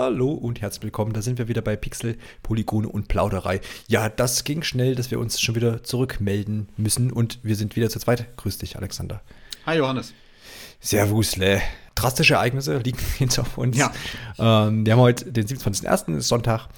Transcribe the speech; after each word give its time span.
Hallo 0.00 0.30
und 0.30 0.62
herzlich 0.62 0.82
willkommen. 0.82 1.12
Da 1.12 1.20
sind 1.20 1.36
wir 1.36 1.46
wieder 1.46 1.60
bei 1.60 1.76
Pixel, 1.76 2.16
Polygone 2.42 2.88
und 2.88 3.08
Plauderei. 3.08 3.60
Ja, 3.86 4.08
das 4.08 4.44
ging 4.44 4.62
schnell, 4.62 4.94
dass 4.94 5.10
wir 5.10 5.20
uns 5.20 5.38
schon 5.38 5.56
wieder 5.56 5.82
zurückmelden 5.82 6.70
müssen 6.78 7.12
und 7.12 7.38
wir 7.42 7.54
sind 7.54 7.76
wieder 7.76 7.90
zu 7.90 7.98
zweit. 7.98 8.34
Grüß 8.38 8.56
dich, 8.56 8.78
Alexander. 8.78 9.20
Hi, 9.66 9.76
Johannes. 9.76 10.14
Servus, 10.80 11.36
Le. 11.36 11.60
Drastische 11.96 12.32
Ereignisse 12.32 12.78
liegen 12.78 12.96
hinter 13.18 13.44
uns. 13.56 13.76
Ja. 13.76 13.92
Ähm, 14.38 14.86
wir 14.86 14.94
haben 14.94 15.00
heute 15.00 15.30
den 15.32 15.46
27.01. 15.46 16.22
Sonntag 16.22 16.68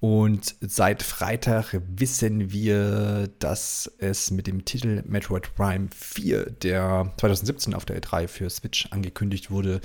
und 0.00 0.54
seit 0.62 1.02
Freitag 1.02 1.78
wissen 1.86 2.50
wir, 2.50 3.28
dass 3.40 3.92
es 3.98 4.30
mit 4.30 4.46
dem 4.46 4.64
Titel 4.64 5.02
Metroid 5.06 5.54
Prime 5.54 5.88
4, 5.94 6.46
der 6.46 7.12
2017 7.18 7.74
auf 7.74 7.84
der 7.84 8.00
E3 8.00 8.26
für 8.26 8.48
Switch 8.48 8.86
angekündigt 8.90 9.50
wurde, 9.50 9.82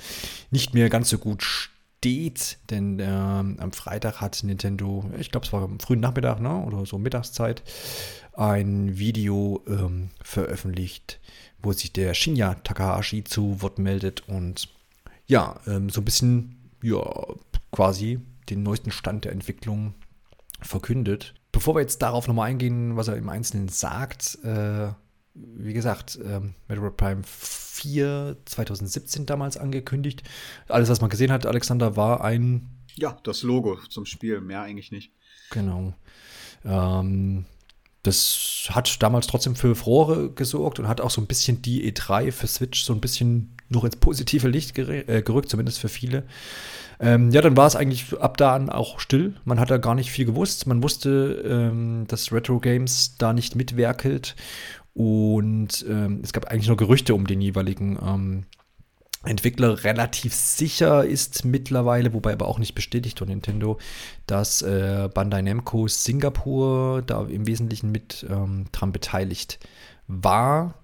nicht 0.50 0.72
mehr 0.72 0.88
ganz 0.88 1.10
so 1.10 1.18
gut 1.18 1.42
steht. 1.42 1.75
Denn 2.04 3.00
äh, 3.00 3.04
am 3.04 3.72
Freitag 3.72 4.20
hat 4.20 4.42
Nintendo, 4.44 5.04
ich 5.18 5.30
glaube 5.30 5.46
es 5.46 5.52
war 5.52 5.62
am 5.62 5.80
frühen 5.80 6.00
Nachmittag 6.00 6.40
ne, 6.40 6.56
oder 6.64 6.86
so 6.86 6.98
Mittagszeit, 6.98 7.62
ein 8.32 8.98
Video 8.98 9.62
ähm, 9.66 10.10
veröffentlicht, 10.22 11.20
wo 11.62 11.72
sich 11.72 11.92
der 11.92 12.14
Shinya 12.14 12.54
Takahashi 12.54 13.24
zu 13.24 13.60
Wort 13.62 13.78
meldet 13.78 14.28
und 14.28 14.68
ja, 15.26 15.58
ähm, 15.66 15.90
so 15.90 16.00
ein 16.00 16.04
bisschen, 16.04 16.70
ja, 16.82 17.02
quasi 17.72 18.20
den 18.48 18.62
neuesten 18.62 18.92
Stand 18.92 19.24
der 19.24 19.32
Entwicklung 19.32 19.94
verkündet. 20.60 21.34
Bevor 21.50 21.74
wir 21.74 21.80
jetzt 21.80 22.02
darauf 22.02 22.28
nochmal 22.28 22.50
eingehen, 22.50 22.96
was 22.96 23.08
er 23.08 23.16
im 23.16 23.28
Einzelnen 23.28 23.68
sagt, 23.68 24.38
äh, 24.44 24.88
wie 25.56 25.72
gesagt, 25.72 26.18
ähm, 26.24 26.54
Metroid 26.68 26.96
Prime 26.96 27.22
4 27.24 28.36
2017 28.44 29.26
damals 29.26 29.56
angekündigt. 29.56 30.22
Alles, 30.68 30.88
was 30.88 31.00
man 31.00 31.10
gesehen 31.10 31.32
hat, 31.32 31.46
Alexander, 31.46 31.96
war 31.96 32.22
ein. 32.22 32.68
Ja, 32.94 33.18
das 33.24 33.42
Logo 33.42 33.78
zum 33.88 34.06
Spiel, 34.06 34.40
mehr 34.40 34.62
eigentlich 34.62 34.90
nicht. 34.90 35.12
Genau. 35.50 35.92
Ähm, 36.64 37.44
das 38.02 38.68
hat 38.70 39.02
damals 39.02 39.26
trotzdem 39.26 39.56
für 39.56 39.74
Furore 39.74 40.30
gesorgt 40.30 40.78
und 40.78 40.88
hat 40.88 41.00
auch 41.00 41.10
so 41.10 41.20
ein 41.20 41.26
bisschen 41.26 41.60
die 41.60 41.92
E3 41.92 42.32
für 42.32 42.46
Switch 42.46 42.84
so 42.84 42.92
ein 42.92 43.00
bisschen 43.00 43.56
noch 43.68 43.84
ins 43.84 43.96
positive 43.96 44.48
Licht 44.48 44.78
äh, 44.78 45.22
gerückt, 45.22 45.50
zumindest 45.50 45.80
für 45.80 45.88
viele. 45.88 46.24
Ähm, 46.98 47.30
ja, 47.30 47.42
dann 47.42 47.56
war 47.56 47.66
es 47.66 47.76
eigentlich 47.76 48.18
ab 48.18 48.36
da 48.36 48.54
an 48.54 48.70
auch 48.70 49.00
still. 49.00 49.34
Man 49.44 49.60
hat 49.60 49.70
da 49.70 49.76
gar 49.76 49.94
nicht 49.94 50.10
viel 50.10 50.24
gewusst. 50.24 50.66
Man 50.66 50.82
wusste, 50.82 51.42
ähm, 51.46 52.04
dass 52.08 52.32
Retro 52.32 52.58
Games 52.58 53.16
da 53.18 53.32
nicht 53.32 53.54
mitwerkelt. 53.54 54.34
Und 54.96 55.84
ähm, 55.86 56.20
es 56.22 56.32
gab 56.32 56.46
eigentlich 56.46 56.68
nur 56.68 56.78
Gerüchte 56.78 57.14
um 57.14 57.26
den 57.26 57.42
jeweiligen 57.42 57.98
ähm, 58.02 58.44
Entwickler. 59.24 59.84
Relativ 59.84 60.34
sicher 60.34 61.04
ist 61.04 61.44
mittlerweile, 61.44 62.14
wobei 62.14 62.32
aber 62.32 62.48
auch 62.48 62.58
nicht 62.58 62.74
bestätigt 62.74 63.18
von 63.18 63.28
Nintendo, 63.28 63.78
dass 64.26 64.62
äh, 64.62 65.10
Bandai 65.12 65.42
Namco 65.42 65.86
Singapur 65.86 67.02
da 67.02 67.26
im 67.26 67.46
Wesentlichen 67.46 67.92
mit 67.92 68.26
ähm, 68.30 68.66
dran 68.72 68.92
beteiligt 68.92 69.58
war. 70.06 70.74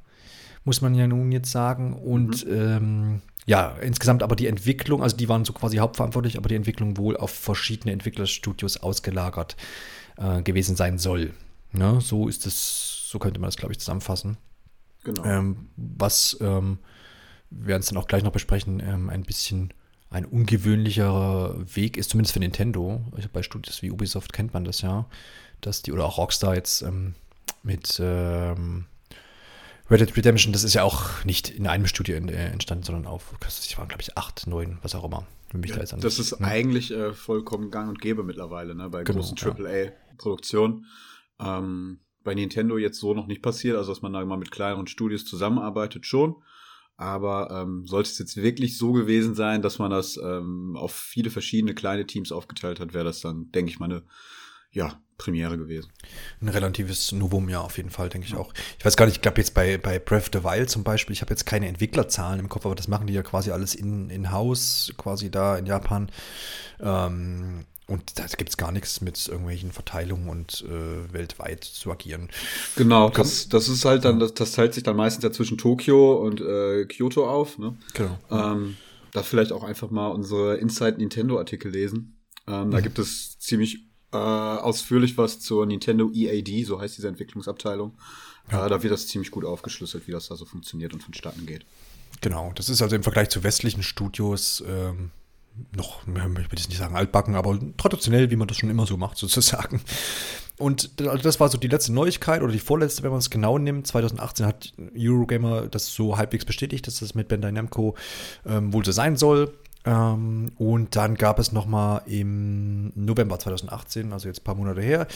Muss 0.64 0.82
man 0.82 0.94
ja 0.94 1.06
nun 1.06 1.32
jetzt 1.32 1.50
sagen. 1.50 1.94
Und 1.94 2.46
mhm. 2.46 2.52
Ähm, 2.52 3.22
ja, 3.46 3.76
insgesamt 3.80 4.22
aber 4.22 4.36
die 4.36 4.46
Entwicklung, 4.46 5.02
also 5.02 5.16
die 5.16 5.28
waren 5.30 5.46
so 5.46 5.54
quasi 5.54 5.78
hauptverantwortlich, 5.78 6.36
aber 6.36 6.50
die 6.50 6.54
Entwicklung 6.54 6.98
wohl 6.98 7.16
auf 7.16 7.30
verschiedene 7.30 7.92
Entwicklerstudios 7.92 8.76
ausgelagert 8.76 9.56
äh, 10.18 10.42
gewesen 10.42 10.76
sein 10.76 10.98
soll. 10.98 11.32
Ne? 11.72 12.00
So 12.00 12.28
ist 12.28 12.46
es, 12.46 13.01
so 13.12 13.18
könnte 13.18 13.38
man 13.38 13.48
das, 13.48 13.58
glaube 13.58 13.72
ich, 13.72 13.78
zusammenfassen. 13.78 14.38
Genau. 15.04 15.22
Ähm, 15.24 15.68
was 15.76 16.36
ähm, 16.40 16.78
wir 17.50 17.66
werden 17.66 17.80
es 17.80 17.88
dann 17.88 17.98
auch 17.98 18.08
gleich 18.08 18.22
noch 18.22 18.32
besprechen, 18.32 18.80
ähm, 18.80 19.10
ein 19.10 19.22
bisschen 19.22 19.74
ein 20.08 20.24
ungewöhnlicher 20.24 21.54
Weg 21.74 21.98
ist, 21.98 22.10
zumindest 22.10 22.32
für 22.32 22.40
Nintendo. 22.40 23.04
Bei 23.32 23.42
Studios 23.42 23.82
wie 23.82 23.90
Ubisoft 23.90 24.32
kennt 24.32 24.54
man 24.54 24.64
das 24.64 24.80
ja, 24.80 25.06
dass 25.60 25.82
die, 25.82 25.92
oder 25.92 26.06
auch 26.06 26.16
Rockstar 26.16 26.54
jetzt 26.54 26.80
ähm, 26.82 27.14
mit 27.62 28.00
ähm, 28.02 28.86
Red 29.90 30.00
Dead 30.00 30.16
Redemption, 30.16 30.54
das 30.54 30.64
ist 30.64 30.72
ja 30.72 30.84
auch 30.84 31.24
nicht 31.24 31.50
in 31.50 31.66
einem 31.66 31.86
Studio 31.86 32.16
äh, 32.16 32.46
entstanden, 32.46 32.84
sondern 32.84 33.06
auf, 33.06 33.34
das 33.40 33.76
waren, 33.76 33.88
glaube 33.88 34.02
ich, 34.02 34.16
acht, 34.16 34.46
neun, 34.46 34.78
was 34.80 34.94
auch 34.94 35.04
immer. 35.04 35.26
Ja, 35.52 35.76
da 35.76 35.96
das 35.98 36.18
ist 36.18 36.40
ne? 36.40 36.46
eigentlich 36.46 36.90
äh, 36.92 37.12
vollkommen 37.12 37.70
gang 37.70 37.90
und 37.90 38.00
gäbe 38.00 38.22
mittlerweile, 38.22 38.74
ne, 38.74 38.88
bei 38.88 39.04
genau, 39.04 39.20
großen 39.20 39.36
AAA-Produktionen. 39.38 40.86
Ja. 41.38 41.58
Ähm, 41.58 42.00
bei 42.24 42.34
Nintendo 42.34 42.78
jetzt 42.78 42.98
so 42.98 43.14
noch 43.14 43.26
nicht 43.26 43.42
passiert, 43.42 43.76
also 43.76 43.92
dass 43.92 44.02
man 44.02 44.12
da 44.12 44.22
immer 44.22 44.36
mit 44.36 44.50
kleineren 44.50 44.86
Studios 44.86 45.24
zusammenarbeitet, 45.24 46.06
schon. 46.06 46.36
Aber 46.96 47.50
ähm, 47.50 47.86
sollte 47.86 48.10
es 48.10 48.18
jetzt 48.18 48.36
wirklich 48.36 48.78
so 48.78 48.92
gewesen 48.92 49.34
sein, 49.34 49.62
dass 49.62 49.78
man 49.78 49.90
das 49.90 50.18
ähm, 50.18 50.76
auf 50.76 50.94
viele 50.94 51.30
verschiedene 51.30 51.74
kleine 51.74 52.06
Teams 52.06 52.32
aufgeteilt 52.32 52.80
hat, 52.80 52.94
wäre 52.94 53.04
das 53.04 53.20
dann, 53.20 53.50
denke 53.50 53.70
ich 53.70 53.78
mal, 53.80 53.86
eine 53.86 54.02
ja, 54.70 55.00
Premiere 55.18 55.58
gewesen. 55.58 55.90
Ein 56.40 56.48
relatives 56.48 57.12
Novum, 57.12 57.48
ja, 57.48 57.60
auf 57.60 57.76
jeden 57.76 57.90
Fall, 57.90 58.08
denke 58.08 58.26
ich 58.26 58.34
auch. 58.34 58.52
Ich 58.78 58.84
weiß 58.84 58.96
gar 58.96 59.06
nicht, 59.06 59.16
ich 59.16 59.22
glaube 59.22 59.38
jetzt 59.38 59.54
bei, 59.54 59.78
bei 59.78 59.98
Breath 59.98 60.22
of 60.22 60.30
the 60.32 60.44
Wild 60.44 60.70
zum 60.70 60.82
Beispiel, 60.82 61.12
ich 61.12 61.20
habe 61.20 61.30
jetzt 61.30 61.44
keine 61.44 61.68
Entwicklerzahlen 61.68 62.40
im 62.40 62.48
Kopf, 62.48 62.66
aber 62.66 62.74
das 62.74 62.88
machen 62.88 63.06
die 63.06 63.12
ja 63.12 63.22
quasi 63.22 63.50
alles 63.50 63.74
in, 63.74 64.10
in 64.10 64.24
quasi 64.24 65.30
da 65.30 65.56
in 65.56 65.66
Japan. 65.66 66.10
Ähm, 66.80 67.64
und 67.86 68.18
da 68.18 68.26
gibt 68.26 68.50
es 68.50 68.56
gar 68.56 68.72
nichts 68.72 69.00
mit 69.00 69.28
irgendwelchen 69.28 69.72
Verteilungen 69.72 70.28
und 70.28 70.64
äh, 70.68 71.12
weltweit 71.12 71.64
zu 71.64 71.90
agieren. 71.90 72.28
Genau, 72.76 73.10
das, 73.10 73.48
das 73.48 73.68
ist 73.68 73.84
halt 73.84 74.04
dann, 74.04 74.20
das, 74.20 74.34
das 74.34 74.52
teilt 74.52 74.74
sich 74.74 74.82
dann 74.82 74.96
meistens 74.96 75.24
ja 75.24 75.32
zwischen 75.32 75.58
Tokio 75.58 76.14
und 76.14 76.40
äh, 76.40 76.84
Kyoto 76.86 77.28
auf. 77.28 77.58
Ne? 77.58 77.76
Genau. 77.94 78.18
Ähm, 78.30 78.76
da 79.12 79.22
vielleicht 79.22 79.52
auch 79.52 79.64
einfach 79.64 79.90
mal 79.90 80.08
unsere 80.08 80.56
Inside 80.56 80.98
Nintendo 80.98 81.38
Artikel 81.38 81.70
lesen. 81.70 82.18
Ähm, 82.46 82.68
mhm. 82.68 82.70
Da 82.70 82.80
gibt 82.80 82.98
es 82.98 83.38
ziemlich 83.38 83.88
äh, 84.12 84.16
ausführlich 84.16 85.18
was 85.18 85.40
zur 85.40 85.66
Nintendo 85.66 86.10
EAD, 86.12 86.64
so 86.64 86.80
heißt 86.80 86.96
diese 86.96 87.08
Entwicklungsabteilung. 87.08 87.98
Ja. 88.50 88.66
Äh, 88.66 88.68
da 88.68 88.82
wird 88.82 88.92
das 88.92 89.06
ziemlich 89.08 89.30
gut 89.30 89.44
aufgeschlüsselt, 89.44 90.06
wie 90.06 90.12
das 90.12 90.28
da 90.28 90.36
so 90.36 90.44
funktioniert 90.44 90.92
und 90.94 91.02
vonstatten 91.02 91.46
geht. 91.46 91.66
Genau, 92.20 92.52
das 92.54 92.68
ist 92.68 92.82
also 92.82 92.94
im 92.94 93.02
Vergleich 93.02 93.30
zu 93.30 93.42
westlichen 93.42 93.82
Studios 93.82 94.62
ähm, 94.66 95.10
noch, 95.76 96.06
ich 96.06 96.14
will 96.14 96.46
jetzt 96.52 96.68
nicht 96.68 96.78
sagen 96.78 96.96
altbacken, 96.96 97.34
aber 97.34 97.58
traditionell, 97.76 98.30
wie 98.30 98.36
man 98.36 98.48
das 98.48 98.56
schon 98.56 98.70
immer 98.70 98.86
so 98.86 98.96
macht, 98.96 99.18
sozusagen. 99.18 99.80
Und 100.58 100.90
also 101.00 101.22
das 101.22 101.40
war 101.40 101.48
so 101.48 101.58
die 101.58 101.68
letzte 101.68 101.92
Neuigkeit 101.92 102.42
oder 102.42 102.52
die 102.52 102.58
vorletzte, 102.58 103.02
wenn 103.02 103.10
man 103.10 103.18
es 103.18 103.30
genau 103.30 103.58
nimmt. 103.58 103.86
2018 103.86 104.46
hat 104.46 104.72
Eurogamer 104.96 105.66
das 105.66 105.92
so 105.92 106.18
halbwegs 106.18 106.44
bestätigt, 106.44 106.86
dass 106.86 107.00
das 107.00 107.14
mit 107.14 107.28
Bandai 107.28 107.50
Namco 107.50 107.96
ähm, 108.46 108.72
wohl 108.72 108.84
so 108.84 108.92
sein 108.92 109.16
soll. 109.16 109.52
Ähm, 109.84 110.52
und 110.58 110.94
dann 110.94 111.16
gab 111.16 111.38
es 111.38 111.52
nochmal 111.52 112.02
im 112.06 112.92
November 112.94 113.38
2018, 113.38 114.12
also 114.12 114.28
jetzt 114.28 114.40
ein 114.40 114.44
paar 114.44 114.54
Monate 114.54 114.80
her, 114.80 115.08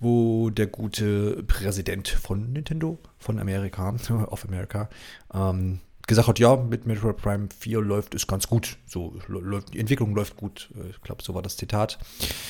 wo 0.00 0.48
der 0.50 0.68
gute 0.68 1.42
Präsident 1.42 2.08
von 2.08 2.52
Nintendo, 2.52 2.98
von 3.18 3.38
Amerika, 3.38 3.94
of 4.30 4.46
America, 4.46 4.88
ähm, 5.34 5.80
gesagt 6.06 6.28
hat, 6.28 6.38
ja, 6.38 6.56
mit 6.56 6.86
Metroid 6.86 7.16
Prime 7.16 7.48
4 7.58 7.80
läuft 7.80 8.14
es 8.14 8.26
ganz 8.26 8.48
gut. 8.48 8.78
So 8.86 9.18
läuft, 9.26 9.74
die 9.74 9.80
Entwicklung 9.80 10.14
läuft 10.14 10.36
gut. 10.36 10.70
Äh, 10.76 10.90
ich 10.90 11.00
glaube, 11.02 11.22
so 11.22 11.34
war 11.34 11.42
das 11.42 11.56
Zitat. 11.56 11.98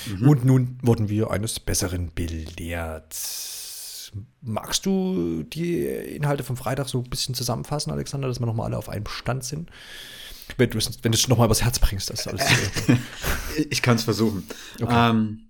Mhm. 0.06 0.28
Und 0.28 0.44
nun 0.44 0.78
wurden 0.82 1.08
wir 1.08 1.30
eines 1.30 1.58
Besseren 1.60 2.12
belehrt. 2.14 3.16
Magst 4.40 4.86
du 4.86 5.42
die 5.42 5.84
Inhalte 5.84 6.44
vom 6.44 6.56
Freitag 6.56 6.88
so 6.88 6.98
ein 6.98 7.10
bisschen 7.10 7.34
zusammenfassen, 7.34 7.90
Alexander, 7.90 8.28
dass 8.28 8.40
wir 8.40 8.46
nochmal 8.46 8.66
alle 8.66 8.78
auf 8.78 8.88
einem 8.88 9.06
Stand 9.06 9.44
sind? 9.44 9.70
Wenn 10.56 10.70
du 10.70 10.78
es, 10.78 11.02
wenn 11.02 11.12
du 11.12 11.18
es 11.18 11.26
nochmal 11.28 11.46
übers 11.46 11.62
Herz 11.62 11.78
bringst, 11.78 12.10
das 12.10 12.28
alles. 12.28 12.44
ich 13.70 13.82
kann 13.82 13.96
es 13.96 14.04
versuchen. 14.04 14.46
Okay. 14.80 15.10
Ähm, 15.10 15.48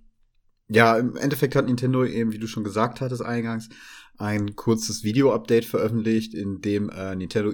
ja, 0.69 0.97
im 0.97 1.15
Endeffekt 1.15 1.55
hat 1.55 1.67
Nintendo 1.67 2.03
eben, 2.03 2.31
wie 2.31 2.39
du 2.39 2.47
schon 2.47 2.63
gesagt 2.63 2.99
hattest 2.99 3.21
eingangs, 3.21 3.69
ein 4.17 4.55
kurzes 4.55 5.03
Video-Update 5.03 5.65
veröffentlicht, 5.65 6.33
in 6.33 6.61
dem 6.61 6.89
äh, 6.89 7.15
Nintendo 7.15 7.51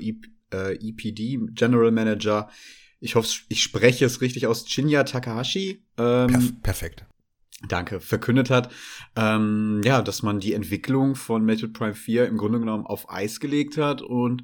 äh, 0.54 0.74
EPD 0.76 1.40
General 1.52 1.92
Manager, 1.92 2.50
ich 3.00 3.16
hoffe, 3.16 3.30
ich 3.50 3.62
spreche 3.62 4.06
es 4.06 4.22
richtig 4.22 4.48
aus, 4.48 4.68
Shinya 4.70 5.04
Takahashi. 5.04 5.84
Ähm, 5.98 6.28
Perf 6.28 6.62
perfekt. 6.62 7.06
Danke, 7.68 8.02
verkündet 8.02 8.50
hat, 8.50 8.72
ähm, 9.16 9.82
ja, 9.86 10.02
dass 10.02 10.22
man 10.22 10.40
die 10.40 10.54
Entwicklung 10.54 11.16
von 11.16 11.46
Metroid 11.46 11.74
Prime 11.74 11.96
4 11.96 12.28
im 12.28 12.38
Grunde 12.38 12.60
genommen 12.60 12.86
auf 12.86 13.10
Eis 13.10 13.40
gelegt 13.40 13.78
hat 13.78 14.02
und 14.02 14.44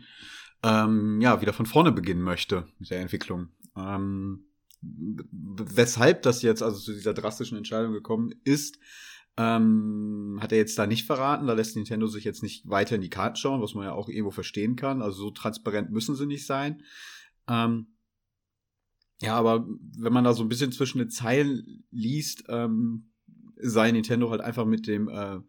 ähm, 0.63 1.19
ja, 1.21 1.41
wieder 1.41 1.53
von 1.53 1.65
vorne 1.65 1.91
beginnen 1.91 2.21
möchte 2.21 2.67
mit 2.79 2.89
der 2.89 3.01
Entwicklung. 3.01 3.49
Ähm, 3.75 4.45
weshalb 4.81 6.21
das 6.21 6.41
jetzt 6.41 6.63
also 6.63 6.79
zu 6.79 6.93
dieser 6.93 7.13
drastischen 7.13 7.57
Entscheidung 7.57 7.91
gekommen 7.91 8.33
ist, 8.43 8.79
ähm, 9.37 10.39
hat 10.41 10.51
er 10.51 10.57
jetzt 10.57 10.77
da 10.77 10.87
nicht 10.87 11.05
verraten. 11.05 11.47
Da 11.47 11.53
lässt 11.53 11.75
Nintendo 11.75 12.07
sich 12.07 12.23
jetzt 12.23 12.43
nicht 12.43 12.67
weiter 12.69 12.95
in 12.95 13.01
die 13.01 13.09
Karten 13.09 13.35
schauen, 13.35 13.61
was 13.61 13.73
man 13.73 13.85
ja 13.85 13.93
auch 13.93 14.09
irgendwo 14.09 14.31
verstehen 14.31 14.75
kann. 14.75 15.01
Also 15.01 15.23
so 15.23 15.31
transparent 15.31 15.91
müssen 15.91 16.15
sie 16.15 16.25
nicht 16.25 16.45
sein. 16.45 16.83
Ähm, 17.47 17.87
ja, 19.21 19.35
aber 19.35 19.67
wenn 19.97 20.13
man 20.13 20.23
da 20.23 20.33
so 20.33 20.43
ein 20.43 20.49
bisschen 20.49 20.71
zwischen 20.71 20.99
den 20.99 21.09
Zeilen 21.09 21.83
liest, 21.91 22.45
ähm, 22.47 23.11
sei 23.57 23.91
Nintendo 23.91 24.29
halt 24.29 24.41
einfach 24.41 24.65
mit 24.65 24.87
dem 24.87 25.09
äh, 25.09 25.39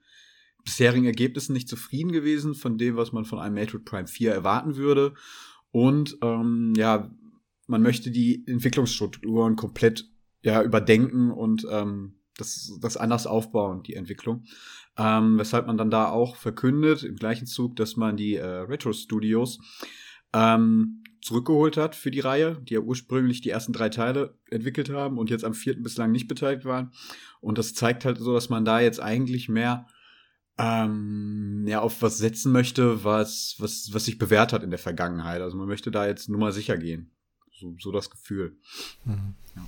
bisherigen 0.64 1.06
Ergebnissen 1.06 1.52
nicht 1.52 1.68
zufrieden 1.68 2.12
gewesen 2.12 2.54
von 2.54 2.78
dem, 2.78 2.96
was 2.96 3.12
man 3.12 3.24
von 3.24 3.38
einem 3.38 3.54
Metroid 3.54 3.84
Prime 3.84 4.08
4 4.08 4.32
erwarten 4.32 4.76
würde. 4.76 5.14
Und 5.70 6.18
ähm, 6.22 6.74
ja, 6.76 7.10
man 7.66 7.82
möchte 7.82 8.10
die 8.10 8.44
Entwicklungsstrukturen 8.46 9.56
komplett 9.56 10.10
ja 10.42 10.62
überdenken 10.62 11.30
und 11.30 11.66
ähm, 11.70 12.19
das, 12.40 12.78
das 12.80 12.96
anders 12.96 13.26
aufbauen, 13.26 13.82
die 13.82 13.94
Entwicklung. 13.94 14.44
Ähm, 14.96 15.38
weshalb 15.38 15.66
man 15.66 15.76
dann 15.76 15.90
da 15.90 16.08
auch 16.08 16.36
verkündet, 16.36 17.04
im 17.04 17.16
gleichen 17.16 17.46
Zug, 17.46 17.76
dass 17.76 17.96
man 17.96 18.16
die 18.16 18.36
äh, 18.36 18.44
Retro 18.44 18.92
Studios 18.92 19.58
ähm, 20.32 21.02
zurückgeholt 21.22 21.76
hat 21.76 21.94
für 21.94 22.10
die 22.10 22.20
Reihe, 22.20 22.60
die 22.62 22.74
ja 22.74 22.80
ursprünglich 22.80 23.40
die 23.40 23.50
ersten 23.50 23.72
drei 23.72 23.88
Teile 23.88 24.38
entwickelt 24.50 24.90
haben 24.90 25.18
und 25.18 25.30
jetzt 25.30 25.44
am 25.44 25.54
vierten 25.54 25.82
bislang 25.82 26.12
nicht 26.12 26.28
beteiligt 26.28 26.64
waren. 26.64 26.92
Und 27.40 27.58
das 27.58 27.74
zeigt 27.74 28.04
halt 28.04 28.18
so, 28.18 28.32
dass 28.32 28.48
man 28.48 28.64
da 28.64 28.80
jetzt 28.80 29.00
eigentlich 29.00 29.48
mehr 29.48 29.86
ähm, 30.58 31.64
ja, 31.66 31.80
auf 31.80 32.02
was 32.02 32.18
setzen 32.18 32.52
möchte, 32.52 33.04
was, 33.04 33.56
was, 33.58 33.90
was 33.92 34.04
sich 34.04 34.18
bewährt 34.18 34.52
hat 34.52 34.62
in 34.62 34.70
der 34.70 34.78
Vergangenheit. 34.78 35.40
Also 35.40 35.56
man 35.56 35.68
möchte 35.68 35.90
da 35.90 36.06
jetzt 36.06 36.28
nur 36.28 36.40
mal 36.40 36.52
sicher 36.52 36.76
gehen. 36.76 37.10
So, 37.52 37.74
so 37.78 37.92
das 37.92 38.10
Gefühl. 38.10 38.56
Mhm. 39.04 39.34
Ja. 39.56 39.64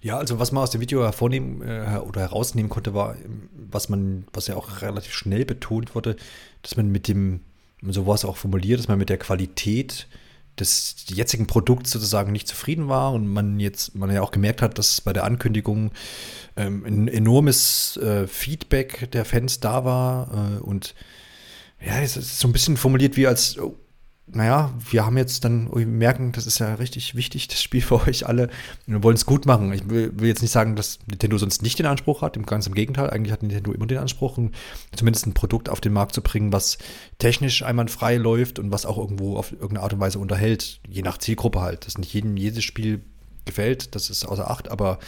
Ja, 0.00 0.18
also 0.18 0.38
was 0.38 0.52
man 0.52 0.62
aus 0.62 0.70
dem 0.70 0.80
Video 0.80 1.02
hervornehmen 1.02 1.62
äh, 1.62 1.98
oder 1.98 2.22
herausnehmen 2.22 2.70
konnte, 2.70 2.94
war, 2.94 3.16
was 3.52 3.88
man, 3.88 4.26
was 4.32 4.46
ja 4.46 4.56
auch 4.56 4.82
relativ 4.82 5.12
schnell 5.12 5.44
betont 5.44 5.94
wurde, 5.94 6.16
dass 6.62 6.76
man 6.76 6.90
mit 6.90 7.08
dem, 7.08 7.40
so 7.82 8.06
war 8.06 8.14
es 8.14 8.24
auch 8.24 8.36
formuliert, 8.36 8.78
dass 8.78 8.88
man 8.88 8.98
mit 8.98 9.08
der 9.10 9.18
Qualität 9.18 10.06
des 10.58 11.06
jetzigen 11.08 11.46
Produkts 11.46 11.90
sozusagen 11.90 12.32
nicht 12.32 12.48
zufrieden 12.48 12.88
war 12.88 13.12
und 13.12 13.26
man 13.26 13.60
jetzt, 13.60 13.94
man 13.94 14.10
ja 14.10 14.22
auch 14.22 14.30
gemerkt 14.30 14.62
hat, 14.62 14.78
dass 14.78 15.00
bei 15.00 15.12
der 15.12 15.24
Ankündigung 15.24 15.92
ähm, 16.56 16.84
ein 16.84 17.08
enormes 17.08 17.96
äh, 17.98 18.26
Feedback 18.26 19.10
der 19.12 19.24
Fans 19.24 19.60
da 19.60 19.84
war 19.84 20.58
äh, 20.58 20.60
und 20.60 20.94
ja, 21.80 21.98
es 22.00 22.16
ist 22.16 22.38
so 22.38 22.46
ein 22.46 22.52
bisschen 22.52 22.76
formuliert 22.76 23.16
wie 23.16 23.26
als, 23.26 23.58
oh, 23.58 23.74
naja, 24.32 24.72
wir 24.90 25.04
haben 25.04 25.16
jetzt 25.16 25.44
dann, 25.44 25.68
wir 25.74 25.86
merken, 25.86 26.32
das 26.32 26.46
ist 26.46 26.58
ja 26.58 26.74
richtig 26.74 27.14
wichtig, 27.14 27.48
das 27.48 27.62
Spiel 27.62 27.80
für 27.80 28.06
euch 28.06 28.26
alle. 28.26 28.44
Und 28.86 28.94
wir 28.94 29.02
wollen 29.02 29.16
es 29.16 29.26
gut 29.26 29.46
machen. 29.46 29.72
Ich 29.72 29.88
will, 29.88 30.12
jetzt 30.22 30.42
nicht 30.42 30.50
sagen, 30.50 30.76
dass 30.76 30.98
Nintendo 31.06 31.38
sonst 31.38 31.62
nicht 31.62 31.78
den 31.78 31.86
Anspruch 31.86 32.22
hat, 32.22 32.40
ganz 32.46 32.66
im 32.66 32.74
Gegenteil. 32.74 33.10
Eigentlich 33.10 33.32
hat 33.32 33.42
Nintendo 33.42 33.72
immer 33.72 33.86
den 33.86 33.98
Anspruch, 33.98 34.38
zumindest 34.94 35.26
ein 35.26 35.34
Produkt 35.34 35.68
auf 35.68 35.80
den 35.80 35.92
Markt 35.92 36.14
zu 36.14 36.22
bringen, 36.22 36.52
was 36.52 36.78
technisch 37.18 37.62
einwandfrei 37.62 38.16
läuft 38.16 38.58
und 38.58 38.72
was 38.72 38.86
auch 38.86 38.98
irgendwo 38.98 39.36
auf 39.36 39.52
irgendeine 39.52 39.82
Art 39.82 39.92
und 39.92 40.00
Weise 40.00 40.18
unterhält, 40.18 40.80
je 40.88 41.02
nach 41.02 41.18
Zielgruppe 41.18 41.60
halt. 41.60 41.86
Dass 41.86 41.98
nicht 41.98 42.12
jedem 42.12 42.36
jedes 42.36 42.64
Spiel 42.64 43.02
gefällt, 43.44 43.94
das 43.94 44.10
ist 44.10 44.24
außer 44.24 44.50
Acht, 44.50 44.70
aber 44.70 44.98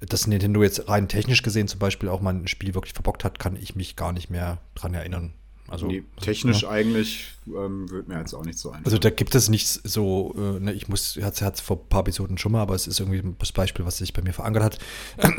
dass 0.00 0.26
Nintendo 0.26 0.62
jetzt 0.62 0.88
rein 0.88 1.08
technisch 1.08 1.42
gesehen 1.42 1.68
zum 1.68 1.78
Beispiel 1.78 2.08
auch 2.08 2.20
mal 2.20 2.34
ein 2.34 2.46
Spiel 2.46 2.74
wirklich 2.74 2.94
verbockt 2.94 3.24
hat, 3.24 3.38
kann 3.38 3.56
ich 3.56 3.74
mich 3.74 3.96
gar 3.96 4.12
nicht 4.12 4.30
mehr 4.30 4.58
dran 4.74 4.94
erinnern. 4.94 5.34
Also 5.70 5.86
nee, 5.86 6.02
technisch 6.20 6.62
ja. 6.62 6.70
eigentlich 6.70 7.28
ähm, 7.46 7.88
wird 7.90 8.08
mir 8.08 8.18
jetzt 8.18 8.34
auch 8.34 8.44
nicht 8.44 8.58
so 8.58 8.72
ein. 8.72 8.84
Also 8.84 8.98
da 8.98 9.08
gibt 9.08 9.36
es 9.36 9.48
nicht 9.48 9.68
so, 9.68 10.34
äh, 10.36 10.58
ne, 10.58 10.72
ich 10.72 10.88
muss, 10.88 11.14
Herz, 11.14 11.40
Herz 11.40 11.60
vor 11.60 11.76
ein 11.76 11.88
paar 11.88 12.00
Episoden 12.00 12.38
schon 12.38 12.50
mal, 12.50 12.60
aber 12.60 12.74
es 12.74 12.88
ist 12.88 12.98
irgendwie 12.98 13.22
das 13.38 13.52
Beispiel, 13.52 13.84
was 13.84 13.98
sich 13.98 14.12
bei 14.12 14.20
mir 14.20 14.32
verankert 14.32 14.62
hat. 14.64 14.78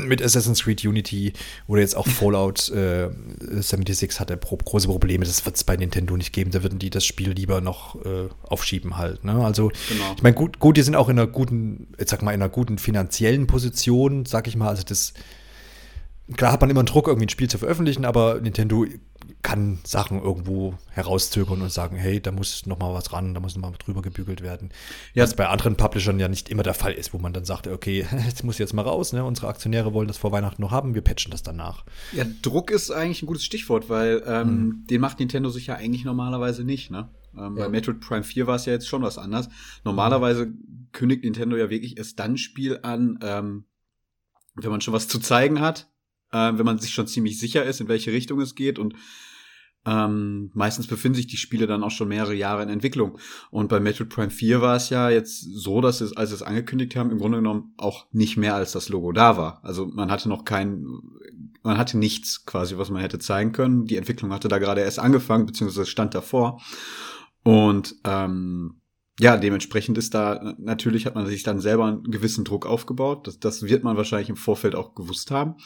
Mit 0.00 0.22
Assassin's 0.22 0.64
Creed 0.64 0.84
Unity 0.86 1.34
oder 1.66 1.82
jetzt 1.82 1.94
auch 1.96 2.06
Fallout 2.08 2.70
äh, 2.70 3.10
76 3.40 4.18
hatte 4.18 4.38
pro, 4.38 4.56
große 4.56 4.88
Probleme. 4.88 5.26
Das 5.26 5.44
wird 5.44 5.56
es 5.56 5.64
bei 5.64 5.76
Nintendo 5.76 6.16
nicht 6.16 6.32
geben. 6.32 6.50
Da 6.50 6.62
würden 6.62 6.78
die 6.78 6.88
das 6.88 7.04
Spiel 7.04 7.32
lieber 7.32 7.60
noch 7.60 8.02
äh, 8.04 8.28
aufschieben 8.44 8.96
halt. 8.96 9.24
Ne? 9.24 9.34
Also 9.44 9.70
genau. 9.88 10.14
ich 10.16 10.22
meine, 10.22 10.34
gut, 10.34 10.58
gut, 10.60 10.78
die 10.78 10.82
sind 10.82 10.96
auch 10.96 11.10
in 11.10 11.18
einer 11.18 11.28
guten, 11.28 11.88
jetzt 11.98 12.10
sag 12.10 12.22
mal, 12.22 12.32
in 12.32 12.40
einer 12.40 12.50
guten 12.50 12.78
finanziellen 12.78 13.46
Position, 13.46 14.24
sag 14.24 14.48
ich 14.48 14.56
mal. 14.56 14.68
Also 14.68 14.82
das 14.82 15.12
klar 16.36 16.52
hat 16.52 16.60
man 16.60 16.70
immer 16.70 16.80
einen 16.80 16.86
Druck, 16.86 17.08
irgendwie 17.08 17.26
ein 17.26 17.30
Spiel 17.30 17.50
zu 17.50 17.58
veröffentlichen, 17.58 18.04
aber 18.04 18.40
Nintendo 18.40 18.86
kann 19.42 19.78
Sachen 19.84 20.22
irgendwo 20.22 20.74
herauszögern 20.90 21.60
und 21.62 21.72
sagen, 21.72 21.96
hey, 21.96 22.20
da 22.20 22.32
muss 22.32 22.66
noch 22.66 22.78
mal 22.78 22.94
was 22.94 23.12
ran, 23.12 23.34
da 23.34 23.40
muss 23.40 23.56
noch 23.56 23.62
mal 23.62 23.76
drüber 23.78 24.02
gebügelt 24.02 24.42
werden. 24.42 24.70
Ja. 25.14 25.24
Was 25.24 25.34
bei 25.34 25.48
anderen 25.48 25.76
Publishern 25.76 26.18
ja 26.18 26.28
nicht 26.28 26.48
immer 26.48 26.62
der 26.62 26.74
Fall 26.74 26.92
ist, 26.92 27.12
wo 27.12 27.18
man 27.18 27.32
dann 27.32 27.44
sagt, 27.44 27.66
okay, 27.66 28.06
das 28.30 28.42
muss 28.42 28.58
jetzt 28.58 28.72
mal 28.72 28.82
raus, 28.82 29.12
ne? 29.12 29.24
unsere 29.24 29.48
Aktionäre 29.48 29.92
wollen 29.92 30.08
das 30.08 30.18
vor 30.18 30.32
Weihnachten 30.32 30.62
noch 30.62 30.70
haben, 30.70 30.94
wir 30.94 31.02
patchen 31.02 31.30
das 31.30 31.42
danach. 31.42 31.84
Ja, 32.12 32.24
Druck 32.42 32.70
ist 32.70 32.90
eigentlich 32.90 33.22
ein 33.22 33.26
gutes 33.26 33.44
Stichwort, 33.44 33.88
weil 33.88 34.22
ähm, 34.26 34.48
mhm. 34.48 34.86
den 34.86 35.00
macht 35.00 35.18
Nintendo 35.18 35.50
sich 35.50 35.66
ja 35.66 35.74
eigentlich 35.74 36.04
normalerweise 36.04 36.64
nicht, 36.64 36.90
ne? 36.90 37.08
Ähm, 37.34 37.56
ja. 37.56 37.64
Bei 37.64 37.68
Metroid 37.68 38.00
Prime 38.00 38.24
4 38.24 38.46
war 38.46 38.56
es 38.56 38.66
ja 38.66 38.72
jetzt 38.72 38.88
schon 38.88 39.02
was 39.02 39.18
anders. 39.18 39.48
Normalerweise 39.84 40.52
kündigt 40.92 41.24
Nintendo 41.24 41.56
ja 41.56 41.70
wirklich 41.70 41.96
erst 41.96 42.18
dann 42.18 42.36
Spiel 42.36 42.80
an, 42.82 43.18
ähm, 43.22 43.64
wenn 44.54 44.70
man 44.70 44.80
schon 44.82 44.92
was 44.92 45.08
zu 45.08 45.18
zeigen 45.18 45.60
hat, 45.60 45.91
äh, 46.32 46.52
wenn 46.56 46.66
man 46.66 46.78
sich 46.78 46.92
schon 46.92 47.06
ziemlich 47.06 47.38
sicher 47.38 47.64
ist, 47.64 47.80
in 47.80 47.88
welche 47.88 48.12
Richtung 48.12 48.40
es 48.40 48.54
geht 48.54 48.78
und 48.78 48.94
ähm, 49.84 50.50
meistens 50.54 50.86
befinden 50.86 51.16
sich 51.16 51.26
die 51.26 51.36
Spiele 51.36 51.66
dann 51.66 51.82
auch 51.82 51.90
schon 51.90 52.08
mehrere 52.08 52.34
Jahre 52.34 52.62
in 52.62 52.68
Entwicklung. 52.68 53.18
Und 53.50 53.68
bei 53.68 53.80
Metroid 53.80 54.10
Prime 54.10 54.30
4 54.30 54.60
war 54.60 54.76
es 54.76 54.90
ja 54.90 55.10
jetzt 55.10 55.40
so, 55.40 55.80
dass 55.80 56.00
es, 56.00 56.16
als 56.16 56.30
sie 56.30 56.36
es 56.36 56.42
angekündigt 56.42 56.94
haben, 56.94 57.10
im 57.10 57.18
Grunde 57.18 57.38
genommen 57.38 57.74
auch 57.78 58.06
nicht 58.12 58.36
mehr 58.36 58.54
als 58.54 58.72
das 58.72 58.88
Logo 58.88 59.10
da 59.10 59.36
war. 59.36 59.60
Also 59.64 59.86
man 59.86 60.10
hatte 60.10 60.28
noch 60.28 60.44
kein, 60.44 60.86
man 61.64 61.78
hatte 61.78 61.98
nichts 61.98 62.46
quasi, 62.46 62.78
was 62.78 62.90
man 62.90 63.02
hätte 63.02 63.18
zeigen 63.18 63.50
können. 63.50 63.86
Die 63.86 63.96
Entwicklung 63.96 64.32
hatte 64.32 64.48
da 64.48 64.58
gerade 64.58 64.82
erst 64.82 65.00
angefangen, 65.00 65.46
beziehungsweise 65.46 65.86
stand 65.86 66.14
davor. 66.14 66.60
Und 67.42 67.96
ähm, 68.04 68.82
ja, 69.18 69.36
dementsprechend 69.36 69.98
ist 69.98 70.14
da, 70.14 70.54
natürlich 70.58 71.06
hat 71.06 71.16
man 71.16 71.26
sich 71.26 71.42
dann 71.42 71.60
selber 71.60 71.86
einen 71.86 72.04
gewissen 72.04 72.44
Druck 72.44 72.66
aufgebaut. 72.66 73.26
Das, 73.26 73.40
das 73.40 73.64
wird 73.64 73.82
man 73.82 73.96
wahrscheinlich 73.96 74.30
im 74.30 74.36
Vorfeld 74.36 74.76
auch 74.76 74.94
gewusst 74.94 75.32
haben. 75.32 75.56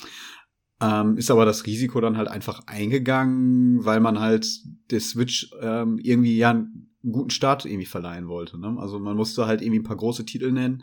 Ähm, 0.81 1.17
ist 1.17 1.31
aber 1.31 1.47
das 1.47 1.65
Risiko 1.65 2.01
dann 2.01 2.19
halt 2.19 2.29
einfach 2.29 2.67
eingegangen, 2.67 3.85
weil 3.85 4.01
man 4.01 4.21
halt 4.21 4.47
der 4.91 5.01
Switch 5.01 5.51
ähm, 5.61 5.99
irgendwie 5.99 6.37
ja 6.37 6.51
einen 6.51 6.91
guten 7.03 7.31
Start 7.31 7.65
irgendwie 7.65 7.87
verleihen 7.87 8.29
wollte. 8.29 8.59
Ne? 8.59 8.77
Also 8.79 8.99
man 8.99 9.17
musste 9.17 9.47
halt 9.47 9.63
irgendwie 9.63 9.81
ein 9.81 9.85
paar 9.85 9.97
große 9.97 10.27
Titel 10.27 10.53
nennen, 10.53 10.83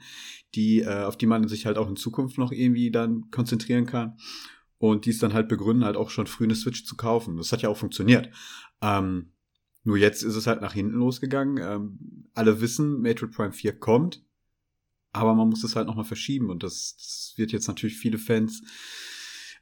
die, 0.55 0.81
äh, 0.81 1.03
auf 1.03 1.17
die 1.17 1.27
man 1.27 1.47
sich 1.47 1.65
halt 1.65 1.77
auch 1.77 1.89
in 1.89 1.95
Zukunft 1.95 2.37
noch 2.37 2.51
irgendwie 2.51 2.89
dann 2.89 3.29
konzentrieren 3.29 3.85
kann. 3.85 4.17
Und 4.79 5.05
dies 5.05 5.19
dann 5.19 5.33
halt 5.33 5.47
begründen, 5.47 5.85
halt 5.85 5.95
auch 5.95 6.09
schon 6.09 6.27
früh 6.27 6.43
eine 6.43 6.55
Switch 6.55 6.83
zu 6.85 6.97
kaufen. 6.97 7.37
Das 7.37 7.53
hat 7.53 7.61
ja 7.61 7.69
auch 7.69 7.77
funktioniert. 7.77 8.29
Ähm, 8.81 9.31
nur 9.83 9.97
jetzt 9.97 10.23
ist 10.23 10.35
es 10.35 10.47
halt 10.47 10.61
nach 10.61 10.73
hinten 10.73 10.97
losgegangen. 10.97 11.57
Ähm, 11.61 12.29
alle 12.33 12.59
wissen, 12.59 12.99
Metroid 12.99 13.31
Prime 13.31 13.53
4 13.53 13.79
kommt, 13.79 14.25
aber 15.13 15.35
man 15.35 15.49
muss 15.49 15.63
es 15.63 15.75
halt 15.75 15.87
nochmal 15.87 16.03
verschieben. 16.03 16.49
Und 16.49 16.63
das, 16.63 16.95
das 16.97 17.33
wird 17.37 17.51
jetzt 17.51 17.67
natürlich 17.67 17.97
viele 17.97 18.17
Fans 18.17 18.61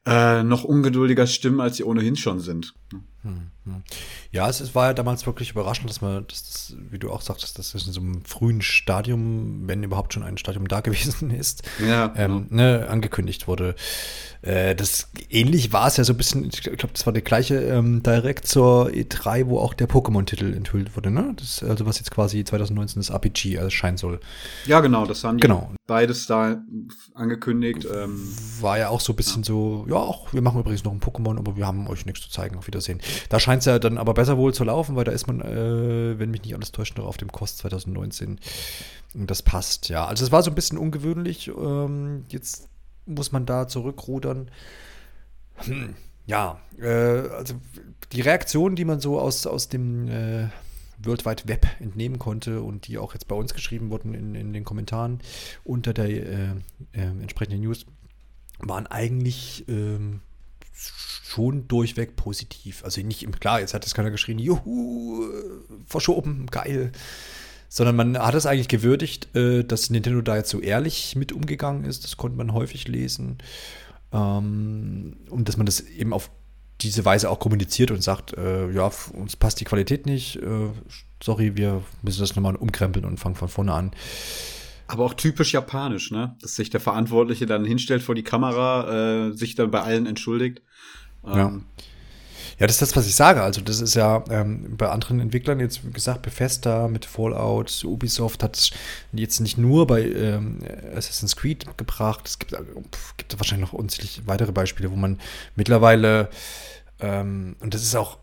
äh, 0.05 0.43
noch 0.43 0.63
ungeduldiger 0.63 1.27
stimmen, 1.27 1.59
als 1.59 1.77
sie 1.77 1.83
ohnehin 1.83 2.15
schon 2.15 2.39
sind. 2.39 2.73
Hm, 3.23 3.51
hm. 3.65 3.83
Ja, 4.31 4.49
es 4.49 4.73
war 4.73 4.87
ja 4.87 4.93
damals 4.93 5.27
wirklich 5.27 5.51
überraschend, 5.51 5.89
dass 5.89 6.01
man, 6.01 6.25
dass 6.27 6.43
das, 6.43 6.75
wie 6.89 6.97
du 6.97 7.11
auch 7.11 7.21
sagtest, 7.21 7.59
dass 7.59 7.73
das 7.73 7.85
in 7.85 7.93
so 7.93 8.01
einem 8.01 8.25
frühen 8.25 8.63
Stadium, 8.63 9.67
wenn 9.67 9.83
überhaupt 9.83 10.13
schon 10.13 10.23
ein 10.23 10.39
Stadium 10.39 10.67
da 10.67 10.81
gewesen 10.81 11.29
ist, 11.29 11.63
ja, 11.79 12.13
ähm, 12.15 12.47
genau. 12.49 12.63
ne, 12.63 12.87
angekündigt 12.89 13.47
wurde. 13.47 13.75
Äh, 14.41 14.75
das 14.75 15.09
ähnlich 15.29 15.71
war 15.71 15.87
es 15.87 15.97
ja 15.97 16.03
so 16.03 16.13
ein 16.13 16.17
bisschen, 16.17 16.45
ich 16.45 16.63
glaube, 16.63 16.93
das 16.93 17.05
war 17.05 17.13
der 17.13 17.21
gleiche 17.21 17.55
ähm, 17.61 18.01
direkt 18.01 18.47
zur 18.47 18.87
E3, 18.87 19.47
wo 19.47 19.59
auch 19.59 19.75
der 19.75 19.87
Pokémon-Titel 19.87 20.53
enthüllt 20.53 20.95
wurde, 20.95 21.11
ne? 21.11 21.33
Das, 21.35 21.61
also 21.61 21.85
was 21.85 21.99
jetzt 21.99 22.09
quasi 22.09 22.43
2019 22.43 22.99
das 22.99 23.11
RPG 23.11 23.55
erscheinen 23.55 23.97
soll. 23.97 24.19
Ja, 24.65 24.79
genau, 24.79 25.05
das 25.05 25.23
haben 25.23 25.37
die 25.37 25.41
genau. 25.41 25.71
beides 25.85 26.25
da 26.25 26.59
angekündigt. 27.13 27.85
Ähm, 27.93 28.35
war 28.61 28.79
ja 28.79 28.89
auch 28.89 28.99
so 28.99 29.13
ein 29.13 29.15
bisschen 29.15 29.43
ja. 29.43 29.47
so, 29.47 29.85
ja, 29.87 29.95
auch, 29.95 30.33
wir 30.33 30.41
machen 30.41 30.59
übrigens 30.59 30.83
noch 30.83 30.91
ein 30.91 30.99
Pokémon, 30.99 31.37
aber 31.37 31.55
wir 31.55 31.67
haben 31.67 31.87
euch 31.87 32.07
nichts 32.07 32.21
zu 32.21 32.31
zeigen, 32.31 32.57
auf 32.57 32.65
Wiedersehen. 32.65 32.99
Da 33.29 33.39
scheint 33.39 33.61
es 33.61 33.65
ja 33.65 33.79
dann 33.79 33.97
aber 33.97 34.13
besser 34.13 34.37
wohl 34.37 34.53
zu 34.53 34.63
laufen, 34.63 34.95
weil 34.95 35.03
da 35.03 35.11
ist 35.11 35.27
man, 35.27 35.41
äh, 35.41 36.19
wenn 36.19 36.31
mich 36.31 36.43
nicht 36.43 36.55
alles 36.55 36.71
täuscht, 36.71 36.97
noch 36.97 37.05
auf 37.05 37.17
dem 37.17 37.31
Kost 37.31 37.59
2019. 37.59 38.39
Und 39.13 39.31
das 39.31 39.41
passt, 39.41 39.89
ja. 39.89 40.05
Also 40.05 40.23
es 40.23 40.31
war 40.31 40.43
so 40.43 40.51
ein 40.51 40.55
bisschen 40.55 40.77
ungewöhnlich. 40.77 41.49
Ähm, 41.49 42.25
jetzt 42.29 42.69
muss 43.05 43.31
man 43.31 43.45
da 43.45 43.67
zurückrudern. 43.67 44.49
Hm, 45.55 45.95
ja, 46.25 46.59
äh, 46.79 46.87
also 46.87 47.55
die 48.11 48.21
Reaktion, 48.21 48.75
die 48.75 48.85
man 48.85 48.99
so 48.99 49.19
aus, 49.19 49.45
aus 49.45 49.69
dem 49.69 50.07
äh, 50.07 50.47
World 51.03 51.25
Wide 51.25 51.43
Web 51.47 51.67
entnehmen 51.79 52.19
konnte 52.19 52.61
und 52.61 52.87
die 52.87 52.97
auch 52.97 53.13
jetzt 53.13 53.27
bei 53.27 53.35
uns 53.35 53.53
geschrieben 53.53 53.89
wurden 53.89 54.13
in, 54.13 54.35
in 54.35 54.53
den 54.53 54.63
Kommentaren 54.63 55.19
unter 55.63 55.93
der 55.93 56.09
äh, 56.09 56.49
äh 56.93 57.01
entsprechenden 57.01 57.61
News, 57.61 57.85
waren 58.59 58.87
eigentlich 58.87 59.65
ähm, 59.67 60.21
schon 60.73 61.67
durchweg 61.67 62.15
positiv. 62.15 62.83
Also 62.83 63.01
nicht 63.01 63.23
im 63.23 63.39
klar, 63.39 63.59
jetzt 63.59 63.73
hat 63.73 63.85
es 63.85 63.93
keiner 63.93 64.11
geschrien, 64.11 64.39
juhu, 64.39 65.25
verschoben, 65.85 66.47
geil. 66.47 66.91
Sondern 67.69 67.95
man 67.95 68.17
hat 68.17 68.35
es 68.35 68.45
eigentlich 68.45 68.67
gewürdigt, 68.67 69.33
äh, 69.33 69.63
dass 69.63 69.89
Nintendo 69.89 70.21
da 70.21 70.35
jetzt 70.35 70.49
so 70.49 70.59
ehrlich 70.59 71.15
mit 71.15 71.31
umgegangen 71.31 71.85
ist. 71.85 72.03
Das 72.03 72.17
konnte 72.17 72.37
man 72.37 72.53
häufig 72.53 72.87
lesen. 72.89 73.37
Ähm, 74.11 75.15
und 75.29 75.47
dass 75.47 75.55
man 75.55 75.65
das 75.65 75.79
eben 75.79 76.11
auf 76.11 76.29
diese 76.81 77.05
Weise 77.05 77.29
auch 77.29 77.39
kommuniziert 77.39 77.91
und 77.91 78.03
sagt, 78.03 78.33
äh, 78.37 78.69
ja, 78.71 78.91
uns 79.13 79.35
passt 79.35 79.59
die 79.59 79.65
Qualität 79.65 80.05
nicht, 80.05 80.37
äh, 80.37 80.69
sorry, 81.23 81.55
wir 81.55 81.83
müssen 82.01 82.21
das 82.21 82.35
nochmal 82.35 82.55
umkrempeln 82.55 83.05
und 83.05 83.19
fangen 83.19 83.35
von 83.35 83.47
vorne 83.47 83.73
an. 83.73 83.91
Aber 84.91 85.05
auch 85.05 85.13
typisch 85.13 85.53
japanisch, 85.53 86.11
ne? 86.11 86.35
Dass 86.41 86.57
sich 86.57 86.69
der 86.69 86.81
Verantwortliche 86.81 87.45
dann 87.45 87.63
hinstellt 87.63 88.03
vor 88.03 88.13
die 88.13 88.23
Kamera, 88.23 89.29
äh, 89.29 89.31
sich 89.31 89.55
dann 89.55 89.71
bei 89.71 89.79
allen 89.79 90.05
entschuldigt. 90.05 90.61
Ähm, 91.25 91.33
ja. 91.33 91.61
Ja, 92.59 92.67
das 92.67 92.75
ist 92.75 92.81
das, 92.81 92.95
was 92.97 93.07
ich 93.07 93.15
sage. 93.15 93.41
Also, 93.41 93.61
das 93.61 93.79
ist 93.79 93.95
ja 93.95 94.21
ähm, 94.29 94.75
bei 94.75 94.89
anderen 94.89 95.21
Entwicklern 95.21 95.61
jetzt, 95.61 95.85
wie 95.85 95.93
gesagt, 95.93 96.23
Bethesda 96.23 96.89
mit 96.89 97.05
Fallout, 97.05 97.85
Ubisoft 97.85 98.43
hat 98.43 98.57
es 98.57 98.71
jetzt 99.13 99.39
nicht 99.39 99.57
nur 99.57 99.87
bei 99.87 100.01
ähm, 100.03 100.59
Assassin's 100.93 101.37
Creed 101.37 101.77
gebracht. 101.77 102.27
Es 102.27 102.37
gibt, 102.37 102.51
äh, 102.51 102.57
gibt 103.15 103.39
wahrscheinlich 103.39 103.71
noch 103.71 103.79
unzählig 103.79 104.23
weitere 104.25 104.51
Beispiele, 104.51 104.91
wo 104.91 104.97
man 104.97 105.21
mittlerweile, 105.55 106.29
ähm, 106.99 107.55
und 107.61 107.73
das 107.73 107.83
ist 107.83 107.95
auch 107.95 108.17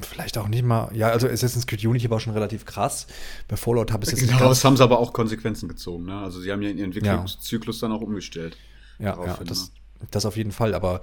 vielleicht 0.00 0.38
auch 0.38 0.48
nicht 0.48 0.64
mal, 0.64 0.90
ja, 0.94 1.08
also 1.08 1.28
Assassin's 1.28 1.66
Creed 1.66 1.84
Unity 1.84 2.10
war 2.10 2.20
schon 2.20 2.32
relativ 2.32 2.64
krass. 2.64 3.06
Bei 3.48 3.56
Fallout 3.56 3.92
habe 3.92 4.04
ich 4.04 4.12
es 4.12 4.20
jetzt 4.20 4.30
genau, 4.30 4.48
das 4.48 4.64
haben 4.64 4.76
sie 4.76 4.82
aber 4.82 4.98
auch 4.98 5.12
Konsequenzen 5.12 5.68
gezogen. 5.68 6.04
Ne? 6.04 6.16
Also 6.16 6.40
sie 6.40 6.52
haben 6.52 6.62
ja 6.62 6.70
ihren 6.70 6.86
Entwicklungszyklus 6.86 7.80
ja. 7.80 7.88
dann 7.88 7.96
auch 7.96 8.02
umgestellt. 8.02 8.56
Ja, 8.98 9.18
ja 9.24 9.38
das, 9.44 9.68
ne? 9.68 10.06
das 10.10 10.26
auf 10.26 10.36
jeden 10.36 10.52
Fall. 10.52 10.74
Aber 10.74 11.00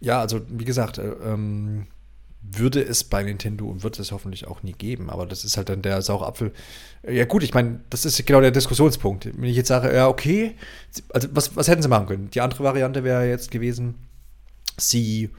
ja, 0.00 0.20
also 0.20 0.40
wie 0.48 0.64
gesagt, 0.64 0.98
äh, 0.98 1.12
ähm, 1.24 1.86
würde 2.42 2.82
es 2.82 3.04
bei 3.04 3.22
Nintendo 3.22 3.66
und 3.66 3.84
wird 3.84 3.98
es 3.98 4.10
hoffentlich 4.10 4.46
auch 4.48 4.62
nie 4.62 4.72
geben. 4.72 5.10
Aber 5.10 5.26
das 5.26 5.44
ist 5.44 5.56
halt 5.56 5.68
dann 5.68 5.82
der 5.82 6.02
saure 6.02 6.26
Apfel. 6.26 6.52
Ja 7.08 7.24
gut, 7.24 7.42
ich 7.42 7.54
meine, 7.54 7.80
das 7.88 8.04
ist 8.04 8.24
genau 8.26 8.40
der 8.40 8.50
Diskussionspunkt. 8.50 9.26
Wenn 9.26 9.44
ich 9.44 9.56
jetzt 9.56 9.68
sage, 9.68 9.94
ja 9.94 10.08
okay, 10.08 10.56
also 11.10 11.28
was, 11.32 11.54
was 11.56 11.68
hätten 11.68 11.82
sie 11.82 11.88
machen 11.88 12.06
können? 12.06 12.30
Die 12.30 12.40
andere 12.40 12.64
Variante 12.64 13.04
wäre 13.04 13.28
jetzt 13.28 13.50
gewesen, 13.50 13.94
sie 14.76 15.30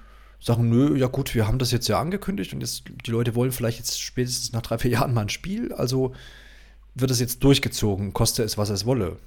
sagen, 0.45 0.69
nö, 0.69 0.97
ja 0.97 1.07
gut, 1.07 1.35
wir 1.35 1.47
haben 1.47 1.59
das 1.59 1.71
jetzt 1.71 1.88
ja 1.88 2.00
angekündigt 2.00 2.53
und 2.53 2.62
jetzt, 2.62 2.83
die 3.05 3.12
Leute 3.12 3.35
wollen 3.35 3.51
vielleicht 3.51 3.79
jetzt 3.79 4.01
spätestens 4.01 4.51
nach 4.51 4.62
drei, 4.62 4.77
vier 4.77 4.91
Jahren 4.91 5.13
mal 5.13 5.21
ein 5.21 5.29
Spiel. 5.29 5.71
Also 5.73 6.13
wird 6.95 7.12
es 7.12 7.19
jetzt 7.19 7.43
durchgezogen, 7.43 8.13
koste 8.13 8.43
es, 8.43 8.57
was 8.57 8.69
es 8.69 8.85
wolle. 8.85 9.17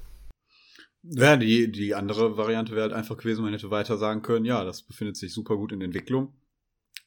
Ja, 1.03 1.37
die, 1.37 1.71
die 1.71 1.95
andere 1.95 2.37
Variante 2.37 2.73
wäre 2.73 2.83
halt 2.83 2.93
einfach 2.93 3.17
gewesen, 3.17 3.45
man 3.45 3.53
hätte 3.53 3.71
weiter 3.71 3.97
sagen 3.97 4.23
können, 4.23 4.45
ja, 4.45 4.65
das 4.65 4.83
befindet 4.83 5.17
sich 5.17 5.33
super 5.33 5.57
gut 5.57 5.73
in 5.73 5.81
Entwicklung. 5.81 6.35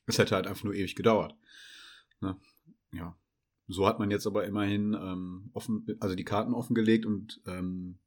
Es 0.05 0.17
hätte 0.17 0.35
halt 0.35 0.47
einfach 0.47 0.63
nur 0.63 0.73
ewig 0.73 0.95
gedauert. 0.95 1.35
Ne? 2.21 2.35
Ja. 2.91 3.15
So 3.67 3.85
hat 3.85 3.99
man 3.99 4.09
jetzt 4.09 4.25
aber 4.25 4.45
immerhin 4.45 4.93
ähm, 4.93 5.51
offen, 5.53 5.85
also 5.99 6.15
die 6.15 6.23
Karten 6.23 6.53
offengelegt 6.53 7.05
und 7.05 7.41
ähm, 7.45 7.99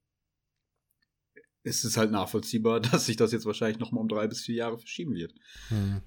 es 1.65 1.85
ist 1.85 1.97
halt 1.97 2.11
nachvollziehbar, 2.11 2.81
dass 2.93 3.07
sich 3.07 3.17
das 3.17 3.33
jetzt 3.33 3.47
wahrscheinlich 3.47 3.79
noch 3.79 3.93
mal 3.93 4.01
um 4.01 4.09
drei 4.09 4.27
bis 4.27 4.43
vier 4.43 4.57
Jahre 4.57 4.79
verschieben 4.79 5.15
wird. 5.15 5.33
Hm. 5.69 6.01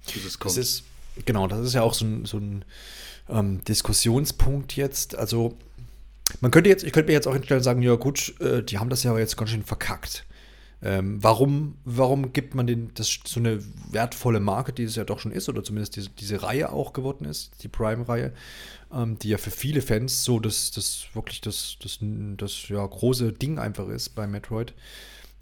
Das 0.43 0.57
ist, 0.57 0.83
genau, 1.25 1.47
das 1.47 1.65
ist 1.65 1.73
ja 1.73 1.81
auch 1.81 1.93
so 1.93 2.05
ein, 2.05 2.25
so 2.25 2.37
ein 2.37 2.65
ähm, 3.29 3.63
Diskussionspunkt 3.63 4.75
jetzt. 4.75 5.15
Also 5.15 5.57
man 6.41 6.51
könnte 6.51 6.69
jetzt, 6.69 6.83
ich 6.83 6.91
könnte 6.91 7.07
mir 7.07 7.13
jetzt 7.13 7.27
auch 7.27 7.33
hinstellen 7.33 7.59
und 7.59 7.63
sagen, 7.63 7.81
ja 7.81 7.95
gut, 7.95 8.39
äh, 8.39 8.63
die 8.63 8.79
haben 8.79 8.89
das 8.89 9.03
ja 9.03 9.17
jetzt 9.17 9.37
ganz 9.37 9.51
schön 9.51 9.63
verkackt. 9.63 10.25
Ähm, 10.81 11.23
warum, 11.23 11.77
warum 11.85 12.33
gibt 12.33 12.53
man 12.53 12.67
den 12.67 12.91
das 12.95 13.19
so 13.25 13.39
eine 13.39 13.59
wertvolle 13.91 14.39
Marke, 14.39 14.73
die 14.73 14.83
es 14.83 14.95
ja 14.95 15.03
doch 15.03 15.19
schon 15.19 15.31
ist, 15.31 15.47
oder 15.47 15.63
zumindest 15.63 15.95
diese, 15.95 16.09
diese 16.09 16.43
Reihe 16.43 16.71
auch 16.71 16.93
geworden 16.93 17.25
ist, 17.25 17.63
die 17.63 17.69
Prime-Reihe, 17.69 18.33
ähm, 18.93 19.17
die 19.17 19.29
ja 19.29 19.37
für 19.37 19.51
viele 19.51 19.81
Fans 19.81 20.23
so 20.23 20.39
das, 20.39 20.71
das 20.71 21.07
wirklich 21.13 21.41
das, 21.41 21.77
das, 21.81 21.99
das 22.01 22.67
ja, 22.67 22.85
große 22.85 23.33
Ding 23.33 23.57
einfach 23.57 23.87
ist 23.87 24.09
bei 24.09 24.27
Metroid. 24.27 24.73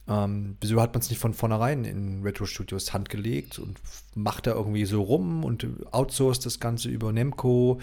Ähm, 0.08 0.58
wieso 0.60 0.82
hat 0.82 0.94
man 0.94 1.02
es 1.02 1.10
nicht 1.10 1.20
von 1.20 1.34
vornherein 1.34 1.86
in 1.86 2.24
Retro 2.24 2.46
Studios 2.46 2.94
Hand 2.94 3.10
gelegt 3.10 3.60
und 3.60 3.78
macht 4.16 4.48
da 4.48 4.52
irgendwie 4.52 4.86
so 4.86 5.02
rum 5.02 5.46
und 5.46 5.66
outsourced 5.92 6.46
das 6.46 6.60
Ganze 6.60 6.90
über 6.90 7.14
Nemco, 7.14 7.80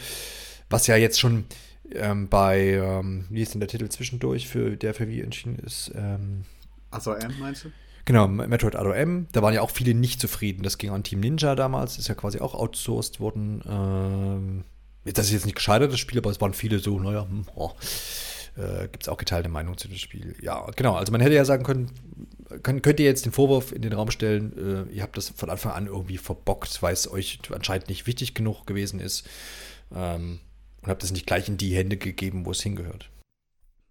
was 0.69 0.87
ja 0.87 0.97
jetzt 0.97 1.19
schon 1.19 1.45
ähm, 1.93 2.29
bei, 2.29 2.75
ähm, 2.75 3.27
wie 3.31 3.43
ist 3.43 3.55
denn 3.55 3.61
der 3.61 3.69
Titel 3.69 3.89
zwischendurch, 3.89 4.49
für 4.49 4.77
der 4.77 4.95
für 4.95 5.09
wie 5.09 5.21
entschieden 5.21 5.59
ist? 5.59 5.93
Ähm, 5.95 6.45
ASOM 6.91 7.17
meinst 7.39 7.65
du? 7.65 7.71
Genau, 8.05 8.27
Metroid 8.27 8.77
ADOM. 8.77 9.29
Da 9.33 9.43
waren 9.43 9.55
ja 9.55 9.61
auch 9.61 9.71
viele 9.71 9.95
nicht 9.95 10.21
zufrieden. 10.21 10.63
Das 10.63 10.79
ging 10.79 10.91
an 10.91 11.05
Team 11.05 11.21
Ninja 11.21 11.55
damals, 11.55 11.99
ist 11.99 12.09
ja 12.09 12.15
quasi 12.15 12.41
auch 12.41 12.55
outsourced 12.55 13.21
worden. 13.21 13.63
Ähm, 13.69 14.65
das 15.05 15.27
ist 15.27 15.33
jetzt 15.33 15.45
nicht 15.45 15.55
gescheitert, 15.55 15.93
das 15.93 16.01
Spiel, 16.01 16.19
aber 16.19 16.31
es 16.31 16.41
waren 16.41 16.55
viele 16.55 16.79
so, 16.79 16.99
naja, 16.99 17.23
hm, 17.23 17.47
oh, 17.55 17.73
äh, 18.61 18.89
gibt 18.89 19.05
es 19.05 19.09
auch 19.09 19.17
geteilte 19.17 19.49
Meinungen 19.49 19.79
zu 19.79 19.89
dem 19.89 19.97
Spiel. 19.97 20.37
Ja, 20.43 20.67
genau. 20.77 20.95
Also 20.95 21.13
man 21.13 21.21
hätte 21.21 21.35
ja 21.35 21.45
sagen 21.45 21.65
können, 21.65 21.91
kann, 22.63 22.83
könnt 22.83 23.01
ihr 23.01 23.07
jetzt 23.07 23.25
den 23.25 23.33
Vorwurf 23.33 23.73
in 23.73 23.83
den 23.83 23.93
Raum 23.93 24.11
stellen, 24.11 24.89
äh, 24.91 24.95
ihr 24.95 25.03
habt 25.03 25.17
das 25.17 25.31
von 25.31 25.51
Anfang 25.51 25.73
an 25.73 25.87
irgendwie 25.87 26.19
verbockt, 26.19 26.83
weil 26.83 26.93
es 26.93 27.11
euch 27.11 27.39
anscheinend 27.53 27.89
nicht 27.89 28.07
wichtig 28.07 28.35
genug 28.35 28.67
gewesen 28.67 29.01
ist. 29.01 29.27
Ähm, 29.93 30.41
und 30.83 30.89
habt 30.89 31.03
es 31.05 31.13
nicht 31.13 31.27
gleich 31.27 31.49
in 31.49 31.59
die 31.59 31.75
Hände 31.75 31.97
gegeben, 31.97 32.47
wo 32.47 32.53
es 32.53 32.63
hingehört. 32.63 33.11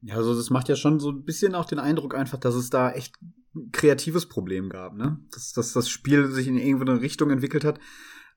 Ja, 0.02 0.16
also 0.16 0.36
das 0.36 0.50
macht 0.50 0.70
ja 0.70 0.76
schon 0.76 1.00
so 1.00 1.12
ein 1.12 1.24
bisschen 1.24 1.56
auch 1.56 1.66
den 1.66 1.80
Eindruck 1.80 2.16
einfach, 2.16 2.40
dass 2.40 2.56
es 2.56 2.70
da 2.70 2.92
echt 2.92 3.16
ein 3.56 3.72
kreatives 3.72 4.28
Problem 4.28 4.70
gab, 4.70 4.96
ne? 4.96 5.20
Dass, 5.32 5.54
dass 5.54 5.74
das 5.74 5.90
Spiel 5.90 6.28
sich 6.28 6.48
in 6.48 6.58
irgendeine 6.58 7.02
Richtung 7.02 7.30
entwickelt 7.32 7.66
hat, 7.66 7.80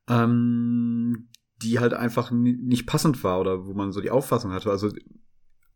ähm, 0.09 1.29
die 1.63 1.79
halt 1.79 1.95
einfach 1.95 2.31
nicht 2.31 2.87
passend 2.87 3.23
war 3.23 3.41
oder 3.41 3.67
wo 3.67 3.75
man 3.75 3.93
so 3.93 4.01
die 4.01 4.11
Auffassung 4.11 4.53
hatte. 4.53 4.71
Also 4.71 4.91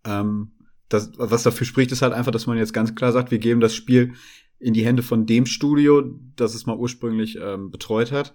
ähm, 0.06 0.52
das, 0.88 1.10
was 1.16 1.42
dafür 1.42 1.66
spricht, 1.66 1.92
ist 1.92 2.02
halt 2.02 2.12
einfach, 2.12 2.32
dass 2.32 2.46
man 2.46 2.58
jetzt 2.58 2.72
ganz 2.72 2.94
klar 2.94 3.12
sagt, 3.12 3.30
wir 3.30 3.38
geben 3.38 3.60
das 3.60 3.74
Spiel 3.74 4.14
in 4.58 4.72
die 4.72 4.84
Hände 4.84 5.02
von 5.02 5.26
dem 5.26 5.46
Studio, 5.46 6.02
das 6.36 6.54
es 6.54 6.66
mal 6.66 6.76
ursprünglich 6.76 7.38
ähm, 7.40 7.70
betreut 7.70 8.12
hat. 8.12 8.34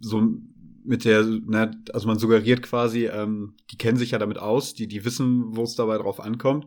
So 0.00 0.38
mit 0.84 1.04
der, 1.04 1.24
na, 1.46 1.70
also 1.92 2.06
man 2.06 2.18
suggeriert 2.18 2.62
quasi, 2.62 3.06
ähm, 3.06 3.54
die 3.70 3.78
kennen 3.78 3.96
sich 3.96 4.10
ja 4.10 4.18
damit 4.18 4.38
aus, 4.38 4.74
die, 4.74 4.86
die 4.86 5.04
wissen, 5.04 5.56
wo 5.56 5.62
es 5.62 5.76
dabei 5.76 5.98
drauf 5.98 6.20
ankommt. 6.20 6.66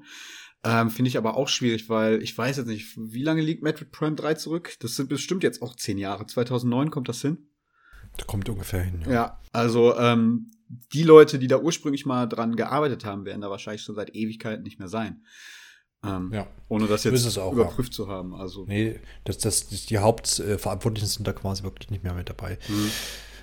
Ähm, 0.63 0.89
Finde 0.89 1.09
ich 1.09 1.17
aber 1.17 1.37
auch 1.37 1.47
schwierig, 1.47 1.87
weil 1.87 2.21
ich 2.23 2.35
weiß 2.37 2.57
jetzt 2.57 2.67
nicht, 2.67 2.97
wie 2.97 3.23
lange 3.23 3.41
liegt 3.41 3.63
Metroid 3.63 3.91
Prime 3.91 4.15
3 4.15 4.33
zurück? 4.35 4.73
Das 4.79 4.95
sind 4.95 5.07
bestimmt 5.07 5.43
jetzt 5.43 5.61
auch 5.61 5.75
zehn 5.75 5.97
Jahre. 5.97 6.25
2009 6.25 6.89
kommt 6.89 7.09
das 7.09 7.21
hin? 7.21 7.49
Kommt 8.25 8.49
ungefähr 8.49 8.81
hin, 8.81 9.01
ja. 9.05 9.11
Ja, 9.11 9.41
also 9.51 9.95
ähm, 9.97 10.51
die 10.69 11.03
Leute, 11.03 11.39
die 11.39 11.47
da 11.47 11.57
ursprünglich 11.57 12.05
mal 12.05 12.27
dran 12.27 12.55
gearbeitet 12.55 13.05
haben, 13.05 13.25
werden 13.25 13.41
da 13.41 13.49
wahrscheinlich 13.49 13.83
schon 13.83 13.95
seit 13.95 14.15
Ewigkeiten 14.15 14.63
nicht 14.63 14.79
mehr 14.79 14.87
sein. 14.87 15.21
Ähm, 16.03 16.31
ja. 16.33 16.47
Ohne 16.69 16.87
das 16.87 17.03
jetzt 17.03 17.37
auch, 17.37 17.53
überprüft 17.53 17.93
ja. 17.93 17.95
zu 17.95 18.07
haben. 18.07 18.35
Also. 18.35 18.65
Nee, 18.65 18.99
das, 19.23 19.37
das, 19.39 19.67
die 19.67 19.97
Hauptverantwortlichen 19.97 21.07
sind 21.07 21.27
da 21.27 21.33
quasi 21.33 21.63
wirklich 21.63 21.89
nicht 21.89 22.03
mehr 22.03 22.13
mit 22.13 22.29
dabei. 22.29 22.59
Mhm. 22.67 22.91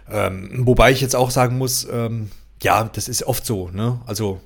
Ähm, 0.09 0.66
wobei 0.66 0.93
ich 0.93 1.00
jetzt 1.00 1.16
auch 1.16 1.31
sagen 1.31 1.59
muss, 1.59 1.87
ähm, 1.90 2.31
ja, 2.62 2.85
das 2.85 3.09
ist 3.09 3.25
oft 3.25 3.45
so, 3.45 3.71
ne? 3.71 4.00
Also 4.07 4.40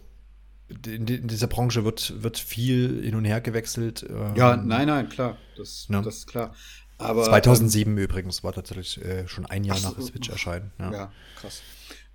in, 0.86 1.06
in, 1.06 1.28
dieser 1.28 1.46
Branche 1.46 1.84
wird, 1.84 2.22
wird 2.22 2.38
viel 2.38 3.02
hin 3.02 3.14
und 3.14 3.24
her 3.24 3.40
gewechselt. 3.40 4.06
Ähm, 4.08 4.36
ja, 4.36 4.56
nein, 4.56 4.86
nein, 4.86 5.08
klar. 5.08 5.36
Das, 5.56 5.88
ne? 5.88 6.02
das 6.02 6.18
ist 6.18 6.26
klar. 6.26 6.54
Aber, 6.98 7.24
2007 7.24 7.92
ähm, 7.92 7.98
übrigens 7.98 8.42
war 8.42 8.52
tatsächlich 8.52 9.02
äh, 9.04 9.26
schon 9.28 9.46
ein 9.46 9.64
Jahr 9.64 9.80
nach 9.80 9.94
der 9.94 10.04
Switch 10.04 10.28
erscheinen. 10.28 10.72
Ja, 10.78 10.92
ja 10.92 11.12
krass. 11.40 11.62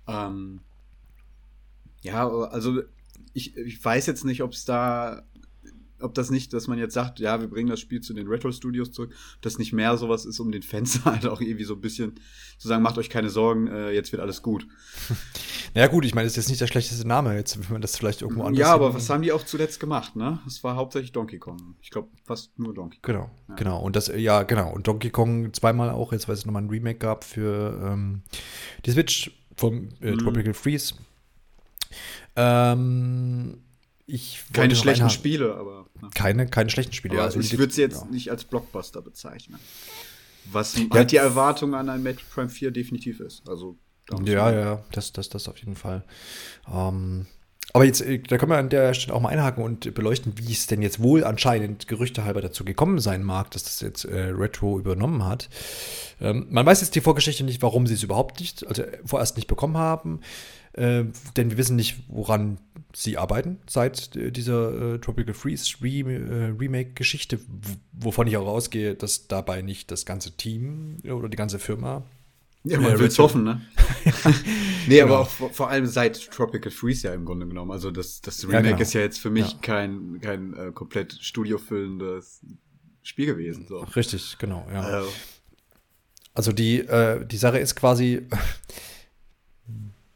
Ähm, 0.06 0.60
ja, 2.02 2.28
also 2.28 2.82
ich, 3.32 3.56
ich 3.56 3.84
weiß 3.84 4.06
jetzt 4.06 4.24
nicht, 4.24 4.42
ob 4.42 4.52
es 4.52 4.64
da 4.64 5.24
ob 6.04 6.14
das 6.14 6.30
nicht, 6.30 6.52
dass 6.52 6.68
man 6.68 6.78
jetzt 6.78 6.94
sagt, 6.94 7.18
ja, 7.18 7.40
wir 7.40 7.48
bringen 7.48 7.68
das 7.68 7.80
Spiel 7.80 8.00
zu 8.00 8.14
den 8.14 8.28
Retro-Studios 8.28 8.92
zurück, 8.92 9.12
das 9.40 9.58
nicht 9.58 9.72
mehr 9.72 9.96
sowas 9.96 10.24
ist, 10.24 10.38
um 10.38 10.52
den 10.52 10.62
Fans 10.62 11.00
halt 11.04 11.26
auch 11.26 11.40
irgendwie 11.40 11.64
so 11.64 11.74
ein 11.74 11.80
bisschen 11.80 12.14
zu 12.58 12.68
sagen, 12.68 12.82
macht 12.82 12.98
euch 12.98 13.10
keine 13.10 13.30
Sorgen, 13.30 13.66
äh, 13.66 13.90
jetzt 13.90 14.12
wird 14.12 14.22
alles 14.22 14.42
gut. 14.42 14.66
Ja 15.76 15.88
gut, 15.88 16.04
ich 16.04 16.14
meine, 16.14 16.26
das 16.26 16.34
ist 16.34 16.36
jetzt 16.36 16.50
nicht 16.50 16.60
der 16.60 16.68
schlechteste 16.68 17.04
Name, 17.04 17.34
jetzt, 17.34 17.58
wenn 17.58 17.72
man 17.72 17.82
das 17.82 17.96
vielleicht 17.96 18.22
irgendwo 18.22 18.44
anders. 18.44 18.60
Ja, 18.60 18.72
aber 18.72 18.94
was 18.94 19.10
haben 19.10 19.22
die 19.22 19.32
auch 19.32 19.44
zuletzt 19.44 19.80
gemacht, 19.80 20.14
ne? 20.14 20.38
Es 20.46 20.62
war 20.62 20.76
hauptsächlich 20.76 21.10
Donkey 21.10 21.40
Kong. 21.40 21.74
Ich 21.82 21.90
glaube, 21.90 22.10
fast 22.22 22.56
nur 22.60 22.72
Donkey 22.72 23.00
Kong. 23.02 23.12
Genau, 23.12 23.30
ja. 23.48 23.54
genau. 23.56 23.80
Und 23.80 23.96
das, 23.96 24.06
ja, 24.06 24.44
genau. 24.44 24.72
Und 24.72 24.86
Donkey 24.86 25.10
Kong 25.10 25.52
zweimal 25.52 25.90
auch, 25.90 26.12
jetzt 26.12 26.28
weil 26.28 26.36
es 26.36 26.46
nochmal 26.46 26.62
ein 26.62 26.70
Remake 26.70 27.00
gab 27.00 27.24
für 27.24 27.76
ähm, 27.84 28.22
die 28.86 28.92
Switch 28.92 29.32
vom 29.56 29.88
äh, 30.00 30.12
mhm. 30.12 30.18
Tropical 30.18 30.54
Freeze. 30.54 30.94
Ähm, 32.36 33.58
ich 34.06 34.44
keine 34.52 34.76
schlechten 34.76 35.10
Spiele, 35.10 35.54
aber. 35.54 35.86
Ne. 36.00 36.10
Keine, 36.14 36.46
keine 36.46 36.70
schlechten 36.70 36.92
Spiele. 36.92 37.22
Also 37.22 37.40
ich 37.40 37.56
würde 37.56 37.72
sie 37.72 37.80
jetzt 37.80 38.02
ja. 38.02 38.10
nicht 38.10 38.30
als 38.30 38.44
Blockbuster 38.44 39.00
bezeichnen. 39.00 39.58
Was 40.52 40.76
ja, 40.76 40.84
halt 40.90 41.10
die 41.10 41.16
Erwartung 41.16 41.74
an 41.74 41.88
ein 41.88 42.02
Metroid 42.02 42.30
Prime 42.30 42.48
4 42.50 42.70
definitiv 42.70 43.20
ist. 43.20 43.48
Also, 43.48 43.78
ja, 44.24 44.52
ja, 44.52 44.84
das, 44.92 45.12
das, 45.12 45.30
das 45.30 45.48
auf 45.48 45.56
jeden 45.58 45.76
Fall. 45.76 46.04
Ähm, 46.70 47.26
aber 47.74 47.84
jetzt, 47.84 48.00
äh, 48.02 48.20
da 48.20 48.38
können 48.38 48.52
wir 48.52 48.58
an 48.58 48.68
der 48.68 48.94
Stelle 48.94 49.14
auch 49.14 49.20
mal 49.20 49.30
einhaken 49.30 49.62
und 49.62 49.92
beleuchten, 49.94 50.34
wie 50.38 50.52
es 50.52 50.68
denn 50.68 50.80
jetzt 50.80 51.02
wohl 51.02 51.24
anscheinend 51.24 51.88
gerüchtehalber 51.88 52.40
dazu 52.40 52.64
gekommen 52.64 53.00
sein 53.00 53.24
mag, 53.24 53.50
dass 53.50 53.64
das 53.64 53.80
jetzt 53.80 54.04
äh, 54.04 54.30
Retro 54.30 54.78
übernommen 54.78 55.26
hat. 55.26 55.50
Ähm, 56.20 56.46
man 56.50 56.64
weiß 56.64 56.80
jetzt 56.80 56.94
die 56.94 57.00
Vorgeschichte 57.00 57.42
nicht, 57.42 57.62
warum 57.62 57.88
sie 57.88 57.94
es 57.94 58.04
überhaupt 58.04 58.38
nicht, 58.38 58.64
also 58.66 58.84
vorerst 59.04 59.36
nicht 59.36 59.48
bekommen 59.48 59.76
haben. 59.76 60.20
Äh, 60.74 61.04
denn 61.36 61.50
wir 61.50 61.58
wissen 61.58 61.74
nicht, 61.74 62.04
woran 62.06 62.58
sie 62.94 63.18
arbeiten 63.18 63.58
seit 63.68 64.14
äh, 64.14 64.30
dieser 64.30 64.94
äh, 64.94 64.98
Tropical 65.00 65.34
Freeze 65.34 65.76
Re 65.82 65.88
äh, 65.88 66.54
Remake-Geschichte, 66.56 67.40
wovon 67.92 68.28
ich 68.28 68.36
auch 68.36 68.46
ausgehe, 68.46 68.94
dass 68.94 69.26
dabei 69.26 69.62
nicht 69.62 69.90
das 69.90 70.06
ganze 70.06 70.36
Team 70.36 70.98
oder 71.04 71.28
die 71.28 71.36
ganze 71.36 71.58
Firma. 71.58 72.04
Ja, 72.64 72.80
man 72.80 72.94
äh, 72.94 72.98
will 72.98 73.08
es 73.08 73.18
hoffen, 73.18 73.44
ne? 73.44 73.60
nee, 74.88 74.96
genau. 74.96 75.04
aber 75.04 75.20
auch 75.20 75.28
vor, 75.28 75.52
vor, 75.52 75.68
allem 75.68 75.86
seit 75.86 76.30
Tropical 76.30 76.72
Freeze 76.72 77.06
ja 77.06 77.14
im 77.14 77.26
Grunde 77.26 77.46
genommen. 77.46 77.70
Also 77.70 77.90
das, 77.90 78.22
das 78.22 78.42
Remake 78.44 78.64
ja, 78.64 78.70
genau. 78.70 78.82
ist 78.82 78.94
ja 78.94 79.00
jetzt 79.02 79.20
für 79.20 79.30
mich 79.30 79.52
ja. 79.52 79.58
kein, 79.60 80.18
kein 80.22 80.54
äh, 80.54 80.72
komplett 80.72 81.12
studiofüllendes 81.12 82.40
Spiel 83.02 83.26
gewesen. 83.26 83.66
So. 83.68 83.80
Richtig, 83.80 84.38
genau, 84.38 84.66
ja. 84.72 85.02
Also 86.32 86.52
die, 86.52 86.80
äh, 86.80 87.24
die 87.26 87.36
Sache 87.36 87.58
ist 87.58 87.76
quasi, 87.76 88.26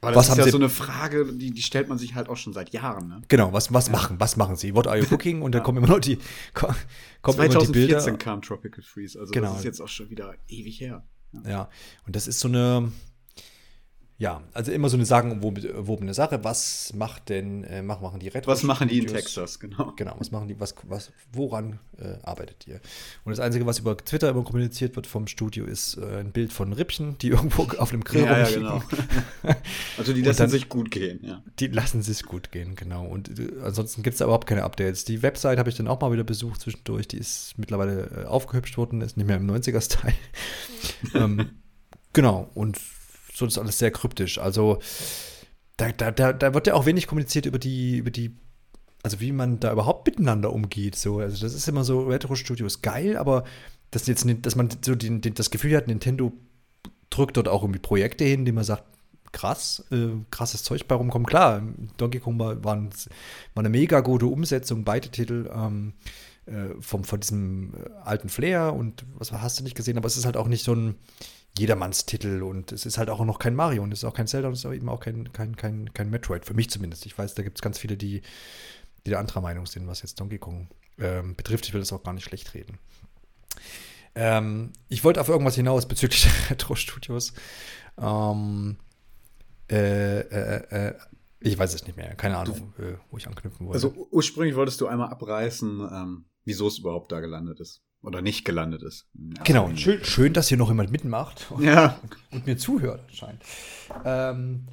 Aber 0.00 0.12
das 0.12 0.28
ist 0.28 0.38
ja 0.38 0.48
so 0.48 0.58
eine 0.58 0.68
Frage, 0.68 1.32
die, 1.32 1.50
die 1.50 1.62
stellt 1.62 1.88
man 1.88 1.98
sich 1.98 2.14
halt 2.14 2.28
auch 2.28 2.36
schon 2.36 2.52
seit 2.52 2.70
Jahren. 2.70 3.08
Ne? 3.08 3.22
Genau, 3.26 3.52
was, 3.52 3.72
was 3.74 3.86
ja. 3.86 3.92
machen, 3.92 4.20
was 4.20 4.36
machen 4.36 4.54
sie? 4.54 4.74
What 4.74 4.86
are 4.86 4.96
you 4.96 5.04
cooking? 5.10 5.42
Und 5.42 5.52
dann 5.52 5.60
ja. 5.60 5.64
kommen 5.64 5.78
immer 5.78 5.88
noch 5.88 5.98
die, 5.98 6.18
kommen 6.54 6.76
2014 7.22 7.72
die 7.72 7.78
Bilder. 7.78 8.16
kam 8.16 8.40
Tropical 8.40 8.82
Freeze, 8.82 9.18
also 9.18 9.32
genau. 9.32 9.48
das 9.48 9.58
ist 9.58 9.64
jetzt 9.64 9.80
auch 9.80 9.88
schon 9.88 10.08
wieder 10.10 10.34
ewig 10.46 10.80
her. 10.80 11.04
Ja. 11.44 11.68
und 12.06 12.16
das 12.16 12.26
ist 12.26 12.40
so 12.40 12.48
eine, 12.48 12.92
ja, 14.20 14.42
also 14.52 14.72
immer 14.72 14.88
so 14.88 14.96
eine 14.96 15.06
sagenumwobene 15.06 16.12
Sache. 16.12 16.42
Was 16.42 16.92
macht 16.92 17.28
denn, 17.28 17.62
äh, 17.62 17.82
machen 17.82 18.18
die 18.18 18.26
Retro? 18.26 18.50
Was 18.50 18.64
machen 18.64 18.88
die 18.88 18.98
in 18.98 19.06
Texas, 19.06 19.60
genau. 19.60 19.92
Genau, 19.96 20.16
was 20.18 20.32
machen 20.32 20.48
die, 20.48 20.58
was, 20.58 20.74
was, 20.88 21.12
woran 21.32 21.78
äh, 22.00 22.16
arbeitet 22.24 22.66
ihr? 22.66 22.80
Und 23.24 23.30
das 23.30 23.38
Einzige, 23.38 23.64
was 23.64 23.78
über 23.78 23.96
Twitter 23.96 24.28
immer 24.30 24.42
kommuniziert 24.42 24.96
wird 24.96 25.06
vom 25.06 25.28
Studio, 25.28 25.66
ist 25.66 25.98
äh, 25.98 26.18
ein 26.18 26.32
Bild 26.32 26.52
von 26.52 26.72
Rippchen, 26.72 27.16
die 27.18 27.28
irgendwo 27.28 27.62
auf 27.78 27.92
einem 27.92 28.02
Grill 28.02 28.24
ja, 28.24 28.40
ja, 28.40 28.50
genau. 28.50 28.82
also 29.98 30.12
die 30.12 30.22
lassen 30.22 30.38
dann, 30.38 30.50
sich 30.50 30.68
gut 30.68 30.90
gehen, 30.90 31.20
ja. 31.22 31.40
Die 31.60 31.68
lassen 31.68 32.02
sich 32.02 32.24
gut 32.24 32.50
gehen, 32.50 32.74
genau. 32.74 33.06
Und 33.06 33.38
äh, 33.38 33.52
ansonsten 33.62 34.02
gibt 34.02 34.14
es 34.14 34.18
da 34.18 34.24
überhaupt 34.24 34.48
keine 34.48 34.64
Updates. 34.64 35.04
Die 35.04 35.22
Website 35.22 35.60
habe 35.60 35.70
ich 35.70 35.76
dann 35.76 35.86
auch 35.86 36.00
mal 36.00 36.10
wieder 36.10 36.24
besucht 36.24 36.62
zwischendurch. 36.62 37.06
Die 37.06 37.18
ist 37.18 37.54
mittlerweile 37.56 38.24
äh, 38.24 38.24
aufgehübscht 38.24 38.78
worden, 38.78 39.00
ist 39.00 39.16
nicht 39.16 39.26
mehr 39.26 39.36
im 39.36 39.48
90er-Style. 39.48 40.14
ähm, 41.14 41.50
genau, 42.12 42.50
und 42.54 42.78
sonst 43.38 43.58
alles 43.58 43.78
sehr 43.78 43.90
kryptisch. 43.90 44.38
Also 44.38 44.78
da, 45.76 45.92
da, 45.92 46.10
da, 46.10 46.32
da 46.32 46.54
wird 46.54 46.66
ja 46.66 46.74
auch 46.74 46.86
wenig 46.86 47.06
kommuniziert 47.06 47.46
über 47.46 47.58
die, 47.58 47.98
über 47.98 48.10
die, 48.10 48.36
also 49.02 49.20
wie 49.20 49.32
man 49.32 49.60
da 49.60 49.72
überhaupt 49.72 50.06
miteinander 50.06 50.52
umgeht. 50.52 50.96
So, 50.96 51.20
also 51.20 51.40
das 51.40 51.54
ist 51.54 51.68
immer 51.68 51.84
so, 51.84 52.06
Retro 52.06 52.34
Studios 52.34 52.82
geil, 52.82 53.16
aber 53.16 53.44
dass 53.90 54.06
jetzt 54.06 54.26
dass 54.42 54.56
man 54.56 54.68
so 54.82 54.94
den, 54.94 55.20
den, 55.20 55.34
das 55.34 55.50
Gefühl 55.50 55.76
hat, 55.76 55.86
Nintendo 55.86 56.32
drückt 57.10 57.36
dort 57.36 57.48
auch 57.48 57.62
irgendwie 57.62 57.80
Projekte 57.80 58.24
hin, 58.24 58.44
die 58.44 58.52
man 58.52 58.64
sagt, 58.64 58.84
krass, 59.32 59.84
äh, 59.90 60.08
krasses 60.30 60.62
Zeug 60.62 60.86
bei 60.88 60.94
rumkommen. 60.94 61.26
Klar, 61.26 61.62
Donkey 61.96 62.18
Kong 62.18 62.38
war, 62.38 62.62
war, 62.64 62.76
war 62.76 62.90
eine 63.56 63.68
mega 63.68 64.00
gute 64.00 64.26
Umsetzung, 64.26 64.84
beide 64.84 65.08
Titel. 65.10 65.50
Ähm, 65.54 65.94
äh, 66.48 66.80
vom, 66.80 67.04
von 67.04 67.20
diesem 67.20 67.74
äh, 67.74 67.90
alten 68.04 68.30
Flair 68.30 68.72
und 68.72 69.04
was 69.18 69.32
hast 69.32 69.60
du 69.60 69.64
nicht 69.64 69.76
gesehen, 69.76 69.98
aber 69.98 70.06
es 70.06 70.16
ist 70.16 70.24
halt 70.24 70.38
auch 70.38 70.48
nicht 70.48 70.64
so 70.64 70.74
ein, 70.74 70.94
Jedermannstitel 71.56 72.42
und 72.42 72.72
es 72.72 72.86
ist 72.86 72.98
halt 72.98 73.10
auch 73.10 73.24
noch 73.24 73.38
kein 73.38 73.54
Mario 73.54 73.82
und 73.82 73.92
es 73.92 74.00
ist 74.00 74.04
auch 74.04 74.14
kein 74.14 74.26
Zelda 74.26 74.48
und 74.48 74.54
es 74.54 74.60
ist 74.60 74.66
auch 74.66 74.72
eben 74.72 74.88
auch 74.88 75.00
kein, 75.00 75.32
kein, 75.32 75.56
kein, 75.56 75.92
kein 75.92 76.10
Metroid, 76.10 76.44
für 76.44 76.54
mich 76.54 76.70
zumindest. 76.70 77.06
Ich 77.06 77.16
weiß, 77.16 77.34
da 77.34 77.42
gibt 77.42 77.58
es 77.58 77.62
ganz 77.62 77.78
viele, 77.78 77.96
die, 77.96 78.22
die 79.04 79.10
der 79.10 79.18
anderer 79.18 79.40
Meinung 79.40 79.66
sind, 79.66 79.86
was 79.86 80.02
jetzt 80.02 80.20
Donkey 80.20 80.38
Kong 80.38 80.68
ähm, 80.98 81.34
betrifft. 81.34 81.66
Ich 81.66 81.74
will 81.74 81.80
das 81.80 81.92
auch 81.92 82.02
gar 82.02 82.12
nicht 82.12 82.24
schlecht 82.24 82.54
reden. 82.54 82.78
Ähm, 84.14 84.72
ich 84.88 85.04
wollte 85.04 85.20
auf 85.20 85.28
irgendwas 85.28 85.54
hinaus 85.54 85.86
bezüglich 85.86 86.22
der 86.48 86.50
Retro-Studios. 86.50 87.32
Ähm, 87.96 88.78
äh, 89.70 90.20
äh, 90.20 90.88
äh, 90.88 90.94
ich 91.40 91.58
weiß 91.58 91.74
es 91.74 91.84
nicht 91.84 91.96
mehr, 91.96 92.14
keine 92.16 92.38
Ahnung, 92.38 92.72
du, 92.76 92.82
äh, 92.82 92.98
wo 93.10 93.16
ich 93.16 93.28
anknüpfen 93.28 93.66
wollte. 93.66 93.76
Also 93.76 94.08
ursprünglich 94.10 94.56
wolltest 94.56 94.80
du 94.80 94.86
einmal 94.86 95.10
abreißen, 95.10 95.88
ähm, 95.92 96.24
wieso 96.44 96.66
es 96.66 96.78
überhaupt 96.78 97.12
da 97.12 97.20
gelandet 97.20 97.60
ist. 97.60 97.82
Oder 98.02 98.22
nicht 98.22 98.44
gelandet 98.44 98.82
ist. 98.82 99.06
Genau, 99.44 99.70
schön, 99.74 100.04
schön, 100.04 100.32
dass 100.32 100.48
hier 100.48 100.56
noch 100.56 100.68
jemand 100.68 100.92
mitmacht 100.92 101.46
und, 101.50 101.64
ja. 101.64 101.98
und 102.30 102.46
mir 102.46 102.56
zuhört, 102.56 103.02
anscheinend. 103.08 103.42
Ähm, 104.04 104.68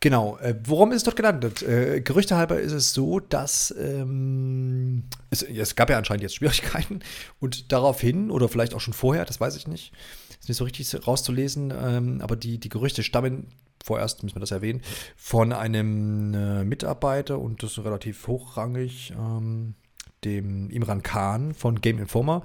genau, 0.00 0.38
äh, 0.38 0.58
worum 0.64 0.90
ist 0.92 0.98
es 0.98 1.04
dort 1.04 1.16
gelandet? 1.16 1.62
Äh, 1.62 2.00
Gerüchte 2.00 2.36
halber 2.36 2.58
ist 2.58 2.72
es 2.72 2.94
so, 2.94 3.20
dass 3.20 3.74
ähm, 3.78 5.04
es, 5.28 5.42
es, 5.42 5.76
gab 5.76 5.90
ja 5.90 5.98
anscheinend 5.98 6.22
jetzt 6.22 6.36
Schwierigkeiten 6.36 7.00
und 7.38 7.70
daraufhin, 7.70 8.30
oder 8.30 8.48
vielleicht 8.48 8.74
auch 8.74 8.80
schon 8.80 8.94
vorher, 8.94 9.26
das 9.26 9.40
weiß 9.40 9.56
ich 9.56 9.66
nicht, 9.66 9.92
ist 10.40 10.48
nicht 10.48 10.56
so 10.56 10.64
richtig 10.64 11.06
rauszulesen, 11.06 11.70
ähm, 11.76 12.20
aber 12.22 12.34
die, 12.34 12.58
die 12.58 12.70
Gerüchte 12.70 13.02
stammen 13.02 13.48
vorerst 13.84 14.22
müssen 14.22 14.36
wir 14.36 14.40
das 14.40 14.50
erwähnen, 14.50 14.80
von 15.16 15.52
einem 15.52 16.32
äh, 16.32 16.64
Mitarbeiter 16.64 17.38
und 17.38 17.62
das 17.62 17.72
ist 17.72 17.84
relativ 17.84 18.26
hochrangig, 18.26 19.12
ähm, 19.16 19.74
dem 20.24 20.70
Imran 20.70 21.02
Khan 21.02 21.54
von 21.54 21.80
Game 21.80 21.98
Informer, 21.98 22.42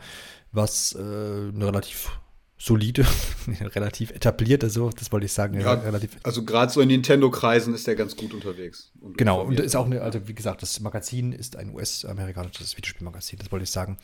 was 0.52 0.94
äh, 0.94 1.00
eine 1.00 1.66
relativ 1.66 2.20
solide, 2.62 3.06
relativ 3.62 4.12
etabliert, 4.12 4.64
also 4.64 4.90
das 4.90 5.12
wollte 5.14 5.26
ich 5.26 5.34
sagen. 5.34 5.60
Ja, 5.60 5.74
relativ 5.74 6.18
also 6.24 6.44
gerade 6.44 6.72
so 6.72 6.82
in 6.82 6.90
Nintendo-Kreisen 6.90 7.74
ist 7.74 7.88
der 7.88 7.96
ganz 7.96 8.18
gut 8.18 8.34
unterwegs. 8.34 8.92
Und 9.00 9.18
genau, 9.18 9.42
und 9.44 9.60
ist 9.60 9.78
auch 9.78 9.86
eine, 9.86 10.02
also 10.02 10.28
wie 10.28 10.36
gesagt, 10.36 10.62
das 10.62 10.80
Magazin 10.82 11.32
ist 11.32 11.56
ein 11.56 11.74
US-amerikanisches 11.74 12.76
Videospielmagazin, 12.76 13.40
das 13.40 13.52
wollte 13.52 13.64
ich 13.64 13.72
sagen. 13.72 13.98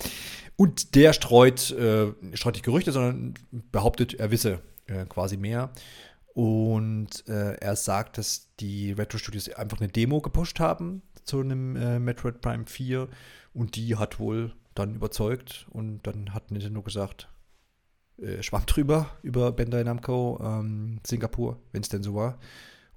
Und 0.55 0.95
der 0.95 1.11
streut, 1.11 1.69
äh, 1.71 2.13
streut 2.33 2.55
nicht 2.55 2.63
Gerüchte, 2.63 2.93
sondern 2.93 3.33
behauptet, 3.71 4.13
er 4.13 4.31
wisse 4.31 4.61
äh, 4.87 5.05
quasi 5.05 5.35
mehr. 5.35 5.71
Und 6.33 7.27
äh, 7.27 7.55
er 7.55 7.75
sagt, 7.75 8.17
dass 8.17 8.49
die 8.59 8.93
Retro 8.93 9.17
Studios 9.17 9.49
einfach 9.49 9.79
eine 9.79 9.89
Demo 9.89 10.21
gepusht 10.21 10.59
haben 10.59 11.01
zu 11.23 11.39
einem 11.39 11.75
äh, 11.75 11.99
Metroid 11.99 12.41
Prime 12.41 12.65
4 12.67 13.07
und 13.55 13.75
die 13.75 13.95
hat 13.95 14.19
wohl 14.19 14.53
dann 14.75 14.95
überzeugt 14.95 15.65
und 15.71 16.03
dann 16.03 16.33
hat 16.33 16.51
Nintendo 16.51 16.81
gesagt, 16.81 17.29
äh, 18.17 18.43
schwamm 18.43 18.65
drüber 18.65 19.09
über 19.23 19.51
Bandai 19.51 19.83
Namco 19.83 20.39
ähm, 20.43 20.99
Singapur, 21.05 21.59
wenn 21.71 21.81
es 21.81 21.89
denn 21.89 22.03
so 22.03 22.13
war. 22.13 22.37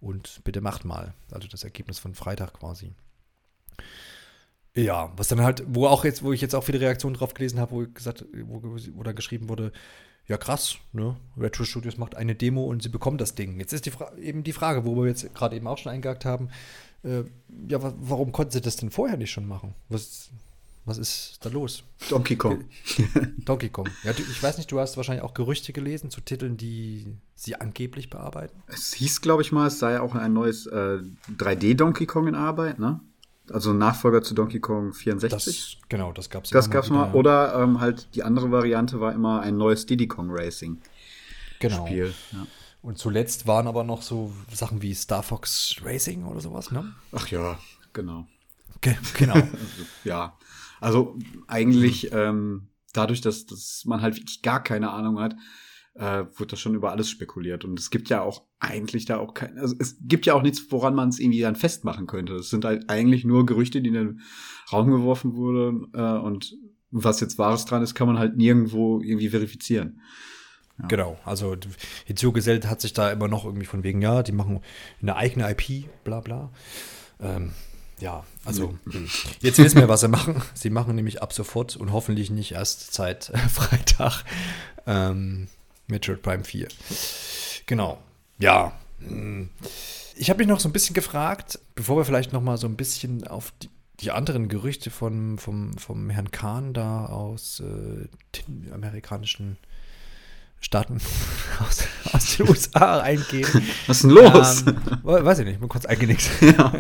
Und 0.01 0.43
bitte 0.45 0.61
macht 0.61 0.85
mal. 0.85 1.15
Also 1.33 1.49
das 1.49 1.65
Ergebnis 1.65 1.99
von 1.99 2.15
Freitag 2.15 2.55
quasi. 2.55 2.93
Ja, 4.77 5.13
was 5.17 5.29
dann 5.29 5.41
halt, 5.41 5.65
wo 5.67 5.87
auch 5.87 6.05
jetzt, 6.05 6.23
wo 6.23 6.33
ich 6.33 6.41
jetzt 6.41 6.55
auch 6.55 6.63
viele 6.63 6.81
Reaktionen 6.81 7.17
drauf 7.17 7.35
gelesen 7.35 7.59
habe, 7.59 7.73
wo 7.73 7.87
gesagt, 7.87 8.25
wo, 8.45 8.63
wo 8.63 9.03
da 9.03 9.13
geschrieben 9.13 9.49
wurde, 9.49 9.73
ja 10.27 10.37
krass, 10.37 10.77
ne? 10.93 11.17
Retro 11.37 11.65
Studios 11.65 11.97
macht 11.97 12.17
eine 12.17 12.35
Demo 12.35 12.65
und 12.65 12.83
sie 12.83 12.91
bekommen 12.91 13.19
das 13.19 13.35
Ding. 13.35 13.59
Jetzt 13.59 13.73
ist 13.73 13.87
die 13.87 13.93
eben 14.21 14.45
die 14.45 14.53
Frage, 14.53 14.85
wo 14.85 14.95
wir 14.97 15.09
jetzt 15.09 15.35
gerade 15.35 15.57
eben 15.57 15.67
auch 15.67 15.79
schon 15.79 15.91
eingehakt 15.91 16.25
haben, 16.25 16.51
äh, 17.03 17.25
ja, 17.69 17.79
warum 17.81 18.31
konnten 18.31 18.53
sie 18.53 18.61
das 18.61 18.77
denn 18.77 18.91
vorher 18.91 19.17
nicht 19.17 19.31
schon 19.31 19.47
machen? 19.47 19.75
Was, 19.89 20.31
was 20.89 20.99
ist 20.99 21.39
da 21.43 21.51
los? 21.51 21.85
Donkey 22.09 22.37
Kong. 22.37 22.65
Donkey 23.45 23.69
Kong. 23.69 23.89
Ja, 24.05 24.13
du, 24.13 24.23
ich 24.23 24.43
weiß 24.43 24.57
nicht, 24.57 24.73
du 24.73 24.81
hast 24.81 24.97
wahrscheinlich 24.97 25.23
auch 25.23 25.35
Gerüchte 25.35 25.73
gelesen 25.73 26.11
zu 26.11 26.21
Titeln, 26.21 26.57
die 26.57 27.17
sie 27.35 27.57
angeblich 27.57 28.11
bearbeiten. 28.11 28.63
Es 28.67 28.95
hieß, 28.95 29.21
glaube 29.21 29.43
ich 29.43 29.53
mal, 29.53 29.69
es 29.69 29.79
sei 29.79 30.01
auch 30.01 30.15
ein 30.15 30.33
neues 30.33 30.67
äh, 30.67 30.99
3D-Donkey 31.37 32.07
Kong 32.07 32.27
in 32.27 32.35
Arbeit, 32.35 32.79
ne? 32.79 33.01
Also 33.51 33.73
Nachfolger 33.73 34.23
zu 34.23 34.35
Donkey 34.35 34.61
Kong 34.61 34.93
64. 34.93 35.79
Das, 35.81 35.89
genau, 35.89 36.13
das 36.13 36.29
gab 36.29 36.45
es 36.45 36.51
Das 36.51 36.71
gab 36.71 36.85
es 36.85 36.91
mal. 36.91 37.13
Oder 37.15 37.55
ähm, 37.63 37.81
halt 37.81 38.09
die 38.15 38.23
andere 38.23 38.51
Variante 38.51 39.01
war 39.01 39.13
immer 39.13 39.41
ein 39.41 39.57
neues 39.57 39.87
Diddy 39.87 40.07
Kong 40.07 40.29
Racing. 40.31 40.79
Genau. 41.61 41.87
Spiel. 41.87 42.15
Ja. 42.33 42.47
Und 42.83 42.99
zuletzt 42.99 43.47
waren 43.47 43.67
aber 43.67 43.85
noch 43.85 44.03
so 44.03 44.33
Sachen 44.53 44.83
wie 44.83 44.95
Star 44.95 45.23
Fox 45.23 45.77
Racing 45.83 46.25
oder 46.25 46.41
sowas, 46.41 46.71
ne? 46.71 46.95
Ach 47.13 47.27
ja, 47.29 47.59
genau. 47.93 48.27
Ge 48.81 48.97
genau. 49.15 49.35
also, 49.35 49.49
ja. 50.05 50.37
Also 50.81 51.19
eigentlich 51.47 52.13
ähm, 52.13 52.69
dadurch, 52.93 53.21
dass, 53.21 53.47
dass 53.47 53.85
man 53.87 54.03
halt 54.03 54.17
wirklich 54.17 54.43
gar 54.43 54.63
keine 54.63 54.91
Ahnung 54.91 55.19
hat, 55.19 55.35
äh, 55.95 56.25
wird 56.37 56.53
das 56.53 56.61
schon 56.61 56.75
über 56.75 56.93
alles 56.93 57.11
spekuliert. 57.11 57.65
Und 57.65 57.79
es 57.79 57.91
gibt 57.91 58.09
ja 58.09 58.23
auch 58.23 58.45
eigentlich 58.61 59.05
da 59.05 59.19
auch 59.19 59.35
kein, 59.35 59.59
also 59.59 59.75
es 59.79 59.97
gibt 60.01 60.27
ja 60.27 60.35
auch 60.35 60.43
nichts, 60.43 60.67
woran 60.71 60.95
man 60.95 61.09
es 61.09 61.19
irgendwie 61.19 61.41
dann 61.41 61.57
festmachen 61.57 62.07
könnte. 62.07 62.35
Es 62.35 62.51
sind 62.51 62.65
halt 62.65 62.89
eigentlich 62.89 63.25
nur 63.25 63.47
Gerüchte, 63.47 63.81
die 63.81 63.89
in 63.89 63.95
den 63.95 64.21
Raum 64.73 64.91
geworfen 64.91 65.35
wurden 65.35 65.89
äh, 65.95 66.01
und 66.01 66.55
was 66.91 67.21
jetzt 67.21 67.39
Wahres 67.39 67.65
dran 67.65 67.83
ist, 67.83 67.95
kann 67.95 68.07
man 68.07 68.19
halt 68.19 68.37
nirgendwo 68.37 69.01
irgendwie 69.01 69.29
verifizieren. 69.29 70.01
Ja. 70.79 70.87
Genau, 70.87 71.19
also 71.25 71.57
hinzugesellt 72.07 72.67
hat 72.69 72.81
sich 72.81 72.93
da 72.93 73.11
immer 73.11 73.29
noch 73.29 73.45
irgendwie 73.45 73.67
von 73.67 73.83
wegen, 73.83 74.01
ja, 74.01 74.23
die 74.23 74.33
machen 74.33 74.61
eine 75.03 75.17
eigene 75.17 75.51
IP, 75.51 75.85
bla 76.05 76.21
bla. 76.21 76.51
Ähm, 77.21 77.53
ja, 78.01 78.25
also 78.49 78.79
hm. 78.91 79.09
jetzt 79.41 79.59
wissen 79.59 79.79
wir, 79.79 79.89
was 79.89 80.01
sie 80.01 80.09
machen. 80.09 80.41
Sie 80.55 80.71
machen 80.71 80.95
nämlich 80.95 81.21
ab 81.23 81.35
sofort 81.35 81.77
und 81.77 81.93
hoffentlich 81.93 82.31
nicht 82.31 82.53
erst 82.53 82.95
seit 82.95 83.25
Freitag 83.51 84.25
ähm, 84.87 85.49
Metroid 85.87 86.23
Prime 86.23 86.45
4. 86.45 86.69
Genau. 87.67 87.99
Ja. 88.39 88.73
Hm. 89.01 89.51
Ich 90.17 90.31
habe 90.31 90.39
mich 90.39 90.49
noch 90.49 90.61
so 90.61 90.69
ein 90.69 90.73
bisschen 90.73 90.95
gefragt, 90.95 91.59
bevor 91.75 91.99
wir 91.99 92.05
vielleicht 92.07 92.33
noch 92.33 92.41
mal 92.41 92.57
so 92.57 92.67
ein 92.67 92.77
bisschen 92.77 93.27
auf 93.29 93.53
die, 93.63 93.69
die 94.01 94.11
anderen 94.13 94.49
Gerüchte 94.49 94.91
von, 94.91 95.39
vom, 95.39 95.77
vom 95.77 96.09
Herrn 96.09 96.31
Kahn 96.31 96.73
da 96.73 97.05
aus 97.07 97.61
äh, 97.61 98.09
den 98.39 98.73
amerikanischen 98.73 99.59
Staaten 100.61 101.01
aus, 101.61 101.85
aus 102.13 102.37
den 102.37 102.49
USA 102.49 103.01
eingehen. 103.01 103.47
Was 103.87 103.99
ist 103.99 104.03
denn 104.05 104.11
los? 104.11 104.65
Ähm, 104.67 105.05
weiß 105.05 105.39
ich 105.41 105.45
nicht, 105.45 105.61
mal 105.61 105.69
kurz 105.69 105.87
eingenickt. 105.87 106.29
Ja. 106.41 106.73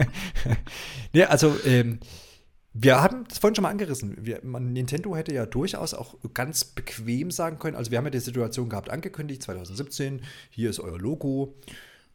nee, 1.12 1.25
also, 1.25 1.55
ähm, 1.64 2.01
wir 2.73 3.03
hatten 3.03 3.25
das 3.29 3.38
vorhin 3.38 3.55
schon 3.55 3.62
mal 3.62 3.71
angerissen. 3.71 4.17
Wir, 4.21 4.41
man, 4.43 4.73
Nintendo 4.73 5.17
hätte 5.17 5.35
ja 5.35 5.47
durchaus 5.47 5.95
auch 5.95 6.17
ganz 6.35 6.64
bequem 6.64 7.31
sagen 7.31 7.59
können. 7.59 7.77
Also, 7.77 7.91
wir 7.91 7.99
haben 7.99 8.05
ja 8.05 8.11
die 8.11 8.21
Situation 8.21 8.69
gehabt, 8.69 8.91
angekündigt, 8.91 9.43
2017, 9.43 10.23
hier 10.51 10.71
ist 10.71 10.81
euer 10.81 10.99
Logo 10.99 11.57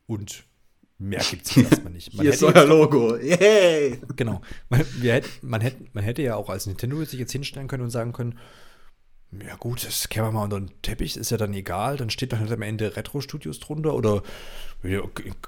und 0.06 0.44
mehr 0.98 1.22
gibt 1.30 1.46
es 1.46 1.58
erstmal 1.58 1.94
nicht. 1.94 2.14
Man 2.14 2.24
hier 2.24 2.34
ist 2.34 2.44
euer 2.44 2.66
Logo. 2.66 3.18
Yay! 3.18 4.00
Genau. 4.16 4.42
Man, 4.70 4.86
wir, 5.00 5.22
man, 5.42 5.62
hätte, 5.62 5.78
man 5.94 6.04
hätte 6.04 6.22
ja 6.22 6.36
auch 6.36 6.50
als 6.50 6.66
Nintendo 6.66 7.04
sich 7.04 7.20
jetzt 7.20 7.32
hinstellen 7.32 7.68
können 7.68 7.84
und 7.84 7.90
sagen 7.90 8.14
können, 8.14 8.38
Ja 9.48 9.56
gut, 9.56 9.86
das 9.86 10.10
kennen 10.10 10.28
wir 10.28 10.32
mal 10.32 10.44
unter 10.44 10.60
den 10.60 10.72
Teppich, 10.82 11.18
ist 11.18 11.32
ja 11.32 11.38
dann 11.38 11.54
egal. 11.54 11.98
Dann 11.98 12.10
steht 12.10 12.34
dann 12.34 12.40
halt 12.40 12.52
am 12.52 12.62
Ende 12.62 12.96
Retro-Studios 12.96 13.60
drunter 13.60 13.94
oder 13.94 14.22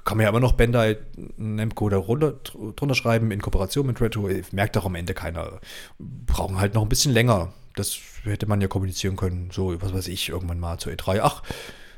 kann 0.04 0.16
man 0.16 0.24
ja 0.24 0.30
immer 0.30 0.40
noch 0.40 0.52
Bandai 0.52 0.96
Namco 1.36 1.90
da 1.90 1.98
runter, 1.98 2.32
drunter 2.74 2.94
schreiben 2.94 3.30
in 3.30 3.42
Kooperation 3.42 3.86
mit 3.86 4.00
Retro. 4.00 4.30
Merkt 4.52 4.76
doch 4.76 4.86
am 4.86 4.94
Ende 4.94 5.12
keiner. 5.12 5.60
Brauchen 5.98 6.58
halt 6.58 6.74
noch 6.74 6.82
ein 6.82 6.88
bisschen 6.88 7.12
länger. 7.12 7.52
Das 7.74 7.98
hätte 8.24 8.46
man 8.46 8.62
ja 8.62 8.68
kommunizieren 8.68 9.16
können. 9.16 9.50
So, 9.52 9.80
was 9.82 9.92
weiß 9.92 10.08
ich, 10.08 10.30
irgendwann 10.30 10.58
mal 10.58 10.78
zur 10.78 10.92
E3. 10.92 11.20
Ach, 11.22 11.42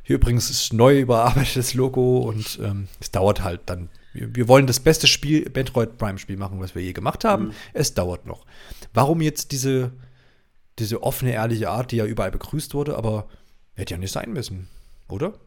hier 0.03 0.17
übrigens 0.17 0.51
ist 0.51 0.73
neu 0.73 0.99
überarbeitetes 1.01 1.75
Logo 1.75 2.19
und 2.19 2.59
ähm, 2.63 2.89
es 3.01 3.13
dauert 3.13 3.45
halt 3.45 3.61
dann. 3.67 3.89
Wir, 4.13 4.35
wir, 4.35 4.49
wollen 4.49 4.67
das 4.67 4.81
beste 4.81 5.07
Spiel, 5.07 5.49
Metroid 5.55 5.97
Prime 5.97 6.19
Spiel 6.19 6.39
machen, 6.39 6.59
was 6.61 6.75
wir 6.75 6.83
je 6.83 6.93
gemacht 6.93 7.25
haben. 7.25 7.49
Mhm. 7.49 7.53
Es 7.73 7.95
dauert 7.95 8.27
noch. 8.27 8.47
Warum 8.95 9.21
jetzt 9.21 9.53
diese 9.53 9.93
diese 10.79 11.03
offene, 11.03 11.33
ehrliche 11.33 11.71
Art, 11.71 11.93
die 11.93 11.97
ja 11.97 12.07
überall 12.07 12.31
begrüßt 12.31 12.75
wurde, 12.75 12.97
aber 12.97 13.29
hätte 13.75 13.95
ja 13.95 13.99
nicht 13.99 14.13
sein 14.13 14.33
müssen, 14.33 14.69
oder? 15.09 15.39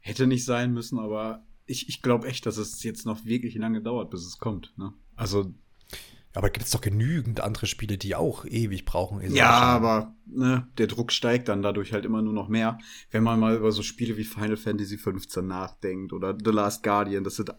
Hätte 0.00 0.26
nicht 0.26 0.44
sein 0.44 0.72
müssen, 0.72 0.98
aber 0.98 1.44
ich, 1.66 1.88
ich 1.88 2.02
glaube 2.02 2.26
echt, 2.26 2.46
dass 2.46 2.56
es 2.56 2.82
jetzt 2.82 3.06
noch 3.06 3.24
wirklich 3.24 3.54
lange 3.54 3.82
dauert, 3.82 4.10
bis 4.10 4.24
es 4.24 4.38
kommt. 4.38 4.72
Ne? 4.76 4.92
Also. 5.16 5.52
Aber 6.34 6.50
gibt 6.50 6.66
es 6.66 6.72
doch 6.72 6.82
genügend 6.82 7.40
andere 7.40 7.66
Spiele, 7.66 7.98
die 7.98 8.14
auch 8.14 8.44
ewig 8.44 8.84
brauchen. 8.84 9.20
Ja, 9.34 9.50
aber 9.50 10.14
ne, 10.26 10.68
der 10.76 10.86
Druck 10.86 11.10
steigt 11.10 11.48
dann 11.48 11.62
dadurch 11.62 11.92
halt 11.92 12.04
immer 12.04 12.22
nur 12.22 12.34
noch 12.34 12.48
mehr. 12.48 12.78
Wenn 13.10 13.24
man 13.24 13.40
mal 13.40 13.56
über 13.56 13.72
so 13.72 13.82
Spiele 13.82 14.16
wie 14.16 14.24
Final 14.24 14.58
Fantasy 14.58 14.98
15 14.98 15.46
nachdenkt 15.46 16.12
oder 16.12 16.36
The 16.42 16.50
Last 16.50 16.82
Guardian, 16.82 17.24
das 17.24 17.36
sind 17.36 17.48
äh, 17.50 17.54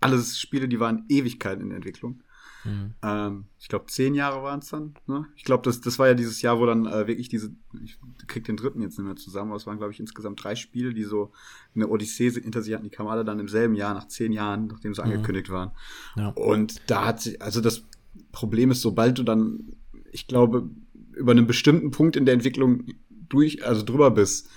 alles 0.00 0.38
Spiele, 0.38 0.68
die 0.68 0.78
waren 0.78 1.06
Ewigkeiten 1.08 1.64
in 1.64 1.70
Entwicklung. 1.72 2.22
Mhm. 2.64 2.94
Ähm, 3.02 3.44
ich 3.58 3.68
glaube, 3.68 3.86
zehn 3.86 4.14
Jahre 4.14 4.42
waren 4.42 4.60
es 4.60 4.68
dann. 4.68 4.94
Ne? 5.06 5.26
Ich 5.36 5.44
glaube, 5.44 5.62
das, 5.64 5.80
das 5.80 5.98
war 5.98 6.08
ja 6.08 6.14
dieses 6.14 6.42
Jahr, 6.42 6.58
wo 6.58 6.66
dann 6.66 6.86
äh, 6.86 7.06
wirklich 7.06 7.28
diese, 7.28 7.52
ich 7.82 7.98
krieg 8.26 8.44
den 8.44 8.56
dritten 8.56 8.82
jetzt 8.82 8.98
nicht 8.98 9.06
mehr 9.06 9.16
zusammen, 9.16 9.50
aber 9.50 9.56
es 9.56 9.66
waren, 9.66 9.78
glaube 9.78 9.92
ich, 9.92 10.00
insgesamt 10.00 10.42
drei 10.42 10.54
Spiele, 10.54 10.94
die 10.94 11.04
so 11.04 11.32
eine 11.74 11.88
Odyssee 11.88 12.30
hinter 12.30 12.62
sich 12.62 12.74
hatten. 12.74 12.84
Die 12.84 12.90
kamen 12.90 13.08
alle 13.08 13.24
dann 13.24 13.38
im 13.38 13.48
selben 13.48 13.74
Jahr, 13.74 13.94
nach 13.94 14.08
zehn 14.08 14.32
Jahren, 14.32 14.66
nachdem 14.66 14.94
sie 14.94 15.02
mhm. 15.02 15.10
angekündigt 15.10 15.50
waren. 15.50 15.72
Ja. 16.16 16.28
Und 16.30 16.80
da 16.86 17.06
hat 17.06 17.20
sich, 17.20 17.40
also 17.40 17.60
das 17.60 17.84
Problem 18.32 18.70
ist, 18.70 18.82
sobald 18.82 19.18
du 19.18 19.22
dann, 19.22 19.76
ich 20.12 20.26
glaube, 20.26 20.68
über 21.14 21.32
einen 21.32 21.46
bestimmten 21.46 21.90
Punkt 21.90 22.16
in 22.16 22.24
der 22.24 22.34
Entwicklung 22.34 22.84
durch, 23.28 23.64
also 23.66 23.84
drüber 23.84 24.10
bist, 24.10 24.48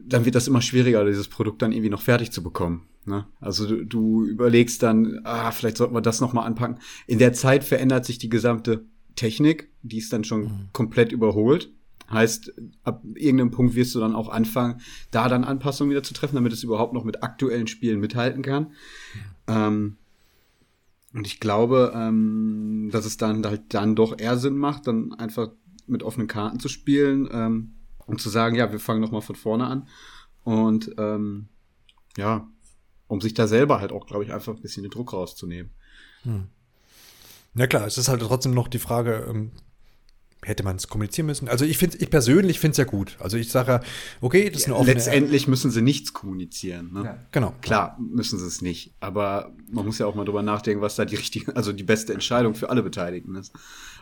dann 0.00 0.24
wird 0.24 0.34
das 0.34 0.48
immer 0.48 0.60
schwieriger, 0.60 1.04
dieses 1.04 1.28
Produkt 1.28 1.62
dann 1.62 1.72
irgendwie 1.72 1.90
noch 1.90 2.02
fertig 2.02 2.30
zu 2.30 2.42
bekommen. 2.42 2.88
Ne? 3.06 3.26
Also 3.40 3.66
du, 3.66 3.84
du 3.84 4.24
überlegst 4.24 4.82
dann, 4.82 5.20
ah, 5.24 5.50
vielleicht 5.50 5.76
sollten 5.76 5.94
wir 5.94 6.00
das 6.00 6.20
noch 6.20 6.32
mal 6.32 6.44
anpacken. 6.44 6.78
In 7.06 7.18
der 7.18 7.32
Zeit 7.32 7.64
verändert 7.64 8.04
sich 8.04 8.18
die 8.18 8.28
gesamte 8.28 8.84
Technik, 9.16 9.70
die 9.82 9.98
ist 9.98 10.12
dann 10.12 10.24
schon 10.24 10.42
mhm. 10.42 10.68
komplett 10.72 11.12
überholt. 11.12 11.70
Heißt, 12.10 12.52
ab 12.82 13.02
irgendeinem 13.14 13.50
Punkt 13.50 13.74
wirst 13.74 13.94
du 13.94 14.00
dann 14.00 14.14
auch 14.14 14.28
anfangen, 14.28 14.80
da 15.10 15.28
dann 15.28 15.44
Anpassungen 15.44 15.90
wieder 15.90 16.02
zu 16.02 16.14
treffen, 16.14 16.34
damit 16.34 16.52
es 16.52 16.62
überhaupt 16.62 16.92
noch 16.92 17.04
mit 17.04 17.22
aktuellen 17.22 17.66
Spielen 17.66 18.00
mithalten 18.00 18.42
kann. 18.42 18.64
Mhm. 18.64 18.68
Ähm, 19.48 19.96
und 21.14 21.26
ich 21.26 21.40
glaube, 21.40 21.92
ähm, 21.94 22.88
dass 22.90 23.06
es 23.06 23.16
dann 23.16 23.44
halt 23.46 23.72
dann 23.72 23.94
doch 23.94 24.18
eher 24.18 24.36
Sinn 24.36 24.56
macht, 24.56 24.86
dann 24.86 25.12
einfach 25.14 25.50
mit 25.86 26.02
offenen 26.02 26.26
Karten 26.26 26.58
zu 26.58 26.68
spielen 26.68 27.28
ähm, 27.30 27.74
und 28.06 28.20
zu 28.20 28.28
sagen, 28.28 28.56
ja, 28.56 28.72
wir 28.72 28.80
fangen 28.80 29.00
noch 29.00 29.12
mal 29.12 29.20
von 29.20 29.36
vorne 29.36 29.66
an. 29.66 29.88
Und 30.42 30.94
ähm, 30.98 31.46
ja, 32.16 32.48
um 33.06 33.20
sich 33.20 33.34
da 33.34 33.46
selber 33.46 33.80
halt 33.80 33.92
auch, 33.92 34.06
glaube 34.06 34.24
ich, 34.24 34.32
einfach 34.32 34.54
ein 34.54 34.60
bisschen 34.60 34.82
den 34.82 34.90
Druck 34.90 35.12
rauszunehmen. 35.12 35.72
Hm. 36.22 36.48
Ja 37.54 37.66
klar, 37.66 37.86
es 37.86 37.98
ist 37.98 38.08
halt 38.08 38.20
trotzdem 38.20 38.54
noch 38.54 38.68
die 38.68 38.78
Frage, 38.78 39.26
ähm, 39.28 39.52
hätte 40.46 40.62
man 40.62 40.76
es 40.76 40.88
kommunizieren 40.88 41.26
müssen? 41.26 41.48
Also 41.48 41.64
ich 41.64 41.78
finde, 41.78 41.98
ich 41.98 42.10
persönlich 42.10 42.60
finde 42.60 42.72
es 42.72 42.78
ja 42.78 42.84
gut. 42.84 43.16
Also 43.18 43.36
ich 43.36 43.50
sage 43.50 43.72
ja, 43.72 43.80
okay, 44.20 44.50
das 44.50 44.62
ist 44.62 44.66
eine 44.66 44.76
offene 44.76 44.94
Letztendlich 44.94 45.48
müssen 45.48 45.70
sie 45.70 45.82
nichts 45.82 46.12
kommunizieren. 46.12 46.92
Ne? 46.92 47.04
Ja, 47.04 47.18
genau. 47.32 47.54
Klar, 47.62 47.98
müssen 47.98 48.38
sie 48.38 48.46
es 48.46 48.60
nicht. 48.60 48.94
Aber 49.00 49.54
man 49.70 49.86
muss 49.86 49.98
ja 49.98 50.06
auch 50.06 50.14
mal 50.14 50.24
drüber 50.24 50.42
nachdenken, 50.42 50.82
was 50.82 50.96
da 50.96 51.04
die 51.04 51.16
richtige, 51.16 51.54
also 51.56 51.72
die 51.72 51.82
beste 51.82 52.12
Entscheidung 52.12 52.54
für 52.54 52.70
alle 52.70 52.82
Beteiligten 52.82 53.34
ist. 53.36 53.54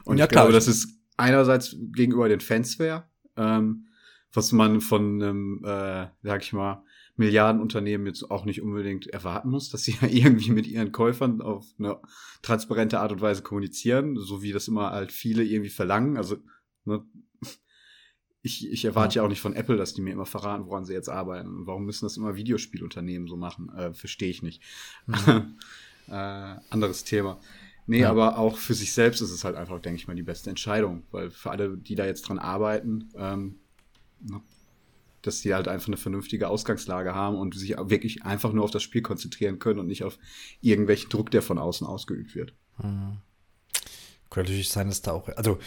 Und 0.04 0.18
ja, 0.18 0.24
ich 0.24 0.30
klar, 0.30 0.44
glaube, 0.44 0.54
das 0.54 0.68
ist 0.68 0.88
einerseits 1.16 1.76
gegenüber 1.92 2.28
den 2.28 2.40
Fans 2.40 2.74
fair, 2.74 3.08
ähm, 3.36 3.86
was 4.32 4.52
man 4.52 4.80
von 4.80 5.22
einem, 5.22 5.64
äh, 5.64 6.08
sag 6.22 6.42
ich 6.42 6.52
mal, 6.52 6.82
Milliardenunternehmen 7.16 8.06
jetzt 8.06 8.30
auch 8.30 8.44
nicht 8.44 8.62
unbedingt 8.62 9.06
erwarten 9.08 9.50
muss, 9.50 9.70
dass 9.70 9.84
sie 9.84 9.96
ja 10.00 10.08
irgendwie 10.10 10.50
mit 10.50 10.66
ihren 10.66 10.92
Käufern 10.92 11.40
auf 11.42 11.66
eine 11.78 12.00
transparente 12.42 13.00
Art 13.00 13.12
und 13.12 13.20
Weise 13.20 13.42
kommunizieren, 13.42 14.16
so 14.16 14.42
wie 14.42 14.52
das 14.52 14.68
immer 14.68 14.90
halt 14.90 15.12
viele 15.12 15.44
irgendwie 15.44 15.70
verlangen. 15.70 16.16
Also, 16.16 16.36
ne, 16.84 17.04
ich, 18.42 18.68
ich 18.70 18.84
erwarte 18.84 19.16
ja. 19.16 19.22
ja 19.22 19.26
auch 19.26 19.30
nicht 19.30 19.40
von 19.40 19.54
Apple, 19.54 19.76
dass 19.76 19.94
die 19.94 20.02
mir 20.02 20.12
immer 20.12 20.26
verraten, 20.26 20.66
woran 20.66 20.84
sie 20.84 20.94
jetzt 20.94 21.08
arbeiten. 21.08 21.66
warum 21.66 21.84
müssen 21.84 22.06
das 22.06 22.16
immer 22.16 22.34
Videospielunternehmen 22.34 23.28
so 23.28 23.36
machen? 23.36 23.72
Äh, 23.74 23.94
Verstehe 23.94 24.30
ich 24.30 24.42
nicht. 24.42 24.62
Mhm. 25.06 25.58
äh, 26.08 26.56
anderes 26.70 27.04
Thema. 27.04 27.40
Nee, 27.86 28.00
ja. 28.00 28.10
aber 28.10 28.38
auch 28.38 28.56
für 28.56 28.74
sich 28.74 28.92
selbst 28.92 29.20
ist 29.20 29.32
es 29.32 29.44
halt 29.44 29.56
einfach, 29.56 29.80
denke 29.80 29.96
ich 29.96 30.08
mal, 30.08 30.14
die 30.14 30.22
beste 30.22 30.50
Entscheidung, 30.50 31.04
weil 31.10 31.30
für 31.30 31.50
alle, 31.50 31.76
die 31.76 31.94
da 31.94 32.06
jetzt 32.06 32.22
dran 32.22 32.38
arbeiten, 32.38 33.08
ähm, 33.16 33.58
ne, 34.20 34.40
dass 35.22 35.40
sie 35.40 35.54
halt 35.54 35.68
einfach 35.68 35.88
eine 35.88 35.96
vernünftige 35.96 36.48
Ausgangslage 36.48 37.14
haben 37.14 37.36
und 37.36 37.56
sich 37.56 37.76
wirklich 37.78 38.24
einfach 38.24 38.52
nur 38.52 38.64
auf 38.64 38.70
das 38.70 38.82
Spiel 38.82 39.02
konzentrieren 39.02 39.58
können 39.58 39.80
und 39.80 39.86
nicht 39.86 40.04
auf 40.04 40.18
irgendwelchen 40.60 41.10
Druck, 41.10 41.30
der 41.30 41.42
von 41.42 41.58
außen 41.58 41.86
ausgeübt 41.86 42.34
wird. 42.34 42.54
Mhm. 42.78 43.18
Könnte 44.30 44.50
natürlich 44.50 44.70
sein, 44.70 44.88
dass 44.88 45.02
da 45.02 45.12
auch, 45.12 45.28
also 45.36 45.58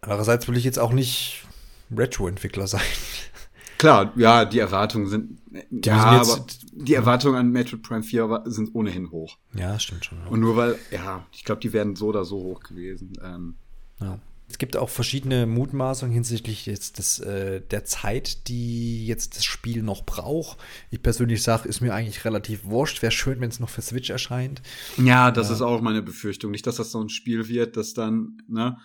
andererseits 0.00 0.46
will 0.48 0.56
ich 0.56 0.64
jetzt 0.64 0.78
auch 0.78 0.92
nicht 0.92 1.44
Retro-Entwickler 1.90 2.66
sein. 2.66 2.82
Klar, 3.78 4.12
ja, 4.14 4.44
die 4.44 4.60
Erwartungen 4.60 5.08
sind, 5.08 5.40
die 5.70 5.88
ja, 5.88 6.20
aber 6.20 6.46
die 6.72 6.94
Erwartungen 6.94 7.36
an 7.36 7.50
Metroid 7.50 7.82
Prime 7.82 8.02
4 8.04 8.42
sind 8.44 8.74
ohnehin 8.74 9.10
hoch. 9.10 9.38
Ja, 9.54 9.76
stimmt 9.80 10.04
schon. 10.04 10.18
Und 10.28 10.38
nur 10.38 10.56
weil, 10.56 10.78
ja, 10.92 11.26
ich 11.32 11.44
glaube, 11.44 11.60
die 11.60 11.72
werden 11.72 11.96
so 11.96 12.06
oder 12.06 12.24
so 12.24 12.36
hoch 12.36 12.60
gewesen. 12.60 13.14
Ähm, 13.24 13.56
ja. 14.00 14.20
Es 14.52 14.58
gibt 14.58 14.76
auch 14.76 14.90
verschiedene 14.90 15.46
Mutmaßungen 15.46 16.12
hinsichtlich 16.12 16.66
jetzt 16.66 16.98
des, 16.98 17.20
äh, 17.20 17.62
der 17.62 17.86
Zeit, 17.86 18.48
die 18.48 19.06
jetzt 19.06 19.36
das 19.36 19.46
Spiel 19.46 19.82
noch 19.82 20.04
braucht. 20.04 20.58
Ich 20.90 21.02
persönlich 21.02 21.42
sage, 21.42 21.66
ist 21.66 21.80
mir 21.80 21.94
eigentlich 21.94 22.26
relativ 22.26 22.66
wurscht. 22.66 23.00
Wäre 23.00 23.12
schön, 23.12 23.40
wenn 23.40 23.48
es 23.48 23.60
noch 23.60 23.70
für 23.70 23.80
Switch 23.80 24.10
erscheint. 24.10 24.60
Ja, 24.98 25.30
das 25.30 25.48
äh, 25.48 25.54
ist 25.54 25.62
auch 25.62 25.80
meine 25.80 26.02
Befürchtung. 26.02 26.50
Nicht, 26.50 26.66
dass 26.66 26.76
das 26.76 26.90
so 26.90 27.02
ein 27.02 27.08
Spiel 27.08 27.48
wird, 27.48 27.78
das 27.78 27.94
dann, 27.94 28.42
ne, 28.46 28.76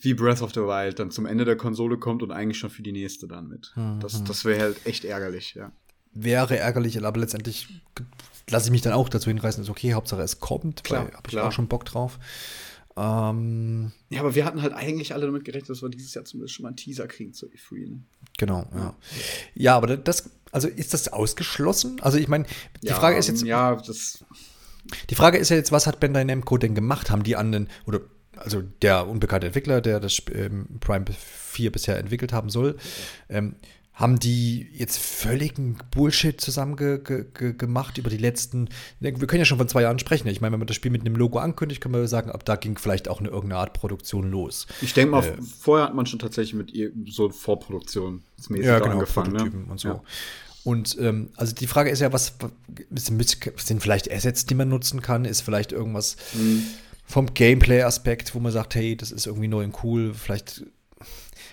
wie 0.00 0.12
Breath 0.12 0.42
of 0.42 0.52
the 0.54 0.62
Wild 0.62 0.98
dann 0.98 1.12
zum 1.12 1.24
Ende 1.24 1.44
der 1.44 1.56
Konsole 1.56 1.96
kommt 1.96 2.24
und 2.24 2.32
eigentlich 2.32 2.58
schon 2.58 2.70
für 2.70 2.82
die 2.82 2.90
nächste 2.90 3.28
dann 3.28 3.46
mit. 3.46 3.70
Mhm. 3.76 4.00
Das, 4.00 4.24
das 4.24 4.44
wäre 4.44 4.60
halt 4.60 4.86
echt 4.86 5.04
ärgerlich, 5.04 5.54
ja. 5.54 5.70
Wäre 6.12 6.58
ärgerlich, 6.58 7.00
aber 7.00 7.20
letztendlich 7.20 7.68
lasse 8.48 8.66
ich 8.66 8.72
mich 8.72 8.82
dann 8.82 8.92
auch 8.92 9.08
dazu 9.08 9.30
hinreißen, 9.30 9.62
ist 9.62 9.70
okay, 9.70 9.94
Hauptsache 9.94 10.22
es 10.22 10.40
kommt, 10.40 10.82
klar, 10.82 11.12
habe 11.12 11.28
ich 11.28 11.38
auch 11.38 11.52
schon 11.52 11.68
Bock 11.68 11.84
drauf. 11.84 12.18
Ähm, 12.96 13.92
ja, 14.10 14.20
aber 14.20 14.34
wir 14.34 14.44
hatten 14.44 14.62
halt 14.62 14.72
eigentlich 14.72 15.14
alle 15.14 15.26
damit 15.26 15.44
gerechnet, 15.44 15.70
dass 15.70 15.82
wir 15.82 15.88
dieses 15.88 16.14
Jahr 16.14 16.24
zumindest 16.24 16.54
schon 16.54 16.64
mal 16.64 16.70
einen 16.70 16.76
Teaser 16.76 17.06
kriegen 17.06 17.32
zur 17.32 17.48
E3. 17.50 17.88
Ne? 17.88 18.02
Genau, 18.36 18.66
ja. 18.74 18.94
Ja, 19.54 19.76
aber 19.76 19.96
das, 19.96 20.30
also 20.52 20.68
ist 20.68 20.92
das 20.92 21.08
ausgeschlossen? 21.12 22.00
Also 22.00 22.18
ich 22.18 22.28
meine, 22.28 22.46
die 22.82 22.88
ja, 22.88 22.94
Frage 22.94 23.16
ist 23.16 23.28
jetzt. 23.28 23.44
Ja, 23.44 23.76
das. 23.76 24.24
Die 25.08 25.14
Frage 25.14 25.38
ist 25.38 25.50
ja 25.50 25.56
jetzt, 25.56 25.72
was 25.72 25.86
hat 25.86 26.00
Bandai 26.00 26.24
Namco 26.24 26.58
denn 26.58 26.74
gemacht? 26.74 27.10
Haben 27.10 27.22
die 27.22 27.36
an 27.36 27.52
den, 27.52 27.68
oder 27.86 28.00
also 28.36 28.62
der 28.62 29.06
unbekannte 29.06 29.46
Entwickler, 29.46 29.80
der 29.80 30.00
das 30.00 30.22
ähm, 30.32 30.66
Prime 30.80 31.04
4 31.06 31.70
bisher 31.70 31.98
entwickelt 31.98 32.32
haben 32.32 32.48
soll, 32.48 32.76
ähm, 33.28 33.56
haben 34.00 34.18
die 34.18 34.66
jetzt 34.72 34.98
völligen 34.98 35.76
Bullshit 35.90 36.40
zusammen 36.40 36.76
ge 36.76 36.98
ge 37.04 37.52
gemacht 37.52 37.98
über 37.98 38.08
die 38.08 38.16
letzten. 38.16 38.70
Wir 38.98 39.12
können 39.12 39.40
ja 39.40 39.44
schon 39.44 39.58
von 39.58 39.68
zwei 39.68 39.82
Jahren 39.82 39.98
sprechen. 39.98 40.26
Ich 40.28 40.40
meine, 40.40 40.52
wenn 40.52 40.58
man 40.58 40.66
das 40.66 40.76
Spiel 40.76 40.90
mit 40.90 41.02
einem 41.02 41.16
Logo 41.16 41.38
ankündigt, 41.38 41.82
können 41.82 41.94
wir 41.94 42.08
sagen, 42.08 42.30
ab 42.30 42.46
da 42.46 42.56
ging 42.56 42.78
vielleicht 42.78 43.08
auch 43.08 43.20
eine 43.20 43.28
irgendeine 43.28 43.60
Art 43.60 43.74
Produktion 43.74 44.30
los. 44.30 44.66
Ich 44.80 44.94
denke 44.94 45.10
mal, 45.10 45.24
äh, 45.24 45.36
vorher 45.42 45.86
hat 45.86 45.94
man 45.94 46.06
schon 46.06 46.18
tatsächlich 46.18 46.54
mit 46.54 46.72
so 47.12 47.28
Vorproduktion 47.28 48.22
ja, 48.48 48.78
genau, 48.78 48.92
angefangen. 48.92 49.32
Ne? 49.32 49.52
Und 49.68 49.78
so. 49.78 49.88
Ja. 49.88 50.02
Und 50.64 50.96
ähm, 50.98 51.28
also 51.36 51.54
die 51.54 51.66
Frage 51.66 51.90
ist 51.90 52.00
ja, 52.00 52.10
was 52.10 52.34
sind 52.94 53.82
vielleicht 53.82 54.10
Assets, 54.10 54.46
die 54.46 54.54
man 54.54 54.70
nutzen 54.70 55.02
kann? 55.02 55.26
Ist 55.26 55.42
vielleicht 55.42 55.72
irgendwas 55.72 56.16
mhm. 56.32 56.64
vom 57.04 57.34
Gameplay-Aspekt, 57.34 58.34
wo 58.34 58.40
man 58.40 58.52
sagt, 58.52 58.74
hey, 58.76 58.96
das 58.96 59.10
ist 59.10 59.26
irgendwie 59.26 59.48
neu 59.48 59.64
und 59.64 59.84
cool, 59.84 60.14
vielleicht 60.14 60.64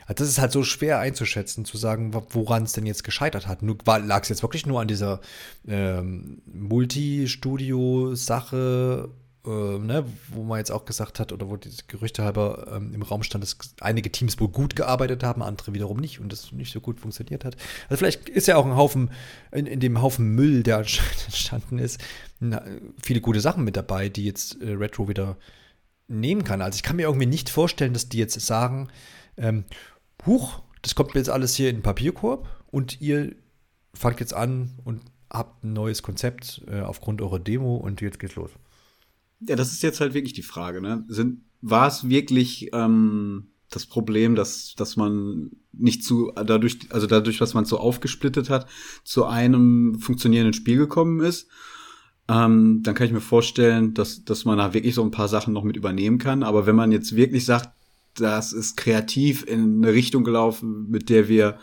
also 0.07 0.23
das 0.23 0.29
ist 0.29 0.39
halt 0.39 0.53
so 0.53 0.63
schwer 0.63 0.99
einzuschätzen, 0.99 1.65
zu 1.65 1.75
sagen, 1.77 2.13
woran 2.29 2.63
es 2.63 2.71
denn 2.71 2.85
jetzt 2.85 3.03
gescheitert 3.03 3.45
hat. 3.47 3.59
Lag 3.61 4.23
es 4.23 4.29
jetzt 4.29 4.41
wirklich 4.41 4.65
nur 4.65 4.79
an 4.79 4.87
dieser 4.87 5.19
ähm, 5.67 6.41
Multi-Studio-Sache, 6.45 9.09
äh, 9.45 9.49
ne, 9.49 10.05
wo 10.29 10.43
man 10.43 10.59
jetzt 10.59 10.71
auch 10.71 10.85
gesagt 10.85 11.19
hat, 11.19 11.33
oder 11.33 11.49
wo 11.49 11.57
die 11.57 11.71
Gerüchte 11.87 12.23
halber 12.23 12.71
ähm, 12.73 12.93
im 12.93 13.01
Raum 13.01 13.21
stand, 13.21 13.43
dass 13.43 13.57
einige 13.81 14.09
Teams 14.09 14.39
wohl 14.39 14.47
gut 14.47 14.77
gearbeitet 14.77 15.23
haben, 15.23 15.43
andere 15.43 15.73
wiederum 15.73 15.97
nicht 15.97 16.21
und 16.21 16.31
das 16.31 16.53
nicht 16.53 16.71
so 16.71 16.79
gut 16.79 17.01
funktioniert 17.01 17.43
hat. 17.43 17.57
Also 17.89 17.97
vielleicht 17.97 18.29
ist 18.29 18.47
ja 18.47 18.55
auch 18.55 18.65
ein 18.65 18.77
Haufen, 18.77 19.11
in, 19.51 19.65
in 19.65 19.81
dem 19.81 20.01
Haufen 20.01 20.35
Müll, 20.35 20.63
der 20.63 20.77
entstanden 21.25 21.79
ist, 21.79 21.99
na, 22.39 22.63
viele 23.01 23.19
gute 23.19 23.41
Sachen 23.41 23.65
mit 23.65 23.75
dabei, 23.75 24.07
die 24.07 24.23
jetzt 24.23 24.61
äh, 24.61 24.71
Retro 24.71 25.09
wieder 25.09 25.35
nehmen 26.07 26.45
kann. 26.45 26.61
Also 26.61 26.77
ich 26.77 26.83
kann 26.83 26.95
mir 26.95 27.03
irgendwie 27.03 27.25
nicht 27.25 27.49
vorstellen, 27.49 27.91
dass 27.91 28.07
die 28.07 28.19
jetzt 28.19 28.39
sagen, 28.39 28.87
ähm, 29.35 29.65
huch, 30.27 30.61
das 30.81 30.95
kommt 30.95 31.15
jetzt 31.15 31.29
alles 31.29 31.55
hier 31.55 31.69
in 31.69 31.77
den 31.77 31.83
Papierkorb 31.83 32.47
und 32.67 33.01
ihr 33.01 33.35
fangt 33.93 34.19
jetzt 34.19 34.33
an 34.33 34.79
und 34.83 35.01
habt 35.29 35.63
ein 35.63 35.73
neues 35.73 36.03
Konzept 36.03 36.61
äh, 36.67 36.81
aufgrund 36.81 37.21
eurer 37.21 37.39
Demo 37.39 37.75
und 37.77 38.01
jetzt 38.01 38.19
geht's 38.19 38.35
los. 38.35 38.51
Ja, 39.39 39.55
das 39.55 39.71
ist 39.71 39.83
jetzt 39.83 39.99
halt 39.99 40.13
wirklich 40.13 40.33
die 40.33 40.43
Frage, 40.43 40.81
ne? 40.81 41.05
Sind, 41.07 41.41
war 41.61 41.87
es 41.87 42.07
wirklich 42.09 42.69
ähm, 42.73 43.49
das 43.69 43.85
Problem, 43.85 44.35
dass, 44.35 44.73
dass 44.75 44.95
man 44.95 45.51
nicht 45.73 46.03
zu, 46.03 46.31
dadurch, 46.35 46.79
also 46.89 47.07
dadurch, 47.07 47.37
dass 47.37 47.53
man 47.53 47.65
so 47.65 47.77
aufgesplittet 47.79 48.49
hat, 48.49 48.67
zu 49.03 49.25
einem 49.25 49.99
funktionierenden 49.99 50.53
Spiel 50.53 50.77
gekommen 50.77 51.19
ist? 51.19 51.47
Ähm, 52.29 52.81
dann 52.83 52.95
kann 52.95 53.07
ich 53.07 53.13
mir 53.13 53.21
vorstellen, 53.21 53.93
dass, 53.93 54.23
dass 54.25 54.45
man 54.45 54.57
da 54.57 54.73
wirklich 54.73 54.95
so 54.95 55.03
ein 55.03 55.11
paar 55.11 55.27
Sachen 55.27 55.53
noch 55.53 55.63
mit 55.63 55.77
übernehmen 55.77 56.17
kann. 56.17 56.43
Aber 56.43 56.65
wenn 56.65 56.75
man 56.75 56.91
jetzt 56.91 57.15
wirklich 57.15 57.45
sagt, 57.45 57.69
das 58.19 58.53
ist 58.53 58.77
kreativ 58.77 59.45
in 59.45 59.83
eine 59.83 59.93
Richtung 59.93 60.23
gelaufen, 60.23 60.89
mit 60.89 61.09
der 61.09 61.27
wir 61.27 61.59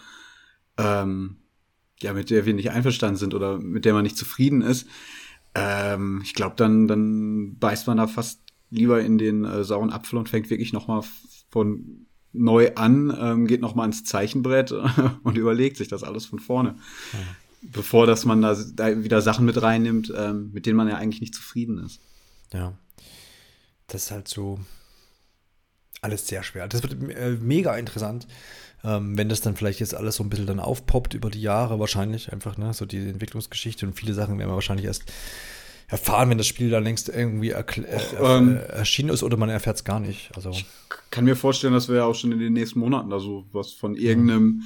ähm, 0.79 1.37
ja, 2.01 2.13
mit 2.13 2.31
der 2.31 2.47
wir 2.47 2.55
nicht 2.55 2.71
einverstanden 2.71 3.17
sind 3.17 3.35
oder 3.35 3.59
mit 3.59 3.85
der 3.85 3.95
man 3.95 4.03
nicht 4.03 4.17
zufrieden 4.17 4.63
ist, 4.63 4.87
ähm, 5.55 6.21
ich 6.25 6.35
glaube, 6.35 6.57
dann, 6.57 6.89
dann 6.89 7.59
beißt 7.59 7.87
man 7.87 7.97
da 7.97 8.07
fast 8.07 8.41
lieber 8.71 9.01
in 9.01 9.19
den 9.19 9.45
äh, 9.45 9.65
sauren 9.65 9.91
Apfel 9.91 10.19
und 10.19 10.29
fängt 10.29 10.51
wirklich 10.51 10.73
noch 10.73 10.89
mal 10.89 11.03
von 11.51 12.07
neu 12.33 12.73
an, 12.75 13.17
ähm, 13.19 13.47
geht 13.47 13.61
noch 13.61 13.77
mal 13.77 13.83
ans 13.83 14.05
Zeichenbrett 14.05 14.73
und 15.23 15.39
überlegt 15.39 15.77
sich 15.77 15.89
das 15.89 16.03
alles 16.03 16.27
von 16.27 16.41
vorne. 16.41 16.77
Ja. 17.13 17.19
Bevor 17.63 18.07
dass 18.07 18.25
man 18.25 18.43
da, 18.43 18.55
da, 18.75 19.05
wieder 19.05 19.23
Sachen 19.23 19.47
mit 19.47 19.63
reinnimmt, 19.63 20.13
ähm, 20.15 20.51
mit 20.53 20.67
denen 20.67 20.77
man 20.77 20.89
ja 20.89 20.97
eigentlich 20.97 21.21
nicht 21.21 21.35
zufrieden 21.35 21.79
ist. 21.79 22.01
Ja. 22.53 22.77
Das 23.87 24.05
ist 24.05 24.11
halt 24.11 24.29
so 24.29 24.59
alles 26.05 26.27
sehr 26.27 26.43
schwer. 26.43 26.69
Das 26.69 26.83
wird 26.83 26.97
äh, 27.11 27.37
mega 27.41 27.75
interessant. 27.77 28.27
Ähm, 28.85 29.17
wenn 29.17 29.31
das 29.31 29.41
dann 29.41 29.57
vielleicht 29.57 29.81
jetzt 29.81 29.95
alles 29.95 30.17
so 30.17 30.23
ein 30.23 30.29
bisschen 30.29 30.47
dann 30.47 30.61
aufpoppt 30.61 31.15
über 31.15 31.31
die 31.31 31.41
Jahre, 31.41 31.81
wahrscheinlich 31.81 32.33
einfach, 32.33 32.59
ne, 32.59 32.75
so 32.75 32.85
die 32.85 33.09
Entwicklungsgeschichte 33.09 33.87
und 33.87 33.95
viele 33.99 34.13
Sachen 34.13 34.39
werden 34.39 34.51
wir 34.51 34.55
wahrscheinlich 34.55 34.85
erst 34.85 35.05
erfahren, 35.89 36.31
wenn 36.31 36.39
das 36.39 36.47
Spiel 36.47 36.71
dann 36.71 36.85
längst 36.85 37.09
irgendwie 37.09 37.51
äh, 37.51 37.65
ähm, 38.21 38.57
erschienen 38.69 39.09
ist 39.09 39.23
oder 39.23 39.37
man 39.37 39.49
erfährt 39.49 39.77
es 39.77 39.85
gar 39.85 40.01
nicht. 40.01 40.31
Also. 40.37 40.51
Ich 40.51 40.67
kann 41.11 41.25
mir 41.25 41.37
vorstellen, 41.37 41.73
dass 41.73 41.89
wir 41.89 41.97
ja 41.97 42.05
auch 42.05 42.15
schon 42.15 42.33
in 42.33 42.39
den 42.39 42.53
nächsten 42.53 42.79
Monaten 42.79 43.11
da 43.11 43.21
so 43.21 43.47
was 43.53 43.73
von 43.73 43.97
irgendeinem 43.97 44.45
mhm. 44.45 44.63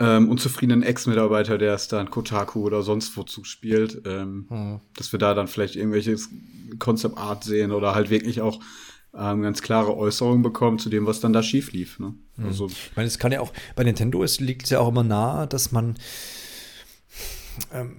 ähm, 0.00 0.28
unzufriedenen 0.28 0.82
Ex-Mitarbeiter, 0.82 1.58
der 1.58 1.74
es 1.74 1.86
dann 1.86 2.10
Kotaku 2.10 2.64
oder 2.64 2.82
sonst 2.82 3.16
wo 3.16 3.22
zuspielt, 3.22 4.02
ähm, 4.06 4.46
mhm. 4.48 4.80
dass 4.96 5.12
wir 5.12 5.18
da 5.18 5.34
dann 5.34 5.46
vielleicht 5.46 5.76
irgendwelches 5.76 6.30
Concept 6.78 7.16
Art 7.16 7.44
sehen 7.44 7.70
oder 7.70 7.94
halt 7.94 8.10
wirklich 8.10 8.40
auch 8.40 8.60
ähm, 9.14 9.42
ganz 9.42 9.62
klare 9.62 9.96
Äußerungen 9.96 10.42
bekommen 10.42 10.78
zu 10.78 10.88
dem, 10.88 11.06
was 11.06 11.20
dann 11.20 11.32
da 11.32 11.42
schief 11.42 11.72
lief. 11.72 11.98
Ne? 11.98 12.14
Mhm. 12.36 12.46
Also, 12.46 12.66
ich 12.66 12.96
meine, 12.96 13.08
es 13.08 13.18
kann 13.18 13.32
ja 13.32 13.40
auch, 13.40 13.52
bei 13.76 13.84
Nintendo 13.84 14.22
es 14.22 14.40
liegt 14.40 14.64
es 14.64 14.70
ja 14.70 14.80
auch 14.80 14.88
immer 14.88 15.04
nahe, 15.04 15.46
dass 15.46 15.72
man, 15.72 15.96
ähm, 17.72 17.96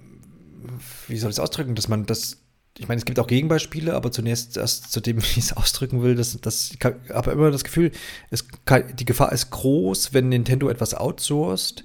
wie 1.08 1.16
soll 1.18 1.30
ich 1.30 1.36
es 1.36 1.40
ausdrücken, 1.40 1.74
dass 1.74 1.88
man 1.88 2.06
das, 2.06 2.38
ich 2.78 2.88
meine, 2.88 2.98
es 2.98 3.04
gibt 3.04 3.20
auch 3.20 3.28
Gegenbeispiele, 3.28 3.94
aber 3.94 4.10
zunächst 4.10 4.56
erst 4.56 4.90
zu 4.90 5.00
dem, 5.00 5.18
wie 5.22 5.38
ich 5.38 5.38
es 5.38 5.52
ausdrücken 5.56 6.02
will, 6.02 6.16
dass 6.16 6.38
das, 6.40 6.72
ich 6.72 6.84
habe 6.84 7.30
immer 7.30 7.50
das 7.50 7.64
Gefühl, 7.64 7.92
es 8.30 8.46
kann, 8.64 8.96
die 8.96 9.04
Gefahr 9.04 9.32
ist 9.32 9.50
groß, 9.50 10.12
wenn 10.14 10.30
Nintendo 10.30 10.68
etwas 10.68 10.94
outsourced, 10.94 11.84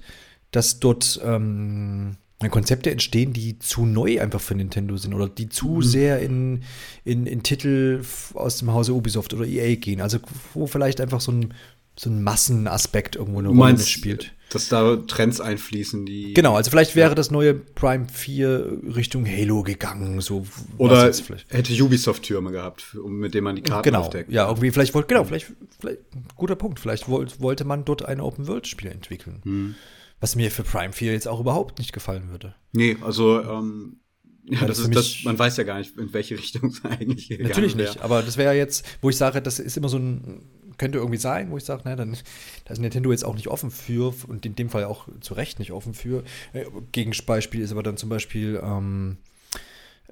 dass 0.50 0.80
dort 0.80 1.20
ähm, 1.22 2.16
Konzepte 2.48 2.90
entstehen, 2.90 3.34
die 3.34 3.58
zu 3.58 3.84
neu 3.84 4.20
einfach 4.20 4.40
für 4.40 4.54
Nintendo 4.54 4.96
sind 4.96 5.12
oder 5.12 5.28
die 5.28 5.50
zu 5.50 5.68
mhm. 5.68 5.82
sehr 5.82 6.20
in, 6.20 6.62
in, 7.04 7.26
in 7.26 7.42
Titel 7.42 8.02
aus 8.34 8.58
dem 8.58 8.72
Hause 8.72 8.94
Ubisoft 8.94 9.34
oder 9.34 9.44
EA 9.44 9.76
gehen. 9.76 10.00
Also 10.00 10.18
wo 10.54 10.66
vielleicht 10.66 11.02
einfach 11.02 11.20
so 11.20 11.32
ein, 11.32 11.54
so 11.96 12.08
ein 12.08 12.22
Massenaspekt 12.22 13.16
irgendwo 13.16 13.40
eine 13.40 13.48
Rolle 13.48 13.74
mitspielt. 13.74 14.32
Dass 14.48 14.68
da 14.68 14.96
Trends 14.96 15.40
einfließen, 15.40 16.06
die. 16.06 16.34
Genau, 16.34 16.56
also 16.56 16.70
vielleicht 16.70 16.96
wäre 16.96 17.10
ja. 17.10 17.14
das 17.14 17.30
neue 17.30 17.54
Prime 17.54 18.06
4 18.08 18.78
Richtung 18.96 19.24
Halo 19.24 19.62
gegangen. 19.62 20.20
So, 20.20 20.44
Oder 20.76 21.12
hätte 21.50 21.84
Ubisoft 21.84 22.24
Türme 22.24 22.50
gehabt, 22.50 22.96
mit 23.06 23.34
denen 23.34 23.44
man 23.44 23.54
die 23.54 23.62
Karten 23.62 23.84
genau. 23.84 24.00
aufdeckt. 24.00 24.32
Ja, 24.32 24.48
irgendwie, 24.48 24.72
vielleicht 24.72 24.92
wollte, 24.94 25.06
genau, 25.06 25.24
vielleicht, 25.24 25.52
vielleicht, 25.78 26.00
guter 26.36 26.56
Punkt. 26.56 26.80
Vielleicht 26.80 27.08
wollte 27.08 27.64
man 27.64 27.84
dort 27.84 28.04
ein 28.04 28.20
Open-World-Spiel 28.20 28.90
entwickeln. 28.90 29.40
Hm. 29.44 29.74
Was 30.20 30.36
mir 30.36 30.50
für 30.50 30.62
Prime 30.62 30.92
4 30.92 31.12
jetzt 31.12 31.28
auch 31.28 31.40
überhaupt 31.40 31.78
nicht 31.78 31.92
gefallen 31.92 32.30
würde. 32.30 32.54
Nee, 32.72 32.96
also 33.00 33.42
ähm, 33.42 34.00
ja, 34.44 34.66
das, 34.66 34.78
das 34.78 34.88
ist 34.88 34.94
das, 34.94 35.24
man 35.24 35.38
weiß 35.38 35.56
ja 35.56 35.64
gar 35.64 35.78
nicht, 35.78 35.96
in 35.96 36.12
welche 36.12 36.38
Richtung 36.38 36.70
es 36.70 36.84
eigentlich 36.84 37.28
geht. 37.28 37.42
Natürlich 37.42 37.74
nicht, 37.74 38.00
aber 38.00 38.22
das 38.22 38.36
wäre 38.36 38.54
jetzt, 38.54 38.84
wo 39.00 39.10
ich 39.10 39.16
sage, 39.16 39.40
das 39.40 39.58
ist 39.58 39.76
immer 39.76 39.88
so 39.88 39.98
ein, 39.98 40.42
könnte 40.76 40.98
irgendwie 40.98 41.18
sein, 41.18 41.50
wo 41.50 41.56
ich 41.56 41.64
sage, 41.64 41.82
na, 41.84 41.94
dann 41.96 42.16
da 42.64 42.72
ist 42.72 42.78
Nintendo 42.78 43.12
jetzt 43.12 43.24
auch 43.24 43.34
nicht 43.34 43.48
offen 43.48 43.70
für 43.70 44.14
und 44.28 44.46
in 44.46 44.54
dem 44.56 44.70
Fall 44.70 44.84
auch 44.84 45.08
zu 45.20 45.34
Recht 45.34 45.58
nicht 45.58 45.72
offen 45.72 45.94
für. 45.94 46.24
Äh, 46.52 46.64
Gegenbeispiel 46.92 47.60
ist 47.60 47.72
aber 47.72 47.82
dann 47.82 47.96
zum 47.96 48.08
Beispiel 48.08 48.60
ähm, 48.62 49.18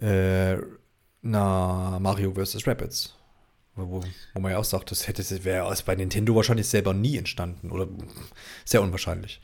äh, 0.01 0.57
na, 1.23 1.99
Mario 2.01 2.35
vs. 2.35 2.67
Rabbits. 2.67 3.15
Wo, 3.75 4.03
wo 4.35 4.41
man 4.41 4.51
ja 4.51 4.59
auch 4.59 4.65
sagt, 4.65 4.91
das 4.91 5.07
hätte 5.07 5.45
wäre 5.45 5.73
bei 5.87 5.95
Nintendo 5.95 6.35
wahrscheinlich 6.35 6.67
selber 6.67 6.95
nie 6.95 7.17
entstanden 7.17 7.71
oder 7.71 7.87
sehr 8.65 8.83
unwahrscheinlich. 8.83 9.41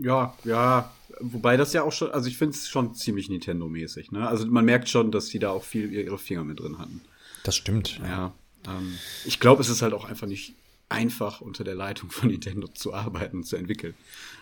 Ja, 0.00 0.34
ja. 0.44 0.92
Wobei 1.20 1.56
das 1.56 1.72
ja 1.72 1.82
auch 1.82 1.92
schon, 1.92 2.12
also 2.12 2.28
ich 2.28 2.38
finde 2.38 2.54
es 2.54 2.68
schon 2.68 2.94
ziemlich 2.94 3.28
Nintendo-mäßig. 3.28 4.12
Ne? 4.12 4.28
Also 4.28 4.46
man 4.46 4.64
merkt 4.64 4.88
schon, 4.88 5.10
dass 5.10 5.26
die 5.26 5.40
da 5.40 5.50
auch 5.50 5.64
viel 5.64 5.92
ihre 5.92 6.18
Finger 6.18 6.44
mit 6.44 6.60
drin 6.60 6.78
hatten. 6.78 7.00
Das 7.42 7.56
stimmt. 7.56 8.00
Ja. 8.04 8.32
Ähm, 8.66 8.94
ich 9.24 9.40
glaube, 9.40 9.62
es 9.62 9.68
ist 9.68 9.82
halt 9.82 9.94
auch 9.94 10.04
einfach 10.04 10.26
nicht 10.26 10.54
einfach 10.88 11.40
unter 11.40 11.64
der 11.64 11.74
Leitung 11.74 12.10
von 12.10 12.30
Nintendo 12.30 12.68
zu 12.68 12.94
arbeiten 12.94 13.38
und 13.38 13.44
zu 13.44 13.56
entwickeln. 13.56 13.94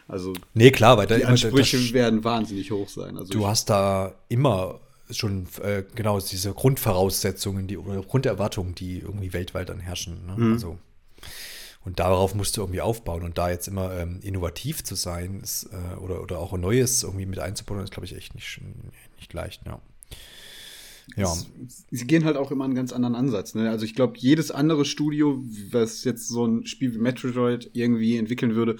Also 0.09 0.35
nee, 0.55 0.71
klar, 0.71 0.97
weil 0.97 1.07
die 1.07 1.25
Ansprüche 1.25 1.79
das, 1.79 1.93
werden 1.93 2.23
wahnsinnig 2.25 2.71
hoch 2.71 2.89
sein. 2.89 3.17
Also 3.17 3.33
du 3.33 3.47
hast 3.47 3.71
da 3.71 4.15
immer 4.29 4.81
schon 5.11 5.47
äh, 5.63 5.83
genau 5.95 6.21
diese 6.21 6.53
Grundvoraussetzungen, 6.53 7.67
die 7.67 7.77
oder 7.77 8.03
Grunderwartungen, 8.03 8.75
die 8.75 8.99
irgendwie 8.99 9.33
weltweit 9.33 9.69
dann 9.69 9.81
herrschen. 9.81 10.27
Ne? 10.27 10.35
Mhm. 10.37 10.53
Also 10.53 10.79
und 11.87 12.01
darauf 12.01 12.35
musst 12.35 12.57
du 12.57 12.63
irgendwie 12.63 12.81
aufbauen. 12.81 13.23
Und 13.23 13.39
da 13.39 13.49
jetzt 13.49 13.69
immer 13.69 13.97
ähm, 13.97 14.19
innovativ 14.21 14.83
zu 14.83 14.97
sein 14.97 15.41
ist, 15.41 15.71
äh, 15.73 15.97
oder, 15.99 16.21
oder 16.21 16.41
auch 16.41 16.53
ein 16.53 16.61
Neues 16.61 17.05
irgendwie 17.05 17.27
mit 17.27 17.39
einzubauen, 17.39 17.83
ist, 17.83 17.93
glaube 17.93 18.07
ich, 18.07 18.17
echt 18.17 18.35
nicht, 18.35 18.61
nicht 19.17 19.33
leicht, 19.33 19.65
ja. 19.67 19.81
Ja. 21.15 21.33
sie 21.91 22.07
gehen 22.07 22.25
halt 22.25 22.37
auch 22.37 22.51
immer 22.51 22.65
einen 22.65 22.75
ganz 22.75 22.93
anderen 22.93 23.15
Ansatz. 23.15 23.55
Ne? 23.55 23.71
Also 23.71 23.85
ich 23.85 23.95
glaube, 23.95 24.15
jedes 24.19 24.51
andere 24.51 24.85
Studio, 24.85 25.43
was 25.71 26.03
jetzt 26.03 26.29
so 26.29 26.45
ein 26.45 26.67
Spiel 26.67 26.95
wie 26.95 26.99
Metroid 26.99 27.71
irgendwie 27.75 28.17
entwickeln 28.17 28.57
würde, 28.57 28.77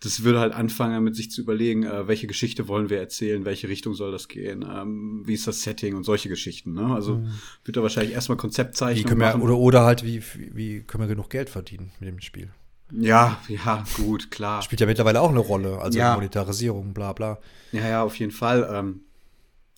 das 0.00 0.22
würde 0.22 0.40
halt 0.40 0.52
anfangen, 0.52 1.02
mit 1.02 1.16
sich 1.16 1.30
zu 1.30 1.40
überlegen, 1.40 1.84
äh, 1.84 2.06
welche 2.06 2.26
Geschichte 2.26 2.68
wollen 2.68 2.90
wir 2.90 2.98
erzählen, 2.98 3.46
welche 3.46 3.68
Richtung 3.68 3.94
soll 3.94 4.12
das 4.12 4.28
gehen, 4.28 4.64
ähm, 4.70 5.22
wie 5.24 5.34
ist 5.34 5.46
das 5.46 5.62
Setting 5.62 5.96
und 5.96 6.04
solche 6.04 6.28
Geschichten. 6.28 6.74
Ne? 6.74 6.94
Also 6.94 7.16
mhm. 7.16 7.30
wird 7.64 7.78
da 7.78 7.82
wahrscheinlich 7.82 8.12
erstmal 8.12 8.36
Konzeptzeichnung 8.36 9.16
machen. 9.16 9.40
oder, 9.40 9.56
oder 9.56 9.84
halt, 9.84 10.04
wie, 10.04 10.22
wie 10.52 10.80
können 10.82 11.04
wir 11.04 11.08
genug 11.08 11.30
Geld 11.30 11.48
verdienen 11.48 11.92
mit 11.98 12.10
dem 12.10 12.20
Spiel? 12.20 12.50
Ja, 12.92 13.40
ja, 13.48 13.84
gut, 13.96 14.30
klar. 14.30 14.62
Spielt 14.62 14.80
ja 14.80 14.86
mittlerweile 14.86 15.20
auch 15.20 15.30
eine 15.30 15.38
Rolle, 15.38 15.78
also 15.78 15.98
ja. 15.98 16.14
Monetarisierung, 16.14 16.92
bla 16.92 17.12
bla. 17.12 17.38
Ja, 17.72 17.88
ja, 17.88 18.02
auf 18.02 18.16
jeden 18.16 18.32
Fall. 18.32 18.68
Ähm, 18.72 19.02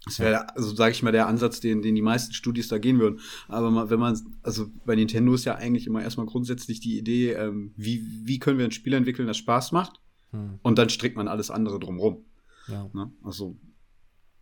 das 0.05 0.19
wäre, 0.19 0.55
also 0.57 0.75
sage 0.75 0.93
ich 0.93 1.03
mal, 1.03 1.13
der 1.13 1.29
Ansatz, 1.29 1.61
den, 1.61 1.81
den 1.81 1.95
die 1.95 2.03
meisten 2.03 2.33
Studios 2.33 2.69
da 2.69 2.79
gehen 2.79 2.99
würden. 2.99 3.21
Aber 3.49 3.89
wenn 3.89 4.01
man, 4.01 4.21
also 4.43 4.69
bei 4.85 4.97
Nintendo 4.97 5.33
ist 5.35 5.45
ja 5.45 5.55
eigentlich 5.55 5.87
immer 5.87 6.03
erstmal 6.03 6.27
grundsätzlich 6.27 6.81
die 6.81 6.99
Idee, 6.99 7.33
ähm, 7.33 7.73
wie, 7.77 8.05
wie 8.25 8.39
können 8.39 8.59
wir 8.59 8.65
ein 8.65 8.73
Spiel 8.73 8.95
entwickeln, 8.95 9.29
das 9.29 9.37
Spaß 9.37 9.73
macht? 9.73 10.01
Hm. 10.33 10.59
Und 10.63 10.79
dann 10.79 10.89
strickt 10.89 11.17
man 11.17 11.29
alles 11.29 11.51
andere 11.51 11.79
drumrum. 11.79 12.25
Ja. 12.67 12.91
Ne? 12.93 13.13
Also 13.23 13.57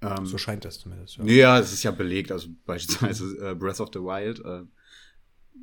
ähm, 0.02 0.24
so 0.24 0.38
scheint 0.38 0.64
das 0.64 0.78
zumindest. 0.78 1.18
Ja. 1.18 1.24
ja, 1.24 1.58
es 1.58 1.72
ist 1.72 1.82
ja 1.82 1.90
belegt. 1.90 2.32
Also 2.32 2.48
beispielsweise 2.64 3.50
äh, 3.50 3.54
Breath 3.54 3.80
of 3.80 3.90
the 3.92 4.00
Wild. 4.00 4.40
Äh, 4.44 4.62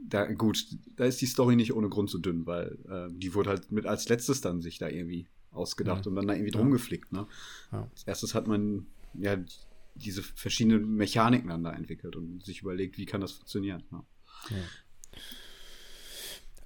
da, 0.10 0.32
gut, 0.32 0.64
da 0.96 1.06
ist 1.06 1.22
die 1.22 1.26
Story 1.26 1.56
nicht 1.56 1.74
ohne 1.74 1.90
Grund 1.90 2.10
so 2.10 2.20
dünn, 2.20 2.46
weil 2.46 2.78
äh, 2.88 3.12
die 3.12 3.34
wurde 3.34 3.50
halt 3.50 3.72
mit 3.72 3.86
als 3.86 4.08
letztes 4.10 4.42
dann 4.42 4.62
sich 4.62 4.78
da 4.78 4.88
irgendwie 4.88 5.28
ausgedacht 5.52 6.06
ja. 6.06 6.10
und 6.10 6.16
dann 6.16 6.28
da 6.28 6.34
irgendwie 6.36 6.52
drum 6.52 6.72
geflickt. 6.72 7.12
Ne? 7.12 7.26
Ja. 7.72 7.88
Als 7.92 8.04
erstes 8.04 8.36
hat 8.36 8.48
man 8.48 8.86
ja 9.16 9.38
diese 9.98 10.24
verschiedenen 10.24 10.96
Mechaniken 10.96 11.50
dann 11.50 11.64
da 11.64 11.74
entwickelt 11.74 12.16
und 12.16 12.44
sich 12.44 12.62
überlegt, 12.62 12.98
wie 12.98 13.06
kann 13.06 13.22
das 13.22 13.34
funktionieren. 13.34 13.84
Ja. 13.92 14.04
Ja. 14.50 14.58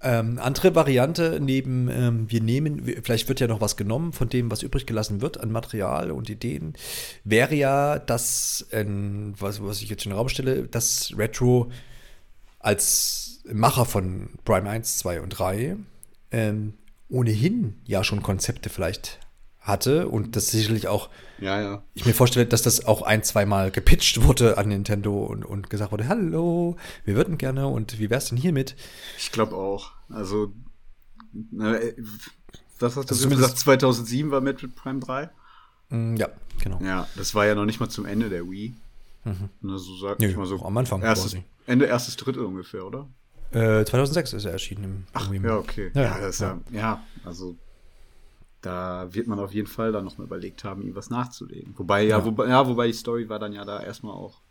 Ähm, 0.04 0.40
andere 0.40 0.74
Variante 0.74 1.40
neben, 1.40 1.88
ähm, 1.90 2.32
wir 2.32 2.42
nehmen, 2.42 2.84
vielleicht 3.04 3.30
wird 3.30 3.40
ja 3.40 3.46
noch 3.46 3.62
was 3.62 3.78
genommen 3.78 4.14
von 4.14 4.30
dem, 4.30 4.50
was 4.50 4.64
übrig 4.64 4.88
gelassen 4.88 5.22
wird 5.22 5.40
an 5.40 5.52
Material 5.52 6.10
und 6.10 6.28
Ideen, 6.28 6.74
wäre 7.24 7.54
ja 7.54 8.00
das, 8.00 8.66
äh, 8.72 8.84
was, 8.88 9.62
was 9.62 9.82
ich 9.84 9.90
jetzt 9.90 10.06
in 10.06 10.12
den 10.12 10.18
Raum 10.18 10.30
stelle, 10.30 10.68
dass 10.68 11.14
Retro 11.16 11.72
als 12.58 13.44
Macher 13.52 13.86
von 13.86 14.30
Prime 14.44 14.68
1, 14.68 14.98
2 15.00 15.22
und 15.22 15.30
3 15.30 15.78
ähm, 16.32 16.74
ohnehin 17.10 17.76
ja 17.86 18.04
schon 18.04 18.24
Konzepte 18.24 18.70
vielleicht 18.70 19.20
hatte 19.62 20.08
und 20.10 20.36
das 20.36 20.48
sicherlich 20.50 20.88
auch, 20.88 21.10
Ja, 21.40 21.62
ja. 21.62 21.84
ich 21.94 22.06
mir 22.06 22.14
vorstelle, 22.14 22.46
dass 22.48 22.64
das 22.64 22.86
auch 22.86 23.04
ein, 23.04 23.24
zweimal 23.24 23.72
gepitcht 23.72 24.24
wurde 24.24 24.58
an 24.58 24.68
Nintendo 24.70 25.24
und, 25.24 25.46
und 25.46 25.70
gesagt 25.70 25.92
wurde, 25.92 26.08
hallo, 26.08 26.76
wir 27.06 27.16
würden 27.16 27.38
gerne 27.38 27.68
und 27.68 28.00
wie 28.00 28.10
wär's 28.10 28.30
denn 28.30 28.38
hiermit? 28.38 28.76
Ich 29.20 29.32
glaube 29.32 29.56
auch. 29.56 29.92
Also, 30.10 30.52
na, 31.52 31.76
äh, 31.78 31.94
was 32.80 32.96
hast 32.98 33.10
du 33.12 33.14
Also 33.16 33.30
gesagt? 33.30 33.58
2007 33.60 34.32
war 34.32 34.42
Metroid 34.42 34.76
Prime 34.76 35.00
3? 35.00 35.30
Mm, 35.90 36.16
Ja, 36.16 36.30
genau. 36.64 36.80
Ja, 36.84 37.08
das 37.16 37.36
war 37.36 37.46
ja 37.46 37.54
noch 37.56 37.66
nicht 37.66 37.80
mal 37.80 37.90
zum 37.90 38.06
Ende 38.06 38.30
der 38.30 38.50
Wii. 38.50 38.74
Na, 39.24 39.78
so 39.78 39.96
sag 39.98 40.20
Nö, 40.20 40.28
ich 40.28 40.36
mal 40.36 40.48
so. 40.48 40.60
am 40.66 40.76
Anfang 40.78 41.04
erstes, 41.04 41.34
quasi. 41.34 41.44
Ende 41.68 41.86
erstes 41.86 42.18
Drittel 42.18 42.44
ungefähr, 42.44 42.84
oder? 42.88 43.08
Äh, 43.52 43.86
2006 43.86 44.34
ist 44.34 44.46
er 44.46 44.54
erschienen. 44.54 44.84
Im, 44.84 45.04
Ach, 45.14 45.32
ja, 45.32 45.58
okay. 45.58 45.92
Ja, 45.94 46.02
ja, 46.20 46.30
ja. 46.32 46.60
ja, 46.72 47.04
also 47.24 47.56
da 48.62 49.08
wird 49.14 49.28
man 49.28 49.40
auf 49.40 49.54
jeden 49.54 49.68
Fall 49.68 49.92
dann 49.92 50.06
noch 50.06 50.18
mal 50.18 50.24
überlegt 50.26 50.64
haben, 50.64 50.82
ihm 50.84 50.96
was 50.96 51.10
nachzulegen. 51.10 51.74
Wobei, 51.78 52.04
ja, 52.04 52.20
Ja. 52.20 52.26
wobei, 52.26 52.48
ja, 52.48 52.68
wobei 52.68 52.88
die 52.88 52.94
Story 52.94 53.28
war 53.30 53.40
dann 53.40 53.54
ja 53.54 53.66
da 53.66 53.82
erstmal 53.82 54.14
auch, 54.14 54.42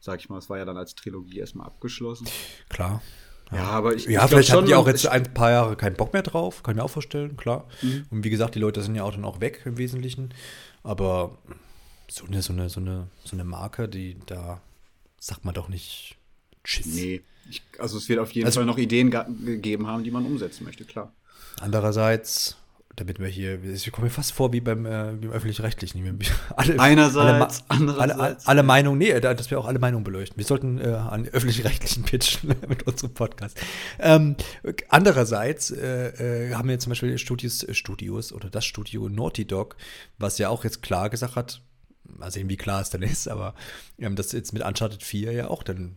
sag 0.00 0.20
ich 0.20 0.28
mal, 0.28 0.38
es 0.38 0.48
war 0.48 0.58
ja 0.58 0.64
dann 0.64 0.76
als 0.76 0.94
Trilogie 0.94 1.38
erstmal 1.38 1.66
abgeschlossen. 1.66 2.26
Klar. 2.68 3.02
Ja, 3.52 3.64
aber 3.64 3.94
ich 3.94 4.06
Ja, 4.06 4.24
ich 4.24 4.30
vielleicht 4.30 4.52
hatten 4.52 4.66
die 4.66 4.74
auch 4.74 4.86
jetzt 4.86 5.06
ein 5.06 5.34
paar 5.34 5.50
Jahre 5.50 5.76
keinen 5.76 5.96
Bock 5.96 6.12
mehr 6.12 6.22
drauf, 6.22 6.62
kann 6.62 6.72
ich 6.72 6.76
mir 6.76 6.84
auch 6.84 6.90
vorstellen, 6.90 7.36
klar. 7.36 7.66
Mhm. 7.82 8.06
Und 8.10 8.24
wie 8.24 8.30
gesagt, 8.30 8.54
die 8.54 8.58
Leute 8.58 8.82
sind 8.82 8.94
ja 8.94 9.04
auch 9.04 9.12
dann 9.12 9.24
auch 9.24 9.40
weg 9.40 9.62
im 9.64 9.76
Wesentlichen. 9.78 10.32
Aber 10.82 11.36
so 12.08 12.24
eine, 12.26 12.40
so 12.42 12.52
eine, 12.52 12.68
so 12.70 12.80
eine, 12.80 13.08
so 13.24 13.34
eine 13.36 13.44
Marke, 13.44 13.88
die 13.88 14.16
da 14.26 14.60
sagt 15.18 15.44
man 15.44 15.54
doch 15.54 15.68
nicht 15.68 16.16
Tschüss. 16.64 16.86
Nee, 16.86 17.22
ich, 17.50 17.62
also 17.78 17.98
es 17.98 18.08
wird 18.08 18.18
auf 18.20 18.30
jeden 18.32 18.46
Also- 18.46 18.60
Fall 18.60 18.66
noch 18.66 18.78
Ideen 18.78 19.10
gegeben 19.10 19.86
haben, 19.86 20.04
die 20.04 20.10
man 20.10 20.24
umsetzen 20.24 20.64
möchte, 20.64 20.84
klar. 20.84 21.12
Andererseits, 21.60 22.56
damit 22.96 23.18
wir 23.18 23.26
hier, 23.28 23.62
ich 23.64 23.90
komme 23.92 24.06
mir 24.06 24.10
fast 24.10 24.32
vor 24.32 24.52
wie 24.52 24.60
beim, 24.60 24.86
äh, 24.86 25.20
wie 25.20 25.26
im 25.26 25.32
öffentlich-rechtlichen. 25.32 26.18
Alle, 26.56 26.78
Einerseits, 26.80 27.64
alle, 27.68 27.84
Ma- 27.84 27.94
alle, 27.96 28.00
andererseits. 28.08 28.46
alle 28.46 28.62
Meinungen, 28.62 28.98
nee, 28.98 29.18
da- 29.20 29.34
dass 29.34 29.50
wir 29.50 29.58
auch 29.58 29.66
alle 29.66 29.78
Meinungen 29.78 30.04
beleuchten. 30.04 30.36
Wir 30.38 30.44
sollten 30.44 30.78
äh, 30.80 30.84
an 30.88 31.26
öffentlich-rechtlichen 31.28 32.04
pitchen 32.04 32.54
mit 32.68 32.84
unserem 32.86 33.14
Podcast. 33.14 33.58
Ähm, 33.98 34.36
andererseits 34.88 35.70
äh, 35.70 36.48
äh, 36.50 36.54
haben 36.54 36.68
wir 36.68 36.78
zum 36.78 36.90
Beispiel 36.90 37.18
Studios, 37.18 37.62
äh, 37.62 37.74
Studios 37.74 38.32
oder 38.32 38.50
das 38.50 38.64
Studio 38.64 39.08
Naughty 39.08 39.44
Dog, 39.46 39.76
was 40.18 40.38
ja 40.38 40.48
auch 40.48 40.64
jetzt 40.64 40.82
klar 40.82 41.10
gesagt 41.10 41.36
hat, 41.36 41.62
mal 42.04 42.30
sehen, 42.30 42.48
wie 42.48 42.56
klar 42.56 42.80
es 42.80 42.90
dann 42.90 43.02
ist, 43.02 43.28
aber 43.28 43.54
ähm, 43.98 44.14
dass 44.16 44.32
jetzt 44.32 44.52
mit 44.52 44.62
Uncharted 44.64 45.02
4 45.02 45.32
ja 45.32 45.48
auch 45.48 45.62
dann 45.62 45.96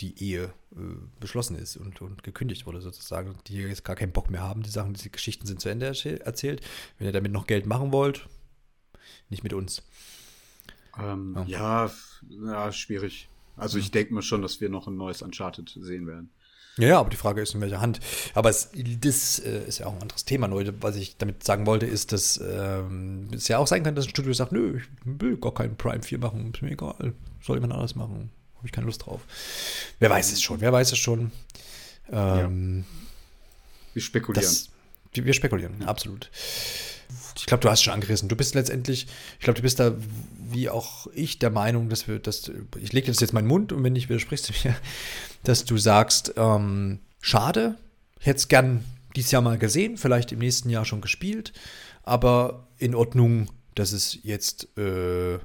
die 0.00 0.22
Ehe 0.22 0.52
äh, 0.74 0.78
beschlossen 1.20 1.56
ist 1.56 1.76
und, 1.76 2.00
und 2.02 2.22
gekündigt 2.22 2.66
wurde 2.66 2.80
sozusagen. 2.80 3.36
Die 3.46 3.58
jetzt 3.58 3.84
gar 3.84 3.96
keinen 3.96 4.12
Bock 4.12 4.30
mehr 4.30 4.42
haben. 4.42 4.62
Die 4.62 4.70
Sachen, 4.70 4.94
diese 4.94 5.10
Geschichten 5.10 5.46
sind 5.46 5.60
zu 5.60 5.68
Ende 5.68 5.86
erzähl- 5.86 6.20
erzählt. 6.20 6.60
Wenn 6.98 7.06
ihr 7.06 7.12
damit 7.12 7.32
noch 7.32 7.46
Geld 7.46 7.66
machen 7.66 7.92
wollt, 7.92 8.28
nicht 9.30 9.44
mit 9.44 9.52
uns. 9.52 9.82
Ähm, 10.98 11.36
Ja. 11.46 11.86
ja. 11.86 11.90
ja, 12.44 12.72
schwierig. 12.72 13.28
Also 13.56 13.78
ich 13.78 13.90
denke 13.92 14.12
mal 14.14 14.22
schon, 14.22 14.42
dass 14.42 14.60
wir 14.60 14.68
noch 14.68 14.88
ein 14.88 14.96
neues 14.96 15.22
Uncharted 15.22 15.76
sehen 15.80 16.06
werden. 16.06 16.30
Ja, 16.76 16.88
ja, 16.88 16.98
aber 16.98 17.08
die 17.10 17.16
Frage 17.16 17.40
ist, 17.40 17.54
in 17.54 17.60
welcher 17.60 17.80
Hand. 17.80 18.00
Aber 18.34 18.50
es, 18.50 18.70
das 19.00 19.38
äh, 19.38 19.64
ist 19.68 19.78
ja 19.78 19.86
auch 19.86 19.94
ein 19.94 20.02
anderes 20.02 20.24
Thema, 20.24 20.48
Leute. 20.48 20.74
Was 20.82 20.96
ich 20.96 21.16
damit 21.18 21.44
sagen 21.44 21.66
wollte, 21.66 21.86
ist, 21.86 22.10
dass 22.10 22.40
ähm, 22.44 23.28
es 23.32 23.46
ja 23.46 23.58
auch 23.58 23.68
sein 23.68 23.84
kann, 23.84 23.94
dass 23.94 24.06
ein 24.06 24.10
Studio 24.10 24.32
sagt, 24.32 24.50
nö, 24.50 24.78
ich 24.78 24.84
will 25.04 25.36
gar 25.36 25.54
keinen 25.54 25.76
Prime 25.76 26.02
4 26.02 26.18
machen, 26.18 26.50
ist 26.52 26.62
mir 26.62 26.72
egal. 26.72 27.14
Soll 27.40 27.58
jemand 27.58 27.74
anders 27.74 27.94
machen. 27.94 28.30
Habe 28.64 28.68
ich 28.68 28.72
keine 28.72 28.86
Lust 28.86 29.04
drauf. 29.04 29.20
Wer 29.98 30.08
weiß 30.08 30.32
es 30.32 30.40
schon, 30.40 30.62
wer 30.62 30.72
weiß 30.72 30.90
es 30.90 30.98
schon. 30.98 31.32
Ähm, 32.10 32.86
Wir 33.92 34.00
spekulieren. 34.00 34.42
Das, 34.42 34.70
wir 35.12 35.34
spekulieren, 35.34 35.82
absolut. 35.82 36.30
Ich 37.36 37.44
glaube, 37.44 37.60
du 37.60 37.68
hast 37.68 37.82
schon 37.82 37.92
angerissen. 37.92 38.30
Du 38.30 38.36
bist 38.36 38.54
letztendlich, 38.54 39.06
ich 39.38 39.44
glaube, 39.44 39.58
du 39.58 39.62
bist 39.62 39.80
da 39.80 39.94
wie 40.48 40.70
auch 40.70 41.08
ich 41.12 41.38
der 41.38 41.50
Meinung, 41.50 41.90
dass 41.90 42.08
wir, 42.08 42.18
dass 42.18 42.50
ich 42.80 42.94
lege 42.94 43.08
das 43.08 43.20
jetzt 43.20 43.32
in 43.32 43.34
meinen 43.34 43.48
Mund 43.48 43.70
und 43.70 43.84
wenn 43.84 43.92
nicht 43.92 44.08
widersprichst 44.08 44.48
du 44.64 44.68
mir, 44.68 44.74
dass 45.42 45.66
du 45.66 45.76
sagst, 45.76 46.32
ähm, 46.38 47.00
schade, 47.20 47.76
ich 48.18 48.24
hätte 48.24 48.38
es 48.38 48.48
gern 48.48 48.82
dieses 49.14 49.30
Jahr 49.30 49.42
mal 49.42 49.58
gesehen, 49.58 49.98
vielleicht 49.98 50.32
im 50.32 50.38
nächsten 50.38 50.70
Jahr 50.70 50.86
schon 50.86 51.02
gespielt, 51.02 51.52
aber 52.02 52.66
in 52.78 52.94
Ordnung, 52.94 53.50
dass 53.74 53.92
es 53.92 54.18
jetzt 54.22 54.74
äh, 54.78 55.38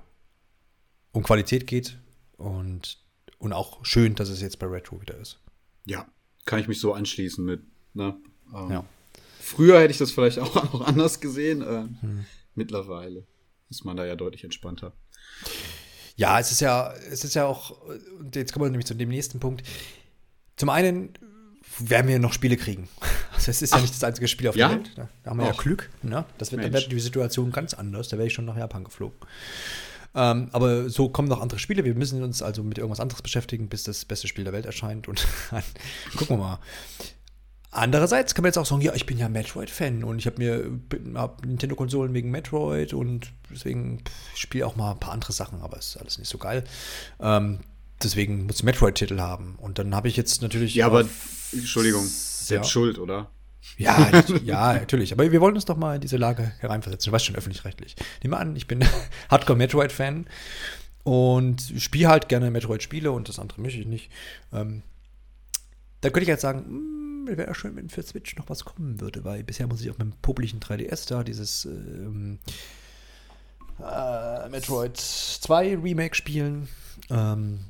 um 1.12 1.23
Qualität 1.23 1.67
geht 1.67 1.97
und, 2.38 2.97
und 3.39 3.54
auch 3.54 3.84
schön, 3.86 4.15
dass 4.15 4.30
es 4.30 4.41
jetzt 4.41 4.60
bei 4.60 4.67
Retro 4.67 5.02
wieder 5.02 5.17
ist. 5.17 5.39
ja, 5.86 6.06
kann 6.45 6.60
ich 6.60 6.67
mich 6.67 6.80
so 6.80 6.93
anschließen 6.93 7.43
mit. 7.45 7.62
Ne? 7.93 8.15
Ähm, 8.54 8.71
Ja. 8.71 8.86
Früher 9.41 9.80
hätte 9.80 9.91
ich 9.91 9.97
das 9.97 10.12
vielleicht 10.12 10.39
auch 10.39 10.54
noch 10.73 10.82
anders 10.82 11.19
gesehen. 11.19 11.62
Äh, 11.62 11.88
Hm. 12.02 12.25
Mittlerweile 12.56 13.25
ist 13.69 13.86
man 13.86 13.95
da 13.97 14.06
ja 14.06 14.15
deutlich 14.15 14.43
entspannter. 14.43 14.93
Ja, 16.15 16.39
es 16.39 16.52
ist 16.52 16.60
ja, 16.60 16.91
es 17.12 17.23
ist 17.23 17.36
ja 17.36 17.45
auch, 17.45 17.82
und 18.19 18.36
jetzt 18.36 18.52
kommen 18.52 18.65
wir 18.65 18.69
nämlich 18.69 18.88
zu 18.88 18.93
dem 18.95 19.10
nächsten 19.10 19.39
Punkt. 19.39 19.63
Zum 20.58 20.69
einen 20.69 21.13
werden 21.78 22.08
wir 22.08 22.19
noch 22.19 22.34
Spiele 22.34 22.58
kriegen. 22.58 22.89
Also 23.32 23.52
es 23.52 23.62
ist 23.62 23.73
ja 23.73 23.80
nicht 23.80 23.93
das 23.93 24.04
einzige 24.04 24.28
Spiel 24.28 24.49
auf 24.49 24.56
ja? 24.58 24.67
der 24.67 24.78
Welt. 24.80 24.91
Da 25.23 25.30
haben 25.30 25.38
wir 25.39 25.45
ja 25.45 25.54
Och. 25.54 25.58
Glück. 25.63 25.89
Ne? 26.02 26.25
Das 26.39 26.52
wird, 26.52 26.62
dann 26.62 26.73
wird 26.73 26.91
die 26.91 26.99
Situation 26.99 27.54
ganz 27.54 27.73
anders. 27.73 28.10
Da 28.10 28.17
wäre 28.17 28.28
ich 28.28 28.34
schon 28.34 28.43
nach 28.43 28.58
Japan 28.58 28.84
geflogen. 28.84 29.17
Ähm, 30.15 30.50
aber 30.52 30.89
so 30.89 31.10
kommen 31.10 31.28
noch 31.28 31.41
andere 31.41 31.60
Spiele. 31.60 31.86
Wir 31.86 31.95
müssen 31.95 32.24
uns 32.24 32.41
also 32.41 32.63
mit 32.63 32.78
irgendwas 32.78 33.00
anderes 33.00 33.22
beschäftigen, 33.22 33.69
bis 33.69 33.84
das 33.84 34.06
beste 34.06 34.28
Spiel 34.28 34.43
der 34.43 34.54
Welt 34.54 34.65
erscheint. 34.65 35.08
Und 35.08 35.26
dann 35.52 35.63
gucken 36.15 36.38
wir 36.38 36.43
mal. 36.43 36.60
Andererseits 37.72 38.34
kann 38.34 38.41
man 38.41 38.50
jetzt 38.50 38.58
auch 38.58 38.65
sagen, 38.65 38.82
ja, 38.82 38.95
ich 38.95 39.06
bin 39.06 39.19
ja 39.19 39.30
Metroid-Fan 39.30 40.04
und 40.04 40.17
ich 40.17 40.26
habe 40.26 40.38
mir 40.39 40.72
hab 41.13 41.45
Nintendo-Konsolen 41.45 42.15
wegen 42.15 42.32
Metroid 42.32 42.93
und 42.93 43.32
deswegen 43.52 44.04
spiele 44.34 44.65
auch 44.65 44.76
mal 44.76 44.91
ein 44.93 45.00
paar 45.00 45.13
andere 45.13 45.34
Sachen, 45.34 45.62
aber 45.62 45.78
ist 45.78 45.95
alles 45.98 46.17
nicht 46.17 46.30
so 46.30 46.39
geil. 46.39 46.63
Ähm, 47.19 47.60
deswegen 48.02 48.48
muss 48.48 48.58
ich 48.58 48.63
Metroid-Titel 48.63 49.19
haben. 49.19 49.56
Und 49.60 49.78
dann 49.78 49.93
habe 49.93 50.08
ich 50.08 50.17
jetzt 50.17 50.41
natürlich. 50.41 50.74
Ja, 50.74 50.88
aber 50.88 51.06
Entschuldigung, 51.52 52.06
selbst 52.08 52.50
Ja. 52.50 52.63
schuld, 52.72 52.98
oder? 52.98 53.30
Ja, 53.77 54.12
ja, 54.43 54.73
natürlich. 54.79 55.13
Aber 55.13 55.32
wir 55.32 55.41
wollen 55.41 55.55
uns 55.55 55.65
doch 55.65 55.77
mal 55.77 55.95
in 55.95 56.01
diese 56.01 56.17
Lage 56.17 56.51
hereinversetzen. 56.60 57.10
Du 57.10 57.15
weißt 57.15 57.25
schon, 57.25 57.36
öffentlich-rechtlich. 57.36 57.95
Nehmen 58.23 58.34
wir 58.34 58.39
an, 58.39 58.55
ich 58.55 58.67
bin 58.67 58.84
Hardcore-Metroid-Fan 59.29 60.25
und 61.03 61.73
spiele 61.77 62.10
halt 62.10 62.29
gerne 62.29 62.51
Metroid-Spiele 62.51 63.12
und 63.12 63.29
das 63.29 63.39
andere 63.39 63.62
möchte 63.62 63.79
ich 63.79 63.88
nicht. 63.88 64.12
Ähm, 64.53 64.84
da 66.01 66.10
könnte 66.10 66.23
ich 66.23 66.27
jetzt 66.27 66.41
sagen, 66.41 66.65
hm, 66.65 67.38
wäre 67.38 67.53
schön, 67.55 67.75
wenn 67.75 67.89
für 67.89 68.03
Switch 68.03 68.36
noch 68.38 68.49
was 68.49 68.65
kommen 68.65 68.99
würde, 69.01 69.23
weil 69.23 69.43
bisher 69.43 69.67
muss 69.67 69.82
ich 69.82 69.89
auf 69.89 69.97
meinem 69.97 70.13
popeligen 70.21 70.60
3DS 70.60 71.08
da 71.08 71.23
dieses 71.23 71.65
ähm, 71.65 72.39
äh, 73.79 74.49
Metroid 74.49 74.97
2 74.97 75.77
Remake 75.77 76.15
spielen, 76.15 76.67
ähm, 77.10 77.65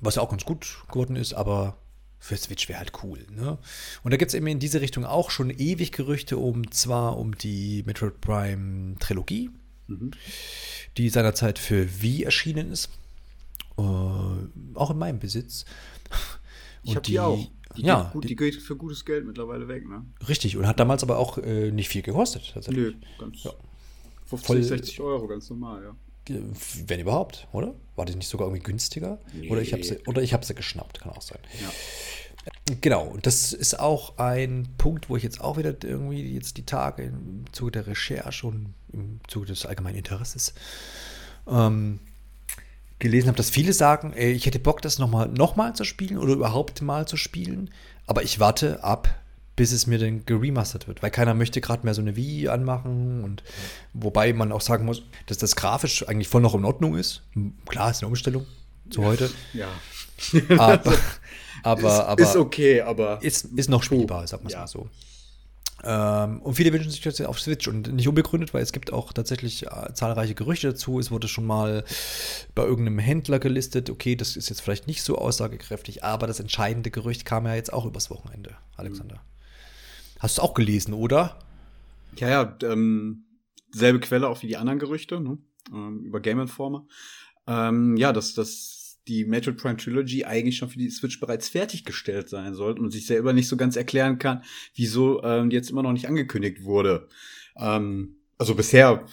was 0.00 0.16
ja 0.16 0.22
auch 0.22 0.30
ganz 0.30 0.44
gut 0.44 0.84
geworden 0.88 1.16
ist, 1.16 1.34
aber 1.34 1.76
für 2.24 2.36
Switch 2.36 2.68
wäre 2.68 2.78
halt 2.78 2.92
cool. 3.02 3.18
Ne? 3.34 3.58
Und 4.04 4.12
da 4.12 4.16
gibt 4.16 4.28
es 4.30 4.34
eben 4.34 4.46
in 4.46 4.60
diese 4.60 4.80
Richtung 4.80 5.04
auch 5.04 5.30
schon 5.30 5.50
ewig 5.50 5.90
Gerüchte 5.90 6.36
um, 6.38 6.70
zwar 6.70 7.18
um 7.18 7.36
die 7.36 7.82
Metroid 7.84 8.20
Prime 8.20 8.94
Trilogie, 9.00 9.50
die 10.96 11.08
seinerzeit 11.08 11.58
für 11.58 12.00
Wii 12.00 12.22
erschienen 12.22 12.70
ist, 12.70 12.90
äh, 13.76 13.82
auch 13.82 14.90
in 14.90 14.98
meinem 14.98 15.18
Besitz. 15.18 15.64
Ich 16.84 16.90
Und 16.90 16.96
habe 16.96 17.06
die, 17.06 17.18
auch. 17.20 17.38
Die, 17.76 17.82
ja, 17.82 18.02
geht 18.04 18.12
gut, 18.12 18.24
die- 18.24 18.28
die 18.28 18.36
geht 18.36 18.54
für 18.56 18.76
gutes 18.76 19.04
Geld 19.04 19.26
mittlerweile 19.26 19.66
weg, 19.66 19.88
ne? 19.88 20.04
Richtig, 20.28 20.56
und 20.56 20.66
hat 20.66 20.78
damals 20.78 21.02
aber 21.02 21.18
auch 21.18 21.38
äh, 21.38 21.70
nicht 21.70 21.88
viel 21.88 22.02
gekostet. 22.02 22.52
Tatsächlich. 22.54 22.94
Nö, 22.94 22.94
ganz. 23.18 23.42
Ja. 23.44 23.52
50, 24.26 24.46
Voll- 24.46 24.62
60 24.62 25.00
Euro, 25.00 25.26
ganz 25.26 25.48
normal, 25.50 25.82
ja. 25.82 25.96
Wenn 26.28 27.00
überhaupt, 27.00 27.48
oder? 27.52 27.74
War 27.96 28.04
die 28.04 28.14
nicht 28.14 28.28
sogar 28.28 28.46
irgendwie 28.46 28.62
günstiger? 28.62 29.18
Oder 29.50 29.60
ich 29.60 29.72
habe 29.72 29.82
sie, 29.82 29.98
oder 30.06 30.22
ich 30.22 30.32
habe 30.32 30.44
sie 30.44 30.54
geschnappt, 30.54 31.00
kann 31.00 31.12
auch 31.12 31.22
sein. 31.22 31.38
Ja. 31.60 31.70
Genau, 32.80 33.04
und 33.04 33.26
das 33.26 33.52
ist 33.52 33.78
auch 33.78 34.18
ein 34.18 34.68
Punkt, 34.76 35.08
wo 35.08 35.16
ich 35.16 35.22
jetzt 35.22 35.40
auch 35.40 35.56
wieder 35.58 35.74
irgendwie 35.82 36.34
jetzt 36.34 36.56
die 36.56 36.66
Tage 36.66 37.04
im 37.04 37.44
Zuge 37.52 37.72
der 37.72 37.86
Recherche 37.86 38.46
und 38.46 38.74
im 38.92 39.20
Zuge 39.28 39.46
des 39.46 39.64
allgemeinen 39.66 39.98
Interesses 39.98 40.54
ähm, 41.46 42.00
gelesen 42.98 43.28
habe, 43.28 43.36
dass 43.36 43.50
viele 43.50 43.72
sagen, 43.72 44.12
ey, 44.12 44.32
ich 44.32 44.46
hätte 44.46 44.58
Bock, 44.58 44.82
das 44.82 44.98
nochmal 44.98 45.28
noch 45.28 45.54
mal 45.56 45.74
zu 45.74 45.84
spielen 45.84 46.18
oder 46.18 46.32
überhaupt 46.32 46.82
mal 46.82 47.06
zu 47.06 47.16
spielen, 47.16 47.70
aber 48.06 48.22
ich 48.22 48.40
warte 48.40 48.82
ab, 48.82 49.21
bis 49.56 49.72
es 49.72 49.86
mir 49.86 49.98
dann 49.98 50.24
geremastert 50.24 50.88
wird, 50.88 51.02
weil 51.02 51.10
keiner 51.10 51.34
möchte 51.34 51.60
gerade 51.60 51.84
mehr 51.84 51.94
so 51.94 52.00
eine 52.00 52.16
Wii 52.16 52.48
anmachen 52.48 53.22
und 53.22 53.42
wobei 53.92 54.32
man 54.32 54.50
auch 54.52 54.62
sagen 54.62 54.84
muss, 54.86 55.02
dass 55.26 55.38
das 55.38 55.56
grafisch 55.56 56.08
eigentlich 56.08 56.28
voll 56.28 56.40
noch 56.40 56.54
in 56.54 56.64
Ordnung 56.64 56.96
ist. 56.96 57.22
Klar, 57.66 57.90
ist 57.90 58.02
eine 58.02 58.08
Umstellung 58.08 58.46
zu 58.90 59.04
heute, 59.04 59.30
Ja. 59.52 59.68
aber, 60.58 60.94
aber, 61.62 61.80
ist, 61.80 62.00
aber 62.00 62.22
ist 62.22 62.36
okay, 62.36 62.80
aber. 62.80 63.22
ist, 63.22 63.44
ist 63.56 63.68
noch 63.68 63.82
spielbar, 63.82 64.26
sagen 64.26 64.44
wir 64.44 64.48
es 64.48 64.52
Ja. 64.54 64.60
mal 64.60 64.66
so. 64.68 64.88
Ähm, 65.84 66.40
und 66.42 66.54
viele 66.54 66.72
wünschen 66.72 66.90
sich 66.90 67.00
das 67.00 67.20
auf 67.22 67.40
Switch 67.40 67.66
und 67.66 67.92
nicht 67.92 68.06
unbegründet, 68.08 68.54
weil 68.54 68.62
es 68.62 68.72
gibt 68.72 68.92
auch 68.92 69.12
tatsächlich 69.12 69.66
äh, 69.66 69.92
zahlreiche 69.94 70.34
Gerüchte 70.34 70.68
dazu. 70.68 71.00
Es 71.00 71.10
wurde 71.10 71.26
schon 71.26 71.44
mal 71.44 71.84
bei 72.54 72.62
irgendeinem 72.62 73.00
Händler 73.00 73.40
gelistet, 73.40 73.90
okay, 73.90 74.14
das 74.14 74.36
ist 74.36 74.48
jetzt 74.48 74.60
vielleicht 74.60 74.86
nicht 74.86 75.02
so 75.02 75.18
aussagekräftig, 75.18 76.04
aber 76.04 76.26
das 76.28 76.38
entscheidende 76.38 76.90
Gerücht 76.92 77.24
kam 77.24 77.46
ja 77.46 77.54
jetzt 77.56 77.72
auch 77.72 77.84
übers 77.84 78.10
Wochenende, 78.10 78.54
Alexander. 78.76 79.20
Hast 80.22 80.38
du 80.38 80.42
auch 80.42 80.54
gelesen, 80.54 80.94
oder? 80.94 81.36
Ja, 82.16 82.30
ja, 82.30 82.56
ähm, 82.62 83.24
selbe 83.72 83.98
Quelle 83.98 84.28
auch 84.28 84.40
wie 84.40 84.46
die 84.46 84.56
anderen 84.56 84.78
Gerüchte, 84.78 85.20
ne? 85.20 85.38
ähm, 85.72 86.04
über 86.04 86.20
Game 86.20 86.38
Informer. 86.38 86.86
Ähm, 87.48 87.96
ja, 87.96 88.12
dass, 88.12 88.32
dass 88.32 89.00
die 89.08 89.24
Metroid 89.24 89.56
Prime 89.56 89.76
Trilogy 89.76 90.24
eigentlich 90.24 90.58
schon 90.58 90.68
für 90.68 90.78
die 90.78 90.90
Switch 90.90 91.18
bereits 91.18 91.48
fertiggestellt 91.48 92.28
sein 92.28 92.54
soll 92.54 92.78
und 92.78 92.92
sich 92.92 93.04
selber 93.04 93.32
nicht 93.32 93.48
so 93.48 93.56
ganz 93.56 93.74
erklären 93.74 94.20
kann, 94.20 94.44
wieso 94.76 95.24
ähm, 95.24 95.50
jetzt 95.50 95.70
immer 95.70 95.82
noch 95.82 95.92
nicht 95.92 96.06
angekündigt 96.06 96.62
wurde. 96.62 97.08
Ähm, 97.56 98.14
also 98.38 98.54
bisher 98.54 99.04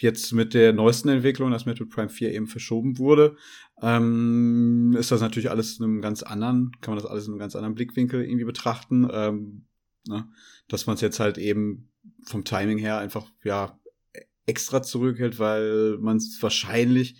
jetzt 0.00 0.32
mit 0.32 0.52
der 0.52 0.72
neuesten 0.72 1.10
Entwicklung, 1.10 1.52
dass 1.52 1.64
Metroid 1.64 1.90
Prime 1.90 2.08
4 2.08 2.32
eben 2.32 2.48
verschoben 2.48 2.98
wurde, 2.98 3.36
ähm, 3.80 4.96
ist 4.98 5.12
das 5.12 5.20
natürlich 5.20 5.50
alles 5.50 5.78
in 5.78 5.84
einem 5.84 6.00
ganz 6.00 6.24
anderen, 6.24 6.72
kann 6.80 6.92
man 6.92 7.00
das 7.00 7.08
alles 7.08 7.28
in 7.28 7.34
einem 7.34 7.38
ganz 7.38 7.54
anderen 7.54 7.76
Blickwinkel 7.76 8.24
irgendwie 8.24 8.44
betrachten. 8.44 9.08
Ähm, 9.12 9.66
ne? 10.06 10.28
Dass 10.68 10.86
man 10.86 10.94
es 10.94 11.00
jetzt 11.00 11.20
halt 11.20 11.38
eben 11.38 11.90
vom 12.24 12.44
Timing 12.44 12.78
her 12.78 12.98
einfach 12.98 13.30
ja 13.42 13.78
extra 14.46 14.82
zurückhält, 14.82 15.38
weil 15.38 15.98
man 15.98 16.18
es 16.18 16.38
wahrscheinlich 16.40 17.16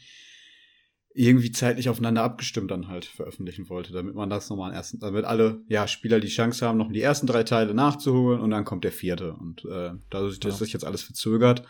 irgendwie 1.14 1.53
zeitlich 1.53 1.89
aufeinander 1.89 2.24
abgestimmt 2.24 2.72
dann 2.72 2.89
halt 2.89 3.05
veröffentlichen 3.05 3.68
wollte, 3.68 3.93
damit 3.93 4.16
man 4.16 4.28
das 4.28 4.51
nochmal 4.51 4.72
ersten, 4.72 4.99
damit 4.99 5.24
alle 5.24 5.62
ja 5.68 5.87
Spieler 5.87 6.18
die 6.18 6.28
Chance 6.28 6.66
haben, 6.66 6.76
noch 6.76 6.91
die 6.91 7.01
ersten 7.01 7.28
drei 7.28 7.45
Teile 7.45 7.72
nachzuholen 7.72 8.41
und 8.41 8.51
dann 8.51 8.64
kommt 8.64 8.82
der 8.82 8.93
vierte. 8.93 9.32
Und 9.32 9.64
äh, 9.64 9.93
dadurch, 10.11 10.41
dass 10.41 10.55
ja. 10.55 10.64
sich 10.64 10.72
jetzt 10.72 10.85
alles 10.85 11.05
verzögert, 11.05 11.62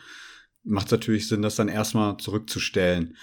macht 0.62 0.86
es 0.86 0.92
natürlich 0.92 1.28
Sinn, 1.28 1.42
das 1.42 1.56
dann 1.56 1.68
erstmal 1.68 2.16
zurückzustellen. 2.16 3.16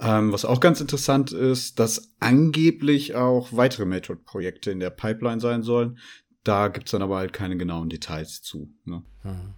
Ähm, 0.00 0.32
was 0.32 0.44
auch 0.44 0.60
ganz 0.60 0.80
interessant 0.80 1.32
ist, 1.32 1.78
dass 1.80 2.14
angeblich 2.20 3.16
auch 3.16 3.52
weitere 3.52 3.84
Metroid-Projekte 3.84 4.70
in 4.70 4.80
der 4.80 4.90
Pipeline 4.90 5.40
sein 5.40 5.62
sollen. 5.62 5.98
Da 6.44 6.68
gibt's 6.68 6.92
dann 6.92 7.02
aber 7.02 7.16
halt 7.16 7.32
keine 7.32 7.56
genauen 7.56 7.88
Details 7.88 8.42
zu. 8.42 8.68
Ne? 8.84 9.02
Mhm. 9.22 9.54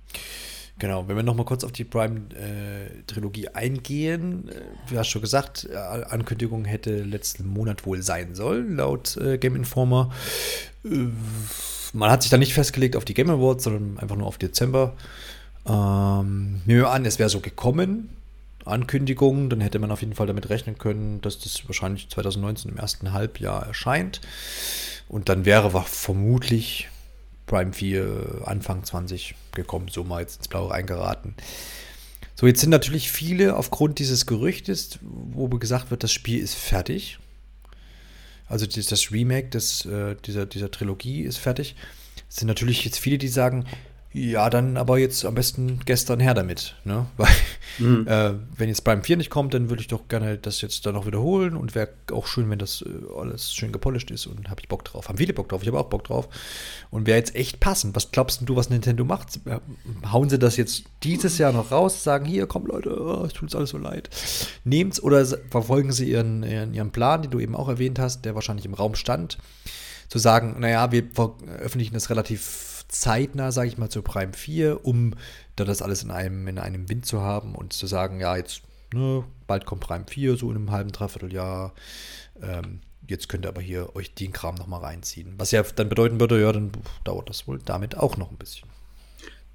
Genau, 0.78 1.08
wenn 1.08 1.16
wir 1.16 1.22
noch 1.22 1.34
mal 1.34 1.44
kurz 1.44 1.64
auf 1.64 1.72
die 1.72 1.84
Prime-Trilogie 1.84 3.46
äh, 3.46 3.54
eingehen. 3.54 4.48
Äh, 4.48 4.60
du 4.90 4.98
hast 4.98 5.08
schon 5.08 5.22
gesagt, 5.22 5.66
äh, 5.70 5.74
Ankündigung 5.74 6.66
hätte 6.66 7.02
letzten 7.02 7.46
Monat 7.46 7.86
wohl 7.86 8.02
sein 8.02 8.34
sollen, 8.34 8.76
laut 8.76 9.16
äh, 9.16 9.38
Game 9.38 9.56
Informer. 9.56 10.10
Äh, 10.84 11.08
man 11.94 12.10
hat 12.10 12.22
sich 12.22 12.30
da 12.30 12.36
nicht 12.36 12.52
festgelegt 12.52 12.94
auf 12.94 13.06
die 13.06 13.14
Game 13.14 13.30
Awards, 13.30 13.64
sondern 13.64 13.98
einfach 13.98 14.16
nur 14.16 14.26
auf 14.26 14.36
Dezember. 14.36 14.94
Ähm, 15.66 16.60
nehmen 16.66 16.80
wir 16.80 16.90
an, 16.90 17.06
es 17.06 17.18
wäre 17.18 17.30
so 17.30 17.40
gekommen, 17.40 18.10
Ankündigung, 18.66 19.48
dann 19.48 19.60
hätte 19.62 19.78
man 19.78 19.90
auf 19.90 20.02
jeden 20.02 20.14
Fall 20.14 20.26
damit 20.26 20.50
rechnen 20.50 20.76
können, 20.76 21.20
dass 21.22 21.38
das 21.38 21.66
wahrscheinlich 21.68 22.10
2019 22.10 22.72
im 22.72 22.76
ersten 22.76 23.12
Halbjahr 23.12 23.66
erscheint. 23.66 24.20
Und 25.08 25.28
dann 25.28 25.44
wäre 25.44 25.72
vermutlich 25.86 26.88
Prime 27.46 27.72
4 27.72 28.42
Anfang 28.44 28.84
20 28.84 29.34
gekommen, 29.52 29.88
so 29.88 30.04
mal 30.04 30.20
jetzt 30.20 30.36
ins 30.38 30.48
Blaue 30.48 30.70
reingeraten. 30.70 31.34
So, 32.34 32.46
jetzt 32.46 32.60
sind 32.60 32.70
natürlich 32.70 33.10
viele 33.10 33.56
aufgrund 33.56 33.98
dieses 33.98 34.26
Gerüchtes, 34.26 34.98
wo 35.00 35.48
gesagt 35.58 35.90
wird, 35.90 36.02
das 36.02 36.12
Spiel 36.12 36.40
ist 36.40 36.54
fertig. 36.54 37.18
Also 38.48 38.66
das 38.66 39.10
Remake 39.10 39.48
des, 39.48 39.86
äh, 39.86 40.16
dieser, 40.24 40.46
dieser 40.46 40.70
Trilogie 40.70 41.22
ist 41.22 41.38
fertig. 41.38 41.76
Es 42.28 42.36
sind 42.36 42.48
natürlich 42.48 42.84
jetzt 42.84 42.98
viele, 42.98 43.18
die 43.18 43.28
sagen, 43.28 43.64
ja, 44.16 44.48
dann 44.48 44.78
aber 44.78 44.96
jetzt 44.96 45.26
am 45.26 45.34
besten 45.34 45.80
gestern 45.84 46.20
her 46.20 46.32
damit. 46.32 46.74
Ne? 46.84 47.04
Weil, 47.18 47.28
mhm. 47.78 48.06
äh, 48.08 48.32
wenn 48.56 48.70
jetzt 48.70 48.82
Prime 48.82 49.02
4 49.02 49.18
nicht 49.18 49.28
kommt, 49.28 49.52
dann 49.52 49.68
würde 49.68 49.82
ich 49.82 49.88
doch 49.88 50.08
gerne 50.08 50.38
das 50.38 50.62
jetzt 50.62 50.86
dann 50.86 50.94
noch 50.94 51.04
wiederholen 51.04 51.54
und 51.54 51.74
wäre 51.74 51.90
auch 52.12 52.26
schön, 52.26 52.48
wenn 52.48 52.58
das 52.58 52.80
äh, 52.82 52.88
alles 53.14 53.52
schön 53.52 53.72
gepolished 53.72 54.10
ist 54.10 54.26
und 54.26 54.48
habe 54.48 54.62
ich 54.62 54.68
Bock 54.68 54.86
drauf. 54.86 55.10
Haben 55.10 55.18
viele 55.18 55.34
Bock 55.34 55.50
drauf, 55.50 55.60
ich 55.60 55.68
habe 55.68 55.78
auch 55.78 55.90
Bock 55.90 56.04
drauf. 56.04 56.30
Und 56.90 57.06
wäre 57.06 57.18
jetzt 57.18 57.34
echt 57.34 57.60
passend. 57.60 57.94
Was 57.94 58.10
glaubst 58.10 58.40
du, 58.42 58.56
was 58.56 58.70
Nintendo 58.70 59.04
macht? 59.04 59.38
Äh, 59.44 59.58
hauen 60.10 60.30
sie 60.30 60.38
das 60.38 60.56
jetzt 60.56 60.84
dieses 61.02 61.36
Jahr 61.36 61.52
noch 61.52 61.70
raus, 61.70 62.02
sagen, 62.02 62.24
hier, 62.24 62.46
komm 62.46 62.66
Leute, 62.66 62.98
oh, 62.98 63.24
es 63.26 63.34
tut 63.34 63.42
uns 63.42 63.54
alles 63.54 63.70
so 63.70 63.78
leid. 63.78 64.08
Nehmt's 64.64 65.02
oder 65.02 65.26
verfolgen 65.50 65.92
sie 65.92 66.10
ihren, 66.10 66.42
ihren, 66.42 66.72
ihren 66.72 66.90
Plan, 66.90 67.20
den 67.20 67.30
du 67.30 67.38
eben 67.38 67.54
auch 67.54 67.68
erwähnt 67.68 67.98
hast, 67.98 68.24
der 68.24 68.34
wahrscheinlich 68.34 68.64
im 68.64 68.72
Raum 68.72 68.94
stand, 68.94 69.36
zu 70.08 70.18
sagen, 70.18 70.56
naja, 70.58 70.90
wir 70.90 71.04
veröffentlichen 71.12 71.92
das 71.92 72.08
relativ 72.08 72.75
zeitnah, 72.88 73.52
sage 73.52 73.68
ich 73.68 73.78
mal, 73.78 73.88
zu 73.88 74.02
Prime 74.02 74.32
4, 74.32 74.84
um 74.84 75.14
dann 75.56 75.66
das 75.66 75.82
alles 75.82 76.02
in 76.02 76.10
einem, 76.10 76.46
in 76.48 76.58
einem 76.58 76.88
Wind 76.88 77.06
zu 77.06 77.20
haben 77.20 77.54
und 77.54 77.72
zu 77.72 77.86
sagen, 77.86 78.20
ja, 78.20 78.36
jetzt, 78.36 78.62
ne, 78.92 79.24
bald 79.46 79.66
kommt 79.66 79.82
Prime 79.82 80.04
4, 80.08 80.36
so 80.36 80.50
in 80.50 80.56
einem 80.56 80.70
halben, 80.70 80.92
dreiviertel 80.92 81.32
Jahr. 81.32 81.74
Ähm, 82.40 82.80
jetzt 83.08 83.28
könnt 83.28 83.44
ihr 83.44 83.48
aber 83.48 83.62
hier 83.62 83.94
euch 83.96 84.14
den 84.14 84.32
Kram 84.32 84.54
nochmal 84.56 84.80
reinziehen. 84.80 85.34
Was 85.38 85.50
ja 85.50 85.62
dann 85.62 85.88
bedeuten 85.88 86.20
würde, 86.20 86.40
ja, 86.40 86.52
dann 86.52 86.72
dauert 87.04 87.28
das 87.28 87.46
wohl 87.46 87.58
damit 87.64 87.96
auch 87.96 88.16
noch 88.16 88.30
ein 88.30 88.36
bisschen. 88.36 88.68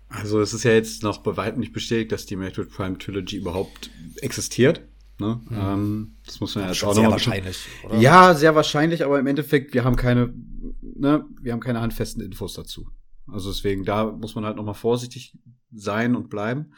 Also 0.09 0.41
es 0.41 0.53
ist 0.53 0.63
ja 0.63 0.71
jetzt 0.71 1.03
noch 1.03 1.19
bei 1.19 1.37
weitem 1.37 1.61
nicht 1.61 1.71
bestätigt, 1.71 2.11
dass 2.11 2.25
die 2.25 2.35
Metroid 2.35 2.69
Prime 2.69 2.97
Trilogy 2.97 3.37
überhaupt 3.37 3.89
existiert. 4.17 4.81
Ne? 5.19 5.39
Mhm. 5.49 5.57
Ähm, 5.57 6.15
das 6.25 6.39
muss 6.41 6.55
man 6.55 6.65
ja 6.65 6.71
jetzt 6.71 6.83
auch 6.83 6.93
sehr 6.93 7.09
wahrscheinlich. 7.09 7.59
Oder? 7.85 7.97
Ja, 7.97 8.33
sehr 8.33 8.55
wahrscheinlich, 8.55 9.05
aber 9.05 9.19
im 9.19 9.27
Endeffekt, 9.27 9.73
wir 9.73 9.83
haben 9.85 9.95
keine, 9.95 10.33
ne, 10.81 11.25
wir 11.41 11.53
haben 11.53 11.59
keine 11.61 11.79
handfesten 11.79 12.21
Infos 12.23 12.55
dazu. 12.55 12.87
Also 13.27 13.49
deswegen, 13.49 13.83
da 13.83 14.11
muss 14.11 14.35
man 14.35 14.45
halt 14.45 14.57
nochmal 14.57 14.73
vorsichtig 14.73 15.37
sein 15.71 16.15
und 16.15 16.29
bleiben. 16.29 16.73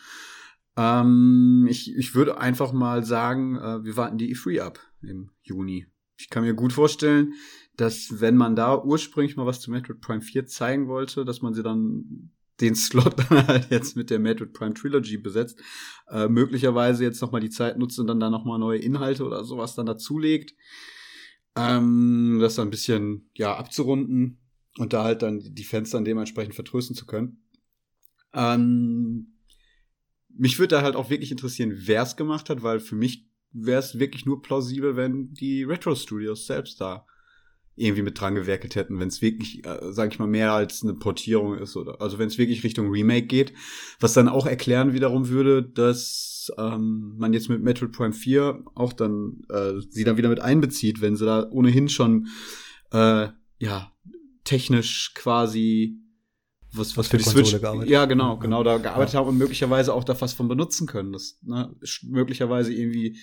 Ähm, 0.75 1.67
ich, 1.69 1.95
ich 1.95 2.15
würde 2.15 2.37
einfach 2.37 2.73
mal 2.73 3.03
sagen, 3.03 3.57
äh, 3.57 3.83
wir 3.83 3.95
warten 3.97 4.17
die 4.17 4.35
E3 4.35 4.61
ab 4.61 4.79
im 5.01 5.31
Juni. 5.41 5.87
Ich 6.17 6.29
kann 6.29 6.43
mir 6.43 6.53
gut 6.53 6.73
vorstellen, 6.73 7.33
dass 7.75 8.21
wenn 8.21 8.37
man 8.37 8.55
da 8.55 8.81
ursprünglich 8.81 9.35
mal 9.35 9.45
was 9.45 9.61
zu 9.61 9.71
Metroid 9.71 10.01
Prime 10.01 10.21
4 10.21 10.45
zeigen 10.45 10.87
wollte, 10.87 11.25
dass 11.25 11.41
man 11.41 11.53
sie 11.53 11.63
dann 11.63 12.31
den 12.61 12.75
Slot 12.75 13.15
dann 13.29 13.47
halt 13.47 13.71
jetzt 13.71 13.95
mit 13.95 14.09
der 14.09 14.19
Metroid 14.19 14.53
Prime 14.53 14.73
Trilogy 14.73 15.17
besetzt, 15.17 15.59
äh, 16.09 16.27
möglicherweise 16.27 17.03
jetzt 17.03 17.21
nochmal 17.21 17.41
die 17.41 17.49
Zeit 17.49 17.77
nutzt 17.77 17.99
und 17.99 18.07
dann 18.07 18.19
da 18.19 18.29
nochmal 18.29 18.59
neue 18.59 18.79
Inhalte 18.79 19.25
oder 19.25 19.43
sowas 19.43 19.75
dann 19.75 19.85
dazulegt, 19.85 20.55
ähm, 21.55 22.39
das 22.41 22.55
dann 22.55 22.67
ein 22.67 22.71
bisschen, 22.71 23.29
ja, 23.35 23.55
abzurunden 23.55 24.42
und 24.77 24.93
da 24.93 25.03
halt 25.03 25.21
dann 25.21 25.39
die 25.39 25.67
dann 25.91 26.05
dementsprechend 26.05 26.55
vertrösten 26.55 26.95
zu 26.95 27.05
können. 27.05 27.43
Ähm, 28.33 29.33
mich 30.35 30.57
würde 30.57 30.75
da 30.75 30.81
halt 30.81 30.95
auch 30.95 31.09
wirklich 31.09 31.31
interessieren, 31.31 31.73
wer 31.75 32.03
es 32.03 32.15
gemacht 32.15 32.49
hat, 32.49 32.63
weil 32.63 32.79
für 32.79 32.95
mich 32.95 33.27
wäre 33.51 33.79
es 33.79 33.99
wirklich 33.99 34.25
nur 34.25 34.41
plausibel, 34.41 34.95
wenn 34.95 35.33
die 35.33 35.63
Retro 35.63 35.93
Studios 35.95 36.47
selbst 36.47 36.81
da 36.81 37.05
irgendwie 37.75 38.03
mit 38.03 38.19
dran 38.19 38.35
gewerkelt 38.35 38.75
hätten, 38.75 38.99
wenn 38.99 39.07
es 39.07 39.21
wirklich, 39.21 39.65
äh, 39.65 39.91
sage 39.91 40.11
ich 40.11 40.19
mal, 40.19 40.27
mehr 40.27 40.53
als 40.53 40.83
eine 40.83 40.93
Portierung 40.93 41.57
ist 41.57 41.75
oder 41.75 42.01
also 42.01 42.19
wenn 42.19 42.27
es 42.27 42.37
wirklich 42.37 42.63
Richtung 42.63 42.91
Remake 42.91 43.25
geht, 43.25 43.53
was 43.99 44.13
dann 44.13 44.29
auch 44.29 44.45
erklären 44.45 44.93
wiederum 44.93 45.29
würde, 45.29 45.63
dass 45.63 46.51
ähm, 46.57 47.15
man 47.17 47.33
jetzt 47.33 47.49
mit 47.49 47.63
Metroid 47.63 47.91
Prime 47.91 48.13
4 48.13 48.63
auch 48.75 48.93
dann 48.93 49.41
äh, 49.49 49.73
sie 49.89 50.03
dann 50.03 50.17
wieder 50.17 50.29
mit 50.29 50.39
einbezieht, 50.39 51.01
wenn 51.01 51.15
sie 51.15 51.25
da 51.25 51.47
ohnehin 51.49 51.89
schon 51.89 52.27
äh, 52.91 53.29
ja 53.59 53.91
technisch 54.43 55.13
quasi 55.13 55.99
was, 56.73 56.97
was 56.97 57.07
für 57.07 57.17
die 57.17 57.23
Switch, 57.23 57.51
gearbeitet. 57.51 57.89
ja 57.89 58.05
genau, 58.05 58.37
genau 58.37 58.63
da 58.63 58.77
gearbeitet 58.77 59.13
ja. 59.13 59.19
haben 59.19 59.29
und 59.29 59.37
möglicherweise 59.37 59.93
auch 59.93 60.03
da 60.03 60.19
was 60.19 60.33
von 60.33 60.47
benutzen 60.47 60.87
können. 60.87 61.13
Das 61.13 61.37
ne, 61.43 61.75
möglicherweise 62.03 62.73
irgendwie, 62.73 63.19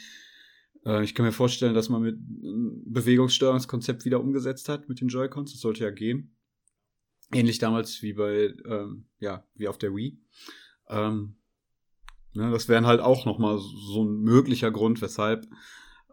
äh, 0.87 1.03
ich 1.03 1.15
kann 1.15 1.27
mir 1.27 1.33
vorstellen, 1.33 1.75
dass 1.75 1.89
man 1.89 2.03
mit 2.03 2.17
ein 2.17 2.93
Bewegungssteuerungskonzept 2.93 4.05
wieder 4.05 4.21
umgesetzt 4.21 4.69
hat 4.69 4.89
mit 4.89 5.01
den 5.01 5.09
Joy-Cons. 5.09 5.53
Das 5.53 5.61
sollte 5.61 5.85
ja 5.85 5.91
gehen. 5.91 6.37
Ähnlich 7.33 7.59
damals 7.59 8.03
wie 8.03 8.13
bei, 8.13 8.55
ähm, 8.67 9.07
ja, 9.19 9.45
wie 9.55 9.69
auf 9.69 9.79
der 9.79 9.95
Wii. 9.95 10.21
Ähm, 10.89 11.37
ne, 12.35 12.51
das 12.53 12.69
wären 12.69 12.87
halt 12.87 13.01
auch 13.01 13.27
noch 13.27 13.39
mal 13.39 13.59
so 13.59 14.05
ein 14.05 14.21
möglicher 14.21 14.71
Grund, 14.71 15.03
weshalb 15.03 15.47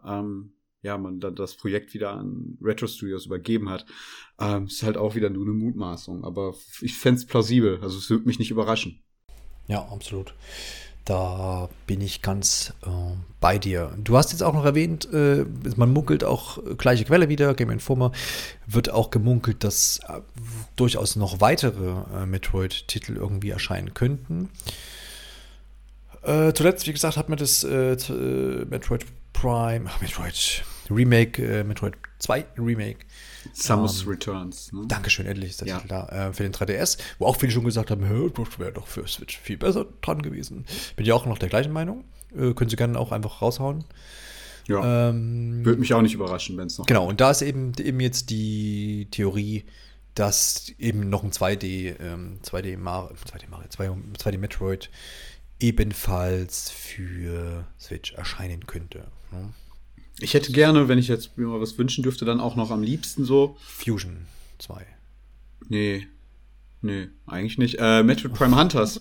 ähm, 0.04 0.54
ja, 0.82 0.96
man 0.96 1.20
dann 1.20 1.34
das 1.34 1.56
Projekt 1.56 1.94
wieder 1.94 2.12
an 2.12 2.56
Retro 2.62 2.86
Studios 2.86 3.26
übergeben 3.26 3.68
hat. 3.68 3.86
Ähm, 4.40 4.66
ist 4.66 4.82
halt 4.82 4.96
auch 4.96 5.14
wieder 5.14 5.30
nur 5.30 5.44
eine 5.44 5.54
Mutmaßung, 5.54 6.24
aber 6.24 6.54
ich 6.80 6.94
fände 6.96 7.18
es 7.20 7.26
plausibel, 7.26 7.80
also 7.82 7.98
es 7.98 8.08
würde 8.10 8.26
mich 8.26 8.38
nicht 8.38 8.50
überraschen. 8.50 9.02
Ja, 9.66 9.82
absolut. 9.88 10.34
Da 11.04 11.70
bin 11.86 12.02
ich 12.02 12.20
ganz 12.20 12.74
äh, 12.84 12.90
bei 13.40 13.58
dir. 13.58 13.96
Du 13.96 14.18
hast 14.18 14.32
jetzt 14.32 14.42
auch 14.42 14.52
noch 14.52 14.66
erwähnt, 14.66 15.10
äh, 15.10 15.46
man 15.76 15.90
munkelt 15.90 16.22
auch 16.22 16.58
äh, 16.58 16.74
gleiche 16.74 17.06
Quelle 17.06 17.30
wieder, 17.30 17.54
Game 17.54 17.70
Informer, 17.70 18.12
wird 18.66 18.90
auch 18.90 19.10
gemunkelt, 19.10 19.64
dass 19.64 20.00
äh, 20.06 20.20
durchaus 20.76 21.16
noch 21.16 21.40
weitere 21.40 22.02
äh, 22.14 22.26
Metroid-Titel 22.26 23.16
irgendwie 23.16 23.48
erscheinen 23.48 23.94
könnten. 23.94 24.50
Äh, 26.22 26.52
zuletzt, 26.52 26.86
wie 26.86 26.92
gesagt, 26.92 27.16
hat 27.16 27.30
man 27.30 27.38
das 27.38 27.62
Metroid 27.64 29.06
Prime, 29.40 29.88
ach, 29.88 30.00
Metroid 30.00 30.64
Remake, 30.90 31.42
äh, 31.42 31.62
Metroid 31.62 31.94
2 32.18 32.44
Remake. 32.58 32.98
Samus 33.52 34.02
ähm, 34.02 34.08
Returns. 34.08 34.72
Ne? 34.72 34.82
Dankeschön, 34.88 35.26
endlich 35.26 35.50
ist 35.50 35.60
der 35.60 35.68
ja. 35.68 35.76
Titel 35.76 35.88
da. 35.88 36.28
Äh, 36.28 36.32
für 36.32 36.42
den 36.42 36.52
3DS, 36.52 36.98
wo 37.18 37.26
auch 37.26 37.36
viele 37.36 37.52
schon 37.52 37.64
gesagt 37.64 37.90
haben, 37.90 38.02
das 38.02 38.58
wäre 38.58 38.72
doch 38.72 38.86
für 38.88 39.06
Switch 39.06 39.38
viel 39.38 39.56
besser 39.56 39.86
dran 40.00 40.22
gewesen. 40.22 40.64
Bin 40.96 41.06
ich 41.06 41.12
auch 41.12 41.24
noch 41.26 41.38
der 41.38 41.48
gleichen 41.48 41.72
Meinung. 41.72 42.04
Äh, 42.34 42.52
können 42.54 42.68
Sie 42.68 42.76
gerne 42.76 42.98
auch 42.98 43.12
einfach 43.12 43.40
raushauen. 43.40 43.84
Ja. 44.66 45.10
Ähm, 45.10 45.64
Würde 45.64 45.80
mich 45.80 45.94
auch 45.94 46.02
nicht 46.02 46.14
überraschen, 46.14 46.56
wenn 46.56 46.66
es 46.66 46.76
noch. 46.76 46.86
Genau, 46.86 47.06
und 47.06 47.20
da 47.20 47.30
ist 47.30 47.42
eben, 47.42 47.72
eben 47.78 48.00
jetzt 48.00 48.30
die 48.30 49.06
Theorie, 49.10 49.64
dass 50.14 50.72
eben 50.78 51.08
noch 51.08 51.22
ein 51.22 51.30
2D, 51.30 51.94
ähm, 52.00 52.40
2D 52.42 52.76
Mario, 52.76 53.14
2D 53.14 53.48
Mario, 53.48 53.68
2D 53.68 54.36
Metroid 54.36 54.90
ebenfalls 55.60 56.70
für 56.70 57.66
Switch 57.78 58.12
erscheinen 58.14 58.66
könnte. 58.66 59.06
Ne? 59.32 59.52
Ich 60.20 60.34
hätte 60.34 60.52
gerne, 60.52 60.88
wenn 60.88 60.98
ich 60.98 61.08
jetzt 61.08 61.38
mir 61.38 61.46
mal 61.46 61.60
was 61.60 61.78
wünschen 61.78 62.02
dürfte, 62.02 62.24
dann 62.24 62.40
auch 62.40 62.56
noch 62.56 62.70
am 62.70 62.82
liebsten 62.82 63.24
so. 63.24 63.56
Fusion 63.60 64.26
2. 64.58 64.84
Nee. 65.68 66.08
Nee, 66.80 67.08
eigentlich 67.26 67.58
nicht. 67.58 67.76
Äh, 67.78 68.02
Metroid 68.02 68.34
Prime 68.34 68.56
Hunters. 68.60 69.00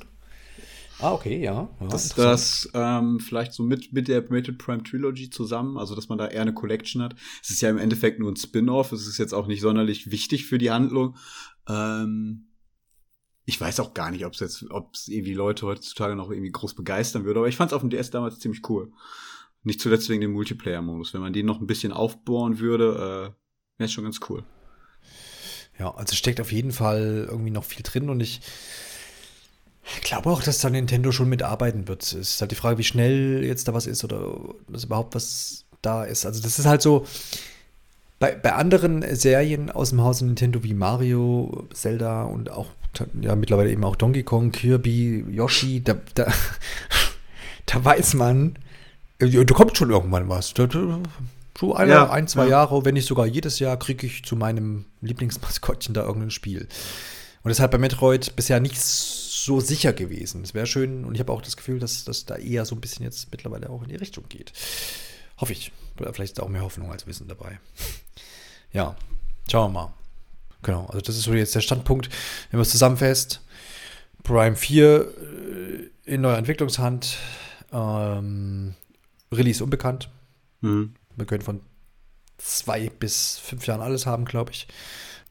Ah, 0.99 1.13
okay, 1.13 1.39
ja. 1.39 1.69
ja 1.79 1.87
dass 1.87 2.09
das 2.15 2.69
ähm, 2.73 3.19
vielleicht 3.19 3.53
so 3.53 3.61
mit, 3.61 3.93
mit 3.93 4.07
der 4.07 4.23
Metroid 4.29 4.57
Prime 4.57 4.83
Trilogy 4.83 5.29
zusammen, 5.29 5.77
also 5.77 5.93
dass 5.93 6.09
man 6.09 6.17
da 6.17 6.27
eher 6.27 6.41
eine 6.41 6.53
Collection 6.53 7.03
hat. 7.03 7.15
Es 7.41 7.51
ist 7.51 7.61
ja 7.61 7.69
im 7.69 7.77
Endeffekt 7.77 8.19
nur 8.19 8.31
ein 8.31 8.35
Spin-off, 8.35 8.91
es 8.91 9.07
ist 9.07 9.19
jetzt 9.19 9.33
auch 9.33 9.45
nicht 9.45 9.61
sonderlich 9.61 10.09
wichtig 10.09 10.45
für 10.47 10.57
die 10.57 10.71
Handlung. 10.71 11.15
Ähm, 11.67 12.47
ich 13.45 13.61
weiß 13.61 13.79
auch 13.79 13.93
gar 13.93 14.11
nicht, 14.11 14.25
ob 14.25 14.33
es 14.33 14.39
jetzt, 14.39 14.65
ob 14.71 14.95
es 14.95 15.07
irgendwie 15.07 15.33
Leute 15.33 15.67
heutzutage 15.67 16.15
noch 16.15 16.31
irgendwie 16.31 16.51
groß 16.51 16.73
begeistern 16.73 17.25
würde, 17.25 17.39
aber 17.39 17.47
ich 17.47 17.57
fand 17.57 17.71
es 17.71 17.75
auf 17.75 17.81
dem 17.81 17.91
DS 17.91 18.09
damals 18.09 18.39
ziemlich 18.39 18.67
cool. 18.69 18.91
Nicht 19.67 19.81
zuletzt 19.81 20.07
wegen 20.07 20.21
dem 20.21 20.31
Multiplayer-Modus. 20.31 21.13
Wenn 21.13 21.21
man 21.21 21.33
den 21.33 21.45
noch 21.45 21.59
ein 21.59 21.67
bisschen 21.67 21.91
aufbohren 21.91 22.59
würde, 22.59 22.85
äh, 22.85 23.77
wäre 23.77 23.85
es 23.85 23.91
schon 23.91 24.05
ganz 24.05 24.19
cool. 24.29 24.43
Ja, 25.77 25.93
also 25.93 26.15
steckt 26.15 26.39
auf 26.39 26.53
jeden 26.53 26.71
Fall 26.71 27.27
irgendwie 27.29 27.51
noch 27.51 27.65
viel 27.65 27.83
drin 27.83 28.09
und 28.09 28.21
ich 28.21 28.39
ich 29.95 30.01
glaube 30.01 30.29
auch, 30.29 30.41
dass 30.41 30.59
da 30.59 30.69
Nintendo 30.69 31.11
schon 31.11 31.29
mitarbeiten 31.29 31.87
wird. 31.87 32.03
Es 32.03 32.13
ist 32.13 32.41
halt 32.41 32.51
die 32.51 32.55
Frage, 32.55 32.77
wie 32.77 32.83
schnell 32.83 33.43
jetzt 33.45 33.67
da 33.67 33.73
was 33.73 33.87
ist 33.87 34.03
oder 34.03 34.37
dass 34.67 34.85
überhaupt 34.85 35.15
was 35.15 35.65
da 35.81 36.03
ist. 36.03 36.25
Also 36.25 36.41
das 36.41 36.59
ist 36.59 36.65
halt 36.65 36.81
so, 36.81 37.05
bei, 38.19 38.35
bei 38.35 38.53
anderen 38.53 39.03
Serien 39.15 39.69
aus 39.69 39.89
dem 39.89 40.01
Hause 40.01 40.25
Nintendo 40.25 40.63
wie 40.63 40.73
Mario, 40.73 41.67
Zelda 41.73 42.23
und 42.23 42.49
auch 42.49 42.67
ja 43.21 43.35
mittlerweile 43.35 43.69
eben 43.69 43.83
auch 43.83 43.95
Donkey 43.95 44.23
Kong, 44.23 44.51
Kirby, 44.51 45.25
Yoshi, 45.29 45.83
da, 45.83 45.97
da, 46.15 46.31
da 47.65 47.85
weiß 47.85 48.15
man, 48.15 48.57
da 49.19 49.53
kommt 49.53 49.77
schon 49.77 49.89
irgendwann 49.89 50.29
was. 50.29 50.53
So 51.59 51.75
eine, 51.75 51.91
ja, 51.91 52.09
ein, 52.09 52.27
zwei 52.27 52.43
ja. 52.45 52.51
Jahre, 52.51 52.85
wenn 52.85 52.93
nicht 52.93 53.07
sogar 53.07 53.25
jedes 53.25 53.59
Jahr, 53.59 53.77
kriege 53.77 54.05
ich 54.05 54.23
zu 54.23 54.35
meinem 54.35 54.85
Lieblingsmaskottchen 55.01 55.93
da 55.93 56.03
irgendein 56.03 56.31
Spiel. 56.31 56.67
Und 57.43 57.49
deshalb 57.49 57.71
bei 57.71 57.77
Metroid 57.77 58.35
bisher 58.35 58.59
nicht 58.59 58.79
so 58.79 59.59
sicher 59.59 59.93
gewesen. 59.93 60.43
Es 60.43 60.53
wäre 60.53 60.67
schön 60.67 61.05
und 61.05 61.15
ich 61.15 61.19
habe 61.19 61.31
auch 61.31 61.41
das 61.41 61.57
Gefühl, 61.57 61.79
dass 61.79 62.03
das 62.03 62.25
da 62.25 62.35
eher 62.35 62.65
so 62.65 62.75
ein 62.75 62.81
bisschen 62.81 63.03
jetzt 63.03 63.31
mittlerweile 63.31 63.69
auch 63.69 63.81
in 63.83 63.89
die 63.89 63.95
Richtung 63.95 64.25
geht. 64.29 64.53
Hoffe 65.37 65.53
ich. 65.53 65.71
Oder 65.99 66.13
vielleicht 66.13 66.31
ist 66.31 66.39
da 66.39 66.43
auch 66.43 66.49
mehr 66.49 66.61
Hoffnung 66.61 66.91
als 66.91 67.07
Wissen 67.07 67.27
dabei. 67.27 67.59
Ja, 68.73 68.95
schauen 69.49 69.71
wir 69.71 69.79
mal. 69.79 69.93
Genau, 70.61 70.87
also 70.87 70.99
das 70.99 71.15
ist 71.15 71.23
so 71.23 71.33
jetzt 71.33 71.55
der 71.55 71.61
Standpunkt. 71.61 72.09
Wenn 72.51 72.57
man 72.57 72.63
es 72.63 72.71
zusammenfasst, 72.71 73.41
Prime 74.23 74.55
4 74.55 74.85
äh, 76.05 76.13
in 76.13 76.21
neuer 76.21 76.37
Entwicklungshand, 76.37 77.17
ähm, 77.71 78.75
Release 79.31 79.63
unbekannt. 79.63 80.09
Mhm. 80.61 80.93
Wir 81.15 81.25
können 81.25 81.43
von 81.43 81.61
zwei 82.37 82.89
bis 82.89 83.37
fünf 83.37 83.65
Jahren 83.67 83.81
alles 83.81 84.05
haben, 84.05 84.25
glaube 84.25 84.51
ich. 84.51 84.67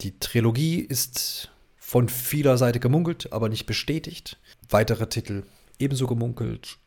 Die 0.01 0.19
Trilogie 0.19 0.79
ist 0.79 1.49
von 1.77 2.09
vieler 2.09 2.57
Seite 2.57 2.79
gemunkelt, 2.79 3.31
aber 3.31 3.49
nicht 3.49 3.65
bestätigt. 3.65 4.37
Weitere 4.69 5.07
Titel 5.07 5.43
ebenso 5.79 6.07
gemunkelt. 6.07 6.77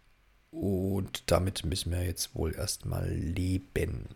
Und 0.51 1.23
damit 1.27 1.65
müssen 1.65 1.93
wir 1.93 2.05
jetzt 2.05 2.35
wohl 2.35 2.55
erstmal 2.55 3.09
leben. 3.09 4.09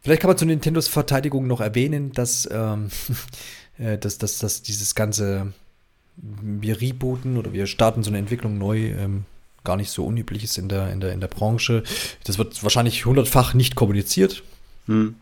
Vielleicht 0.00 0.22
kann 0.22 0.28
man 0.28 0.38
zu 0.38 0.46
Nintendos 0.46 0.88
Verteidigung 0.88 1.46
noch 1.46 1.60
erwähnen, 1.60 2.12
dass, 2.12 2.48
ähm, 2.50 2.90
äh, 3.78 3.98
dass, 3.98 4.18
dass, 4.18 4.38
dass 4.38 4.62
dieses 4.62 4.94
ganze, 4.94 5.52
wir 6.16 6.80
rebooten 6.80 7.36
oder 7.36 7.52
wir 7.52 7.66
starten 7.66 8.02
so 8.02 8.10
eine 8.10 8.18
Entwicklung 8.18 8.58
neu, 8.58 8.90
ähm, 8.90 9.24
gar 9.64 9.76
nicht 9.76 9.90
so 9.90 10.04
unüblich 10.04 10.44
ist 10.44 10.58
in 10.58 10.68
der, 10.68 10.92
in 10.92 11.00
der, 11.00 11.12
in 11.12 11.20
der 11.20 11.28
Branche. 11.28 11.82
Das 12.24 12.38
wird 12.38 12.62
wahrscheinlich 12.62 13.04
hundertfach 13.06 13.54
nicht 13.54 13.74
kommuniziert. 13.74 14.42
Hm. 14.86 15.16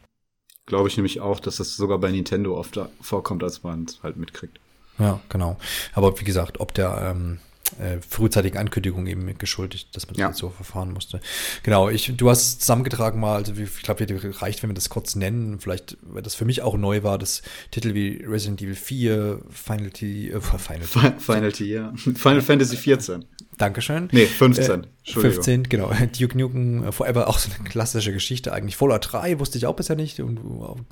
Glaube 0.66 0.88
ich 0.88 0.96
nämlich 0.96 1.20
auch, 1.20 1.40
dass 1.40 1.56
das 1.56 1.76
sogar 1.76 1.98
bei 1.98 2.10
Nintendo 2.10 2.58
oft 2.58 2.78
vorkommt, 3.00 3.42
als 3.42 3.62
man 3.62 3.84
es 3.84 4.02
halt 4.02 4.16
mitkriegt. 4.16 4.58
Ja, 4.98 5.20
genau. 5.28 5.56
Aber 5.94 6.18
wie 6.20 6.24
gesagt, 6.24 6.60
ob 6.60 6.74
der 6.74 7.14
ähm, 7.16 7.38
äh, 7.78 7.98
frühzeitigen 8.00 8.58
Ankündigung 8.58 9.06
eben 9.06 9.36
geschuldet, 9.38 9.94
dass 9.94 10.06
man 10.06 10.14
das 10.14 10.20
ja. 10.20 10.32
so 10.32 10.50
verfahren 10.50 10.92
musste. 10.92 11.20
Genau, 11.62 11.88
ich, 11.88 12.12
du 12.16 12.30
hast 12.30 12.60
zusammengetragen 12.60 13.20
mal, 13.20 13.36
also 13.36 13.52
ich 13.54 13.82
glaube, 13.82 14.06
reicht, 14.40 14.62
wenn 14.62 14.70
wir 14.70 14.74
das 14.74 14.88
kurz 14.88 15.16
nennen. 15.16 15.60
Vielleicht, 15.60 15.96
weil 16.02 16.22
das 16.22 16.34
für 16.34 16.44
mich 16.44 16.62
auch 16.62 16.76
neu 16.76 17.02
war, 17.02 17.18
das 17.18 17.42
Titel 17.70 17.94
wie 17.94 18.24
Resident 18.26 18.62
Evil 18.62 18.74
4, 18.74 19.40
Final 19.50 19.90
T, 19.90 20.30
äh, 20.30 20.40
Final, 20.58 21.18
Final 21.18 21.52
T, 21.52 21.64
ja. 21.64 21.92
Final 21.96 22.42
Fantasy 22.42 22.76
14. 22.76 23.24
Dankeschön. 23.58 24.08
Nee, 24.12 24.26
15. 24.26 24.84
Äh, 24.84 25.12
15, 25.12 25.64
genau. 25.64 25.90
Duke 26.18 26.38
Nukem 26.38 26.84
äh, 26.84 26.92
Forever, 26.92 27.28
auch 27.28 27.38
so 27.38 27.50
eine 27.52 27.68
klassische 27.68 28.12
Geschichte 28.12 28.52
eigentlich. 28.52 28.76
Fallout 28.76 29.12
3 29.12 29.40
wusste 29.40 29.58
ich 29.58 29.66
auch 29.66 29.76
bisher 29.76 29.96
nicht 29.96 30.20
und 30.20 30.40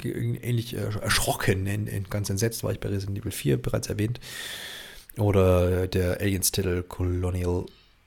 ähnlich 0.05 0.75
äh, 0.77 0.89
erschrocken, 1.01 1.67
in, 1.67 1.87
in, 1.87 2.05
ganz 2.11 2.29
entsetzt 2.29 2.65
war 2.65 2.73
ich 2.73 2.81
bei 2.81 2.89
Resident 2.89 3.19
Evil 3.19 3.33
4 3.33 3.63
bereits 3.63 3.89
erwähnt. 3.89 4.21
Oder 5.17 5.87
der 5.87 6.21
Aliens-Titel 6.21 6.83
Colonial 6.83 7.65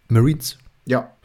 Marines. 0.10 0.58
Ja. 0.90 1.16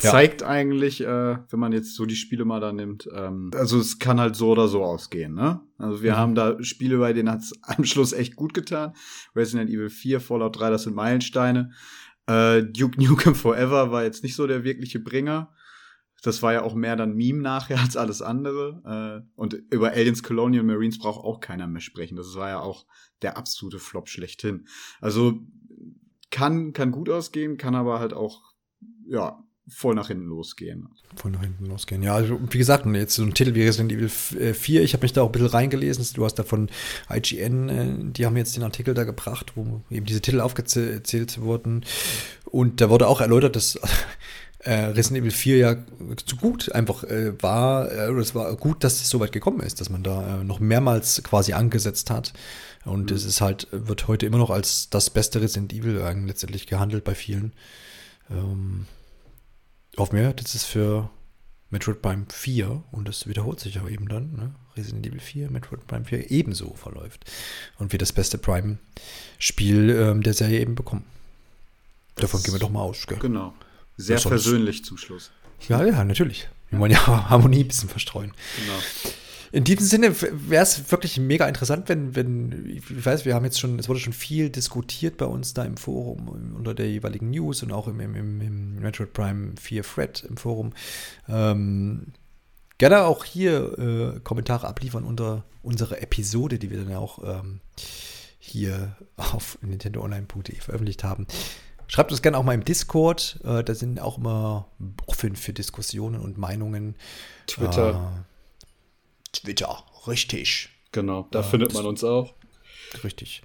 ja. 0.00 0.10
Zeigt 0.10 0.44
eigentlich, 0.44 1.00
äh, 1.00 1.06
wenn 1.50 1.58
man 1.58 1.72
jetzt 1.72 1.96
so 1.96 2.06
die 2.06 2.14
Spiele 2.14 2.44
mal 2.44 2.60
da 2.60 2.72
nimmt, 2.72 3.08
ähm, 3.12 3.50
also 3.52 3.80
es 3.80 3.98
kann 3.98 4.20
halt 4.20 4.36
so 4.36 4.50
oder 4.50 4.68
so 4.68 4.84
ausgehen, 4.84 5.34
ne? 5.34 5.60
Also 5.76 6.04
wir 6.04 6.12
mhm. 6.12 6.16
haben 6.16 6.34
da 6.36 6.62
Spiele, 6.62 6.98
bei 6.98 7.12
denen 7.12 7.30
hat 7.30 7.40
es 7.40 7.52
am 7.62 7.84
Schluss 7.84 8.12
echt 8.12 8.36
gut 8.36 8.54
getan. 8.54 8.94
Resident 9.34 9.70
Evil 9.70 9.90
4, 9.90 10.20
Fallout 10.20 10.60
3, 10.60 10.70
das 10.70 10.84
sind 10.84 10.94
Meilensteine. 10.94 11.72
Äh, 12.28 12.62
Duke 12.62 13.02
Nukem 13.02 13.34
Forever 13.34 13.90
war 13.90 14.04
jetzt 14.04 14.22
nicht 14.22 14.36
so 14.36 14.46
der 14.46 14.62
wirkliche 14.62 15.00
Bringer. 15.00 15.52
Das 16.22 16.42
war 16.42 16.52
ja 16.52 16.62
auch 16.62 16.74
mehr 16.74 16.96
dann 16.96 17.14
Meme 17.14 17.40
nachher 17.40 17.80
als 17.80 17.96
alles 17.96 18.22
andere. 18.22 19.24
Äh, 19.24 19.30
und 19.34 19.54
über 19.70 19.90
Aliens 19.90 20.22
Colonial 20.22 20.64
Marines 20.64 20.98
braucht 20.98 21.24
auch 21.24 21.40
keiner 21.40 21.66
mehr 21.66 21.80
sprechen. 21.80 22.16
Das 22.16 22.34
war 22.34 22.48
ja 22.48 22.60
auch 22.60 22.86
der 23.22 23.36
absolute 23.36 23.78
Flop 23.78 24.08
schlechthin. 24.08 24.66
Also 25.00 25.40
kann, 26.30 26.72
kann 26.72 26.90
gut 26.92 27.08
ausgehen, 27.08 27.56
kann 27.56 27.74
aber 27.74 27.98
halt 27.98 28.12
auch, 28.12 28.52
ja, 29.06 29.42
voll 29.68 29.94
nach 29.94 30.08
hinten 30.08 30.26
losgehen. 30.26 30.88
Voll 31.16 31.30
nach 31.30 31.42
hinten 31.42 31.66
losgehen. 31.66 32.02
Ja, 32.02 32.14
also 32.14 32.38
wie 32.50 32.58
gesagt, 32.58 32.86
jetzt 32.86 33.14
so 33.14 33.22
ein 33.22 33.34
Titel 33.34 33.54
wie 33.54 33.62
Resident 33.62 33.92
Evil 33.92 34.08
4, 34.08 34.80
äh, 34.80 34.84
ich 34.84 34.92
habe 34.92 35.02
mich 35.02 35.12
da 35.12 35.22
auch 35.22 35.26
ein 35.26 35.32
bisschen 35.32 35.48
reingelesen. 35.48 36.06
Du 36.14 36.24
hast 36.24 36.34
da 36.34 36.42
von 36.42 36.68
IGN, 37.10 37.68
äh, 37.68 38.12
die 38.12 38.26
haben 38.26 38.36
jetzt 38.36 38.56
den 38.56 38.62
Artikel 38.62 38.94
da 38.94 39.04
gebracht, 39.04 39.52
wo 39.56 39.82
eben 39.90 40.06
diese 40.06 40.20
Titel 40.20 40.40
aufgezählt 40.40 41.40
wurden. 41.40 41.84
Und 42.44 42.80
da 42.80 42.90
wurde 42.90 43.08
auch 43.08 43.20
erläutert, 43.20 43.56
dass 43.56 43.78
äh, 44.60 44.72
Resident 44.72 45.22
Evil 45.22 45.30
4 45.30 45.56
ja 45.56 45.76
zu 46.24 46.36
gut 46.36 46.72
einfach 46.72 47.04
äh, 47.04 47.40
war, 47.42 47.90
äh, 47.90 48.10
es 48.12 48.34
war 48.34 48.54
gut, 48.56 48.84
dass 48.84 49.00
es 49.00 49.10
so 49.10 49.20
weit 49.20 49.32
gekommen 49.32 49.60
ist, 49.60 49.80
dass 49.80 49.90
man 49.90 50.02
da 50.02 50.40
äh, 50.40 50.44
noch 50.44 50.60
mehrmals 50.60 51.22
quasi 51.22 51.52
angesetzt 51.52 52.10
hat. 52.10 52.32
Und 52.84 53.10
mhm. 53.10 53.16
es 53.16 53.24
ist 53.24 53.40
halt, 53.40 53.68
wird 53.70 54.08
heute 54.08 54.26
immer 54.26 54.38
noch 54.38 54.50
als 54.50 54.88
das 54.88 55.10
beste 55.10 55.40
Resident 55.40 55.72
Evil 55.72 56.00
letztendlich 56.26 56.66
gehandelt 56.66 57.04
bei 57.04 57.14
vielen. 57.14 57.52
Ähm, 58.30 58.86
auf 60.00 60.12
mehr, 60.12 60.32
das 60.32 60.54
ist 60.54 60.64
für 60.64 61.10
Metroid 61.70 62.00
Prime 62.00 62.26
4 62.30 62.82
und 62.92 63.08
das 63.08 63.26
wiederholt 63.26 63.60
sich 63.60 63.78
auch 63.80 63.88
eben 63.88 64.08
dann. 64.08 64.32
Ne? 64.32 64.54
Resident 64.76 65.06
Evil 65.06 65.20
4, 65.20 65.50
Metroid 65.50 65.86
Prime 65.86 66.04
4 66.04 66.30
ebenso 66.30 66.74
verläuft. 66.74 67.30
Und 67.78 67.92
wir 67.92 67.98
das 67.98 68.12
beste 68.12 68.38
Prime-Spiel 68.38 69.90
ähm, 69.90 70.22
der 70.22 70.34
Serie 70.34 70.60
eben 70.60 70.74
bekommen. 70.74 71.04
Davon 72.14 72.38
das 72.38 72.44
gehen 72.44 72.54
wir 72.54 72.60
doch 72.60 72.70
mal 72.70 72.80
aus. 72.80 73.06
Gell? 73.06 73.18
Genau. 73.18 73.54
Sehr 73.96 74.18
persönlich 74.18 74.84
zum 74.84 74.96
Schluss. 74.96 75.30
Ja, 75.68 75.84
ja, 75.84 76.04
natürlich. 76.04 76.48
Wir 76.70 76.78
wollen 76.78 76.92
ja 76.92 77.06
Harmonie 77.30 77.64
ein 77.64 77.68
bisschen 77.68 77.88
verstreuen. 77.88 78.32
Genau. 78.56 78.78
In 79.50 79.64
diesem 79.64 79.86
Sinne 79.86 80.20
wäre 80.20 80.62
es 80.62 80.90
wirklich 80.90 81.18
mega 81.18 81.48
interessant, 81.48 81.88
wenn, 81.88 82.14
wenn, 82.14 82.66
ich 82.66 83.04
weiß, 83.04 83.24
wir 83.24 83.34
haben 83.34 83.44
jetzt 83.44 83.58
schon, 83.58 83.78
es 83.78 83.88
wurde 83.88 84.00
schon 84.00 84.12
viel 84.12 84.50
diskutiert 84.50 85.16
bei 85.16 85.26
uns 85.26 85.54
da 85.54 85.64
im 85.64 85.76
Forum 85.76 86.28
unter 86.56 86.74
der 86.74 86.90
jeweiligen 86.90 87.30
News 87.30 87.62
und 87.62 87.72
auch 87.72 87.88
im, 87.88 88.00
im, 88.00 88.14
im, 88.14 88.40
im 88.40 88.74
Metroid 88.76 89.12
Prime 89.12 89.54
4 89.60 89.82
Thread 89.82 90.24
im 90.28 90.36
Forum. 90.36 90.72
Ähm, 91.28 92.12
gerne 92.76 93.04
auch 93.04 93.24
hier 93.24 93.78
äh, 93.78 94.20
Kommentare 94.20 94.66
abliefern 94.66 95.04
unter 95.04 95.44
unsere 95.62 96.00
Episode, 96.00 96.58
die 96.58 96.70
wir 96.70 96.78
dann 96.78 96.90
ja 96.90 96.98
auch 96.98 97.22
ähm, 97.24 97.60
hier 98.38 98.96
auf 99.16 99.58
nintendoonline.de 99.62 100.56
veröffentlicht 100.60 101.04
haben. 101.04 101.26
Schreibt 101.86 102.10
uns 102.12 102.20
gerne 102.20 102.36
auch 102.36 102.44
mal 102.44 102.54
im 102.54 102.64
Discord. 102.64 103.40
Äh, 103.44 103.64
da 103.64 103.74
sind 103.74 104.00
auch 104.00 104.18
immer 104.18 104.68
offen 105.06 105.36
für 105.36 105.54
Diskussionen 105.54 106.20
und 106.20 106.36
Meinungen. 106.36 106.96
Twitter. 107.46 108.26
Twitter, 109.32 109.82
richtig. 110.06 110.70
Genau, 110.92 111.26
da 111.30 111.40
äh, 111.40 111.44
findet 111.44 111.74
man 111.74 111.86
uns 111.86 112.04
auch. 112.04 112.34
Richtig. 113.04 113.42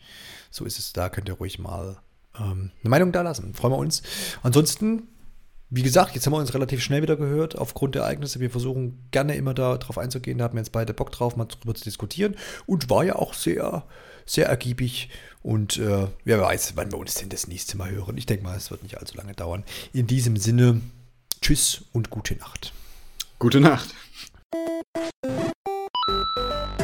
So 0.49 0.65
ist 0.65 0.79
es. 0.79 0.93
Da 0.93 1.09
könnt 1.09 1.29
ihr 1.29 1.35
ruhig 1.35 1.59
mal 1.59 1.97
ähm, 2.39 2.71
eine 2.81 2.89
Meinung 2.89 3.11
da 3.11 3.21
lassen. 3.21 3.53
Freuen 3.53 3.73
wir 3.73 3.77
uns. 3.77 4.03
Ansonsten 4.41 5.07
wie 5.75 5.81
gesagt, 5.81 6.13
jetzt 6.13 6.27
haben 6.27 6.33
wir 6.33 6.37
uns 6.37 6.53
relativ 6.53 6.83
schnell 6.83 7.01
wieder 7.01 7.15
gehört 7.15 7.57
aufgrund 7.57 7.95
der 7.95 8.03
Ereignisse. 8.03 8.39
Wir 8.39 8.51
versuchen 8.51 8.99
gerne 9.09 9.35
immer 9.35 9.55
darauf 9.55 9.97
einzugehen. 9.97 10.37
Da 10.37 10.43
haben 10.43 10.53
wir 10.53 10.59
jetzt 10.61 10.71
beide 10.71 10.93
Bock 10.93 11.11
drauf, 11.11 11.35
mal 11.35 11.45
drüber 11.45 11.73
zu 11.73 11.83
diskutieren. 11.83 12.35
Und 12.67 12.91
war 12.91 13.03
ja 13.03 13.15
auch 13.15 13.33
sehr, 13.33 13.83
sehr 14.23 14.45
ergiebig. 14.45 15.09
Und 15.41 15.77
äh, 15.77 16.09
wer 16.25 16.41
weiß, 16.41 16.73
wann 16.75 16.91
wir 16.91 16.99
uns 16.99 17.15
denn 17.15 17.29
das 17.29 17.47
nächste 17.47 17.75
Mal 17.75 17.89
hören. 17.89 18.17
Ich 18.17 18.27
denke 18.27 18.43
mal, 18.43 18.55
es 18.55 18.69
wird 18.69 18.83
nicht 18.83 18.99
allzu 18.99 19.17
lange 19.17 19.33
dauern. 19.33 19.63
In 19.93 20.05
diesem 20.05 20.37
Sinne, 20.37 20.79
tschüss 21.41 21.85
und 21.91 22.11
gute 22.11 22.35
Nacht. 22.35 22.71
Gute 23.39 23.59
Nacht. 23.59 23.95
Thank 26.05 26.27
you. 26.37 26.82